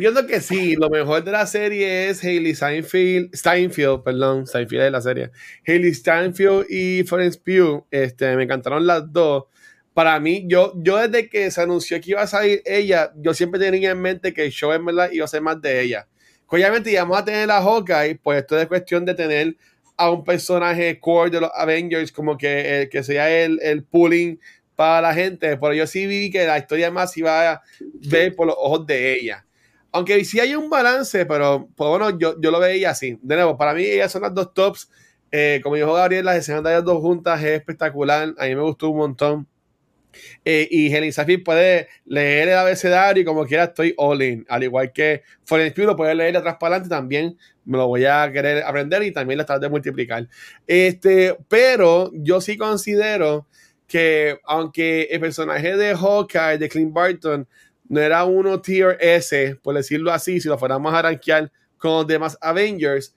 [0.00, 4.82] yo entiendo que sí, lo mejor de la serie es Hailey Steinfeld, Steinfeld, perdón, Steinfeld
[4.82, 5.30] de la serie.
[5.66, 9.44] Hailey Steinfeld y Florence Pugh, este, me encantaron las dos.
[9.92, 13.60] Para mí, yo, yo desde que se anunció que iba a salir ella, yo siempre
[13.60, 16.08] tenía en mente que el show en verdad iba a ser más de ella.
[16.46, 19.56] Obviamente íbamos a tener a Hawkeye, pues esto es cuestión de tener
[19.96, 24.38] a un personaje core de los Avengers, como que, que sea el, el pulling
[24.76, 27.62] para la gente, pero yo sí vi que la historia más iba a
[28.08, 29.44] ver por los ojos de ella.
[29.92, 33.18] Aunque sí hay un balance, pero pues bueno, yo, yo lo veía así.
[33.22, 34.90] De nuevo, para mí ellas son las dos tops.
[35.30, 38.34] Eh, como dijo Gabriel, las escenas de ellas dos juntas es espectacular.
[38.38, 39.48] A mí me gustó un montón.
[40.44, 44.44] Eh, y Helen Safi puede leer el abecedario y como quiera estoy all in.
[44.48, 47.38] Al igual que Foreign lo puede leer atrás para adelante también.
[47.64, 50.28] Me lo voy a querer aprender y también la tratar de multiplicar.
[50.66, 53.46] Este, pero yo sí considero
[53.86, 57.46] que aunque el personaje de Hawkeye, de Clint Barton,
[57.92, 62.06] no era uno tier S, por decirlo así, si lo fuéramos a rankear con los
[62.06, 63.14] demás Avengers,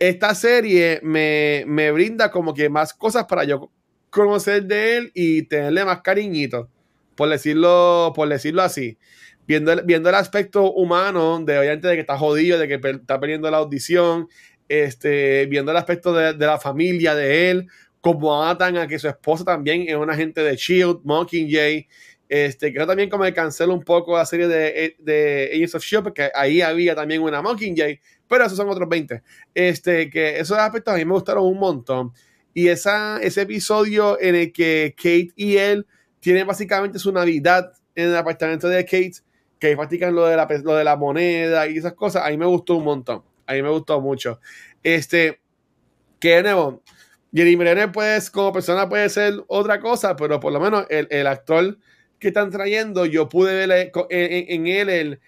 [0.00, 3.70] esta serie me, brinda como que más cosas para yo
[4.10, 6.68] conocer de él y tenerle más cariñito,
[7.14, 8.98] por decirlo, por decirlo así.
[9.46, 13.20] Viendo el, viendo el aspecto humano de obviamente de que está jodido, de que está
[13.20, 14.26] perdiendo la audición,
[14.68, 17.68] este, viendo el aspecto de, de la familia de él,
[18.00, 21.86] como atan a que su esposa también es un agente de Shield, Mockingjay,
[22.30, 26.02] este, creo también como que cancelo un poco la serie de, de Agents of S.H.I.E.L.D.
[26.04, 29.20] porque ahí había también una Mockingjay, pero esos son otros 20.
[29.52, 32.12] Este, que esos aspectos a mí me gustaron un montón.
[32.54, 35.88] Y esa, ese episodio en el que Kate y él
[36.20, 39.14] tienen básicamente su Navidad en el apartamento de Kate,
[39.58, 42.46] que practican lo de la, lo de la moneda y esas cosas, a mí me
[42.46, 43.24] gustó un montón.
[43.44, 44.38] A mí me gustó mucho.
[44.84, 45.40] Este,
[46.20, 46.84] que de nuevo,
[47.34, 51.26] Jeremy Renner, pues, como persona puede ser otra cosa, pero por lo menos el, el
[51.26, 51.76] actor
[52.20, 55.20] que están trayendo, yo pude ver en, él el,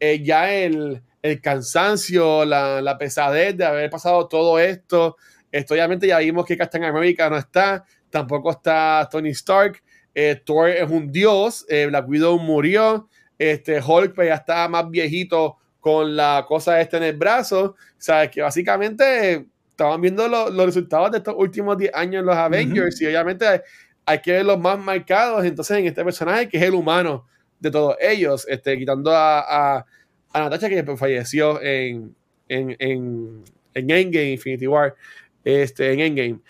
[0.00, 1.02] eh, ya el,
[1.42, 5.16] cansancio, la, pesadez de haber pasado todo esto.
[5.52, 5.74] esto.
[5.74, 9.82] Obviamente ya vimos que Captain America no está, tampoco está Tony Stark.
[10.14, 13.08] Eh, Thor es un dios, eh, Black Widow murió,
[13.38, 17.64] este, Hulk pues, ya está más viejito con la cosa esta en el brazo.
[17.64, 22.36] O sea, que básicamente estaban viendo los resultados de estos últimos 10 años en los
[22.36, 23.62] Avengers y obviamente
[24.10, 27.26] hay que ver los más marcados entonces en este personaje que es el humano
[27.60, 29.86] de todos ellos, este, quitando a, a,
[30.34, 32.16] Natasha que falleció en,
[32.48, 34.96] en, en, en, Endgame, Infinity War,
[35.44, 36.40] este, en Endgame.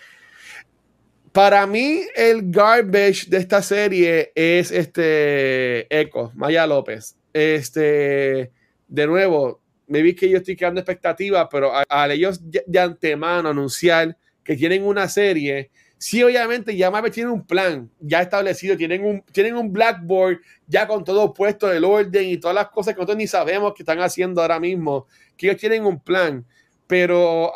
[1.31, 7.17] Para mí, el garbage de esta serie es este Echo, Maya López.
[7.33, 8.51] Este,
[8.87, 14.17] de nuevo, me vi que yo estoy creando expectativas, pero al ellos de antemano anunciar
[14.43, 15.71] que tienen una serie,
[16.03, 20.87] Sí, obviamente, ya Marvel tiene un plan ya establecido, tienen un, tienen un blackboard ya
[20.87, 23.99] con todo puesto del orden y todas las cosas que nosotros ni sabemos que están
[23.99, 25.05] haciendo ahora mismo,
[25.37, 26.43] que ellos tienen un plan,
[26.87, 27.53] pero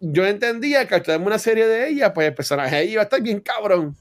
[0.00, 3.04] yo entendía que al traerme una serie de ella, pues el personaje ahí iba a
[3.04, 3.96] estar bien cabrón,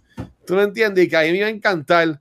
[0.46, 2.20] tú lo entiendes, y que a mí me iba a encantar,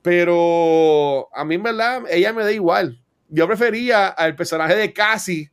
[0.00, 5.50] pero a mí en verdad, ella me da igual, yo prefería al personaje de Cassie,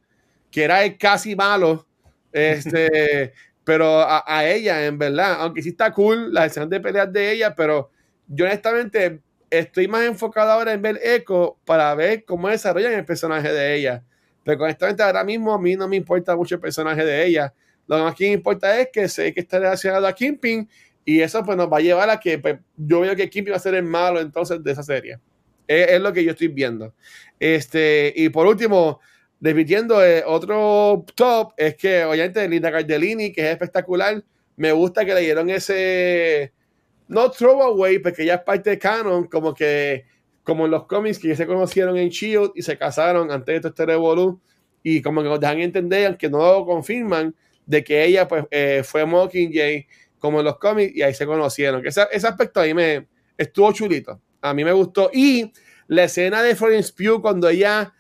[0.50, 1.86] que era el casi malo,
[2.32, 3.34] este...
[3.64, 7.56] pero a, ella, en verdad, aunque sí está cool la escena de peleas de ella,
[7.56, 7.92] pero
[8.28, 13.52] yo honestamente estoy más enfocado ahora en ver Echo para ver cómo desarrollan el personaje
[13.52, 14.04] de ella.
[14.44, 17.54] Pero honestamente ahora mismo a mí no me importa mucho el personaje de ella.
[17.88, 20.68] Lo más que me importa es que sé que está relacionado a Kingpin
[21.06, 23.58] y eso pues nos va a llevar a que pues, yo veo que Kingpin va
[23.58, 25.20] a ser el malo entonces de esa serie.
[25.68, 26.94] Es, es, lo que yo estoy viendo.
[27.40, 29.00] Este, y por último,
[29.42, 34.24] repitiendo, eh, otro top es que, obviamente, Linda Cardellini, que es espectacular,
[34.56, 36.54] me gusta que le dieron ese,
[37.08, 40.06] no throwaway, porque ya es parte de canon, como que,
[40.44, 43.60] como en los cómics que ya se conocieron en Shield y se casaron antes de
[43.60, 44.40] todo este revolú,
[44.84, 47.36] y como que nos dejan entender, aunque no lo confirman,
[47.66, 49.88] de que ella pues eh, fue Mockingjay
[50.20, 51.82] como en los cómics y ahí se conocieron.
[51.82, 53.08] Que ese, ese aspecto ahí me
[53.38, 54.20] estuvo chulito.
[54.42, 55.10] A mí me gustó.
[55.14, 55.52] Y
[55.88, 57.94] la escena de Florence Pugh cuando ella,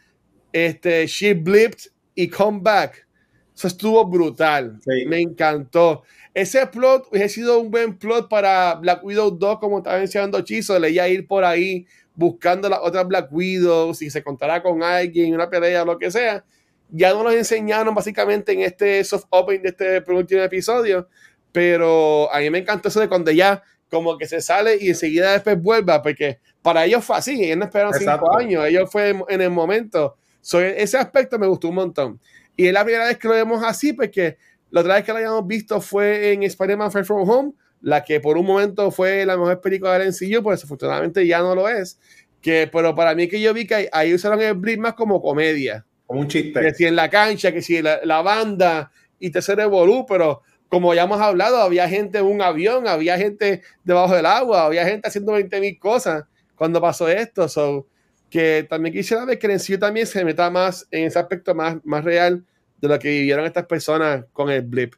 [0.54, 3.08] este, she blipped y come back.
[3.56, 4.80] Eso estuvo brutal.
[4.84, 5.06] Sí.
[5.08, 6.04] Me encantó.
[6.34, 10.80] Ese plot hubiese sido un buen plot para Black Widow 2, como estaba mencionando Chizo,
[10.80, 15.34] de ella ir por ahí buscando las otras Black Widows, si se contará con alguien,
[15.34, 16.44] una pelea o lo que sea.
[16.90, 21.08] Ya no nos enseñaron básicamente en este soft open de este penúltimo episodio,
[21.52, 25.34] pero a mí me encantó eso de cuando ya como que se sale y enseguida
[25.34, 28.26] después vuelva, porque para ellos fue así, ellos no esperaron Exacto.
[28.26, 30.18] cinco años, ellos fue en el momento.
[30.42, 32.20] So, ese aspecto me gustó un montón.
[32.56, 34.38] Y es la primera vez que lo vemos así, porque
[34.70, 38.20] la otra vez que lo habíamos visto fue en Spider-Man Far From Home, la que
[38.20, 42.00] por un momento fue la mejor película del MCU, pues desafortunadamente ya no lo es.
[42.42, 45.22] Que, pero para mí que yo vi que ahí, ahí usaron el blitz más como
[45.22, 45.86] comedia.
[46.08, 46.60] Como un chiste.
[46.60, 50.42] Que si en la cancha, que si la, la banda y te se revolú, pero
[50.72, 54.86] como ya hemos hablado, había gente en un avión, había gente debajo del agua, había
[54.86, 56.24] gente haciendo 20 mil cosas
[56.56, 57.50] cuando pasó esto.
[57.50, 57.88] So,
[58.32, 61.76] que también quisiera ver que el MCU también se meta más en ese aspecto más,
[61.84, 62.44] más real
[62.80, 64.96] de lo que vivieron estas personas con el blip,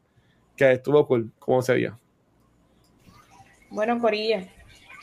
[0.55, 1.99] que estuvo cool, como se vio.
[3.69, 4.47] Bueno, Corilla,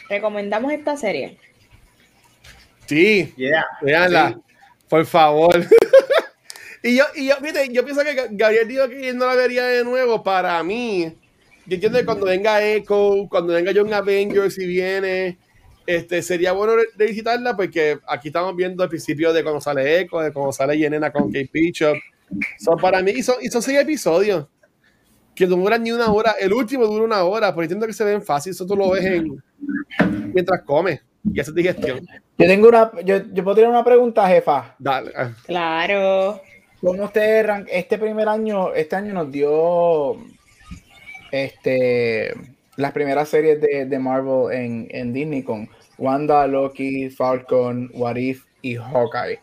[0.09, 1.39] recomendamos esta serie.
[2.87, 3.65] Sí, Yeah.
[3.83, 4.55] Veanla, Sí.
[4.89, 5.55] por favor.
[6.83, 9.85] y yo, y yo, fíjate, yo pienso que Gabriel dijo que no la vería de
[9.85, 10.23] nuevo.
[10.23, 11.13] Para mí,
[11.67, 15.39] yo entiendo que cuando venga Echo, cuando venga Young Avengers y viene,
[15.97, 20.19] este, sería bueno re- revisitarla porque aquí estamos viendo el principio de cuando sale Echo,
[20.21, 21.97] de cuando sale Yenena con Kate Bishop.
[22.59, 24.47] Son para mí, y son, y son seis episodios
[25.35, 26.35] que no duran ni una hora.
[26.41, 28.53] El último dura una hora, pero entiendo que se ven fácil.
[28.53, 29.43] Eso tú lo ves en,
[30.33, 31.01] mientras comes
[31.33, 32.07] y haces digestión.
[32.39, 34.75] Yo tengo una, yo, yo puedo tirar una pregunta, jefa.
[34.79, 35.13] Dale.
[35.47, 36.41] Claro.
[36.81, 40.17] ¿Cómo ustedes ran- este primer año, este año nos dio
[41.31, 42.33] este
[42.77, 45.69] las primeras series de, de Marvel en, en Disney con
[46.01, 49.39] Wanda, Loki, Falcon, What If y Hawkeye?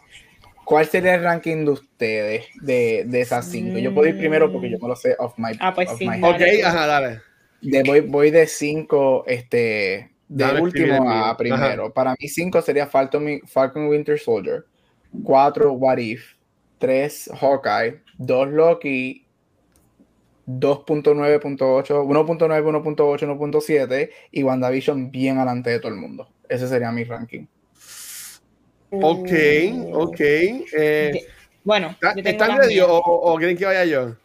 [0.66, 3.78] ¿Cuál sería el ranking de ustedes de, de esas cinco?
[3.78, 6.06] Yo puedo ir primero porque yo me lo sé off my, Ah, pues sí.
[6.08, 7.22] my- Ok, ajá, dale.
[7.62, 11.38] de- voy, voy de cinco, este, de último a ajá.
[11.38, 11.94] primero.
[11.94, 14.66] Para mí cinco sería Falcon, Falcon Winter Soldier,
[15.24, 16.34] cuatro What If,
[16.80, 19.27] tres Hawkeye, dos Loki,
[20.48, 26.30] 2.9.8, 1.9, 1.8, 1.7 y WandaVision bien adelante de todo el mundo.
[26.48, 27.46] Ese sería mi ranking.
[28.92, 29.30] Ok,
[29.94, 30.20] ok.
[30.22, 31.28] Eh,
[31.64, 34.16] Bueno, ¿está- yo tengo ¿Están ready o, o- quieren que vaya yo?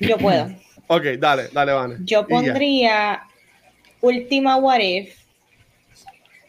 [0.00, 0.48] Yo puedo.
[0.86, 1.96] Ok, dale, dale, Vane.
[2.00, 3.22] Yo pondría
[4.02, 5.16] Última What If,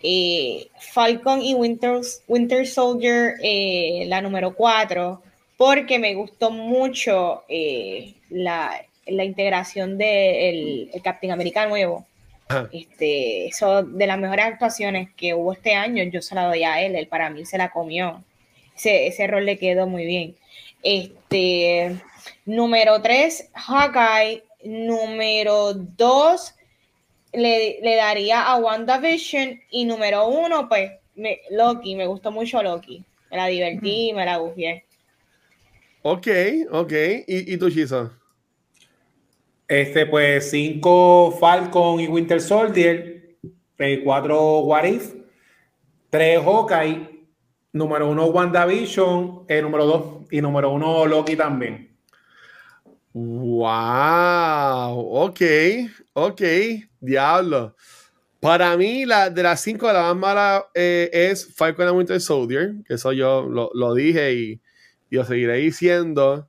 [0.03, 5.21] eh, Falcon y Winter, Winter Soldier, eh, la número 4,
[5.55, 12.05] porque me gustó mucho eh, la, la integración del el Captain America nuevo.
[12.47, 12.69] Ajá.
[12.71, 16.81] Este, eso de las mejores actuaciones que hubo este año, yo se la doy a
[16.81, 18.23] él, él para mí se la comió.
[18.75, 20.35] Ese, ese rol le quedó muy bien.
[20.83, 21.95] Este,
[22.45, 24.43] número 3, Hawkeye.
[24.63, 26.55] Número 2,
[27.33, 29.61] le, le daría a WandaVision.
[29.69, 31.95] Y número 1, pues, me- Loki.
[31.95, 33.03] Me gustó mucho Loki.
[33.31, 34.83] Me la divertí, me la gufié.
[36.01, 36.27] Ok,
[36.71, 36.91] ok.
[37.27, 37.69] ¿Y, y tú?
[39.67, 43.37] Este, pues, cinco Falcon y Winter Soldier,
[43.79, 45.15] eh, cuatro What If,
[46.09, 47.27] tres Hawkeye,
[47.73, 51.97] número uno WandaVision, eh, número dos y número uno Loki también.
[53.11, 55.41] Wow, ok,
[56.13, 56.41] ok,
[56.99, 57.75] diablo.
[58.39, 62.75] Para mí, la, de las cinco, la más mala eh, es Falcon and Winter Soldier,
[62.87, 64.61] eso yo lo, lo dije y,
[65.09, 66.47] y lo seguiré diciendo.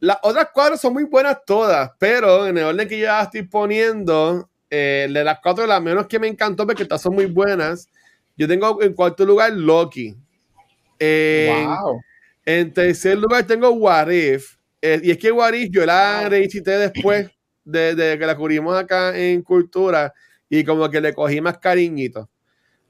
[0.00, 3.42] Las otras cuatro son muy buenas todas, pero en el orden que yo ya estoy
[3.42, 7.88] poniendo, eh, de las cuatro, las menos que me encantó, porque todas son muy buenas,
[8.36, 10.14] yo tengo en cuarto lugar Loki.
[10.98, 12.00] En- wow.
[12.44, 14.56] en tercer lugar tengo What If.
[14.80, 17.28] Eh, y es que What If yo la revisité después
[17.64, 20.14] de, de que la cubrimos acá en Cultura
[20.48, 22.28] y como que le cogí más cariñito.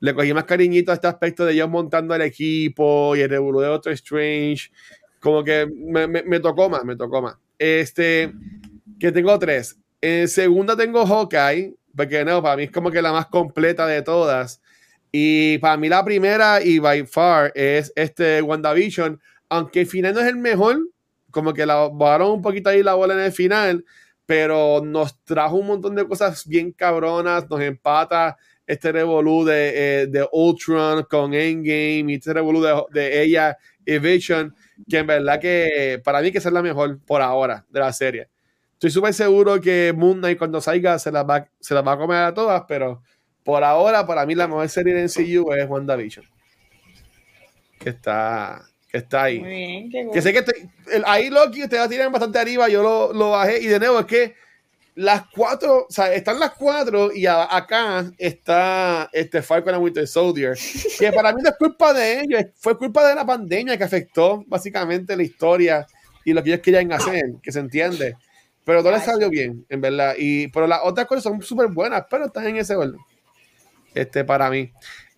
[0.01, 3.61] Le cogí más cariñito a este aspecto de ellos montando el equipo y el revolú
[3.61, 4.71] de Doctor Strange.
[5.21, 7.37] Como que me, me- me tocó más, me tocó más.
[7.59, 8.33] Este,
[8.99, 9.77] que tengo tres.
[10.01, 14.03] En segunda tengo Hawkeye, porque no, para mí es como que la más completa de
[14.03, 14.61] todas.
[15.11, 20.21] Y para mí la primera y by far es este WandaVision, aunque el final no
[20.21, 20.79] es el mejor,
[21.31, 23.85] como que la bajaron un poquito ahí la bola en el final,
[24.27, 28.37] pero nos trajo un montón de cosas bien cabronas, nos empata
[28.67, 33.99] este revolú de, eh, de Ultron con Endgame y este revolú de, de ella y
[33.99, 34.55] Vision,
[34.89, 37.93] que en verdad que para mí que esa es la mejor por ahora de la
[37.93, 38.29] serie.
[38.75, 41.99] Estoy súper seguro que Moon Knight cuando salga se las, va, se las va a
[41.99, 43.03] comer a todas, pero
[43.43, 46.25] por ahora, para mí, la mejor serie de MCU es WandaVision.
[47.81, 49.39] Que está, que está ahí.
[49.41, 52.69] Muy bien, qué Que sé que estoy- el- ahí Loki ustedes la tienen bastante arriba,
[52.69, 54.35] yo lo, lo bajé y de nuevo es que
[55.01, 60.07] las cuatro, o sea, están las cuatro y a- acá está este Falcon and Winter
[60.09, 60.59] Soldier,
[60.99, 64.43] que para mí no es culpa de ellos, fue culpa de la pandemia que afectó
[64.49, 65.87] básicamente la historia
[66.25, 68.17] y lo que ellos querían hacer, que se entiende.
[68.65, 70.15] Pero todo les salió bien, en verdad.
[70.19, 72.99] Y, pero las otras cosas son súper buenas, pero están en ese orden.
[73.95, 74.71] Este, para mí.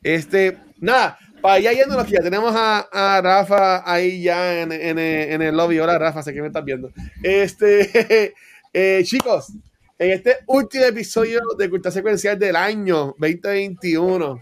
[0.03, 5.43] Este, nada, para allá yéndonos, ya tenemos a, a Rafa ahí ya en, en- en
[5.43, 5.79] el lobby.
[5.81, 6.93] Hola, Rafa, sé que me estás viendo.
[7.23, 8.35] Este,
[8.73, 9.53] eh, chicos,
[10.01, 14.41] en este último episodio de Cultura Secuencial del año 2021,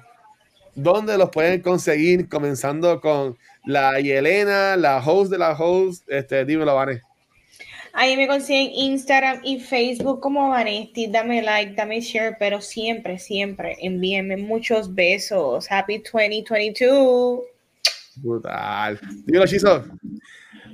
[0.76, 2.28] ¿dónde los pueden conseguir?
[2.28, 6.04] Comenzando con la Yelena, la host de la host.
[6.06, 7.02] Este, dímelo, Vanes.
[7.92, 11.08] Ahí me consiguen Instagram y Facebook como Vanesti.
[11.08, 15.66] Dame like, dame share, pero siempre, siempre envíenme muchos besos.
[15.68, 17.40] Happy 2022.
[18.14, 19.00] Brutal.
[19.26, 19.84] Dímelo, Chizo.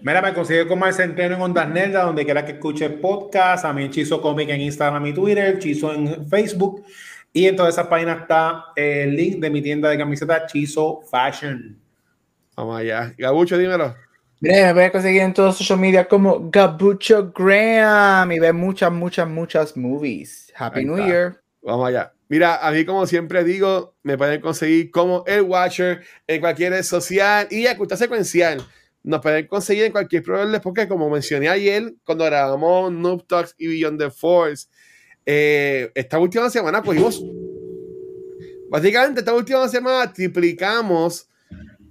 [0.05, 3.64] Mira, me consigue como el centeno en Ondas Nerdas, donde quiera que escuche podcast.
[3.64, 6.85] A mí, Chizo Comic en Instagram y Twitter, Chizo en Facebook.
[7.32, 11.81] Y en todas esas páginas está el link de mi tienda de camisetas, Chizo Fashion.
[12.55, 13.14] Vamos allá.
[13.16, 13.94] Gabucho, dímelo.
[14.40, 18.93] Mira, me puedes conseguir en todos los social media como Gabucho Graham y ver muchas,
[18.93, 20.52] muchas, muchas movies.
[20.55, 20.98] Happy New.
[20.98, 21.40] Year.
[21.62, 22.12] Vamos allá.
[22.28, 26.82] Mira, a mí como siempre digo, me pueden conseguir como el Watcher en cualquier red
[26.82, 28.62] social y Acuta Secuencial.
[29.05, 33.68] Nos pueden conseguir en cualquier programa porque como mencioné ayer, cuando grabamos Noob Talks y
[33.68, 34.66] Beyond the Force,
[35.26, 37.22] eh, esta última semana cogimos,
[38.70, 41.28] básicamente esta última semana triplicamos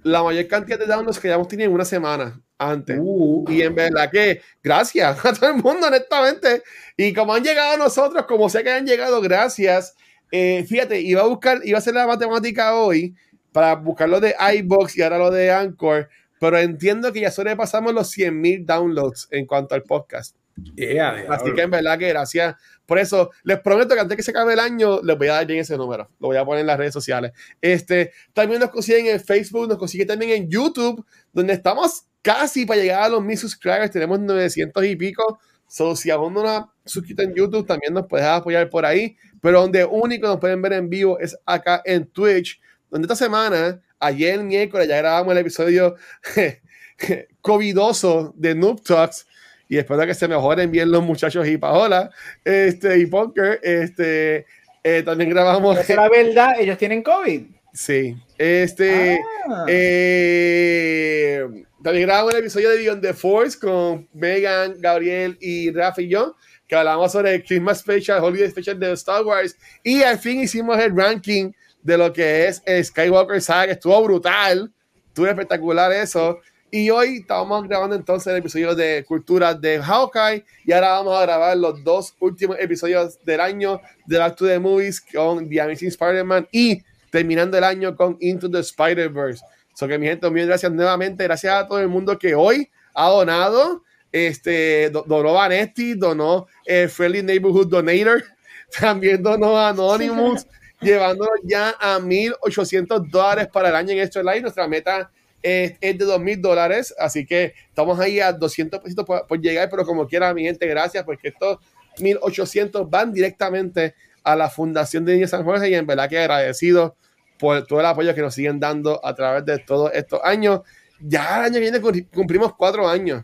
[0.02, 2.98] la mayor cantidad de downloads que ya hemos tenido en una semana antes.
[3.00, 6.62] Uh, Y en verdad que gracias a todo el mundo, honestamente.
[6.96, 9.94] Y como han llegado a nosotros, como sé que han llegado, gracias.
[10.30, 13.14] Eh, fíjate, iba a buscar, iba a hacer la matemática hoy
[13.52, 16.08] para buscar lo de iBox y ahora lo de Anchor,
[16.40, 20.36] pero entiendo que ya sobrepasamos los 100.000 downloads en cuanto al podcast.
[20.74, 22.56] yeah, Así que en verdad que gracias.
[22.86, 25.46] Por eso les prometo que antes que se acabe el año les voy a dar
[25.46, 26.10] bien ese número.
[26.20, 27.32] Lo voy a poner en las redes sociales.
[27.60, 32.80] Este, también nos consiguen en Facebook, nos consiguen también en YouTube, donde estamos casi para
[32.80, 33.90] llegar a los mil subscribers.
[33.90, 35.38] Tenemos 900 y pico.
[35.66, 39.16] So, si aún no nos has suscrito en YouTube, también nos puedes apoyar por ahí.
[39.40, 42.60] Pero donde único nos pueden ver en vivo es acá en Twitch,
[42.94, 45.96] donde esta semana, ayer miércoles, ya grabamos el episodio
[47.40, 49.26] covidoso de Noob Talks
[49.68, 52.12] y espero que se mejoren bien los muchachos y Paola
[52.44, 53.58] este, y Punker.
[53.64, 54.46] Este,
[54.84, 55.88] eh, también grabamos.
[55.88, 57.42] La verdad, ellos tienen COVID.
[57.72, 59.18] Sí, este.
[59.48, 59.66] Ah.
[59.66, 61.44] eh,
[61.82, 66.36] también grabamos el episodio de Beyond the Force con Megan, Gabriel y Rafa y yo,
[66.68, 69.56] que hablamos sobre el Christmas Special, Holiday Special de Star Wars.
[69.82, 71.50] Y al fin hicimos el ranking
[71.84, 74.72] de lo que es el Skywalker Saga, que estuvo brutal,
[75.06, 76.40] estuvo espectacular eso.
[76.70, 81.22] Y hoy estamos grabando entonces el episodio de Cultura de Hawkeye y ahora vamos a
[81.22, 85.88] grabar los dos últimos episodios del año de Back to the Movies con The Amazing
[85.90, 89.44] Spider-Man y terminando el año con Into the Spider-Verse.
[89.74, 93.08] So que mi gente, mil gracias nuevamente, gracias a todo el mundo que hoy ha
[93.08, 98.24] donado, este, do- donó Vanesti, donó eh, Friendly Neighborhood Donator,
[98.80, 100.46] también donó Anonymous,
[100.84, 104.42] llevándonos ya a 1.800 dólares para el año en esto live.
[104.42, 105.10] Nuestra meta
[105.42, 109.68] es, es de 2.000 dólares, así que estamos ahí a 200 pesitos por, por llegar,
[109.70, 111.58] pero como quiera, mi gente, gracias, porque estos
[111.98, 116.96] 1.800 van directamente a la Fundación de Niños San Jorge y en verdad que agradecido
[117.38, 120.60] por todo el apoyo que nos siguen dando a través de todos estos años.
[121.00, 123.22] Ya el año que viene cum- cumplimos cuatro años.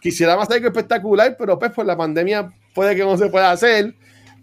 [0.00, 3.94] Quisiéramos algo espectacular, pero pues por la pandemia puede que no se pueda hacer.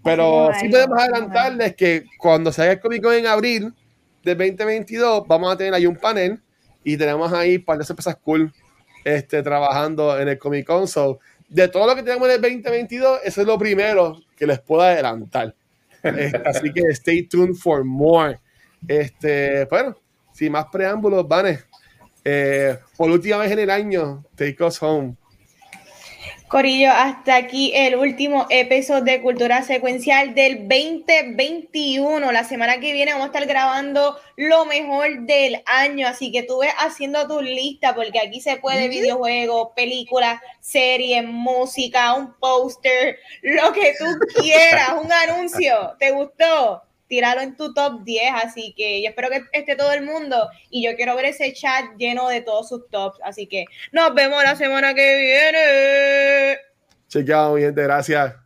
[0.06, 3.73] Pero sí podemos adelantarles que cuando salga el Comic Con en abril
[4.23, 6.40] del 2022, vamos a tener ahí un panel
[6.84, 8.53] y tenemos ahí un par de sorpresas cool
[9.03, 10.88] este, trabajando en el Comic Con.
[10.88, 11.19] So,
[11.49, 14.84] de todo lo que tenemos en el 2022, eso es lo primero que les puedo
[14.84, 15.56] adelantar.
[16.03, 18.40] Eh, así que stay tuned for more.
[18.88, 19.98] Este, bueno,
[20.34, 21.65] sin más preámbulos, Vanes,
[22.23, 25.15] eh, por última vez en el año, take us home.
[26.56, 32.32] Corillo, hasta aquí el último episodio de Cultura Secuencial del 2021.
[32.32, 36.60] La semana que viene vamos a estar grabando lo mejor del año, así que tú
[36.60, 43.73] ves haciendo tu lista porque aquí se puede videojuegos, películas, series, música, un póster, lo
[43.73, 44.06] que tú
[44.40, 45.98] quieras, un anuncio.
[45.99, 46.84] ¿Te gustó?
[47.07, 50.84] Tíralo en tu top 10, así que yo espero que esté todo el mundo y
[50.84, 54.56] yo quiero ver ese chat lleno de todos sus tops, así que nos vemos la
[54.56, 56.57] semana que viene.
[57.07, 58.44] Chequeado, mi gente, gracias.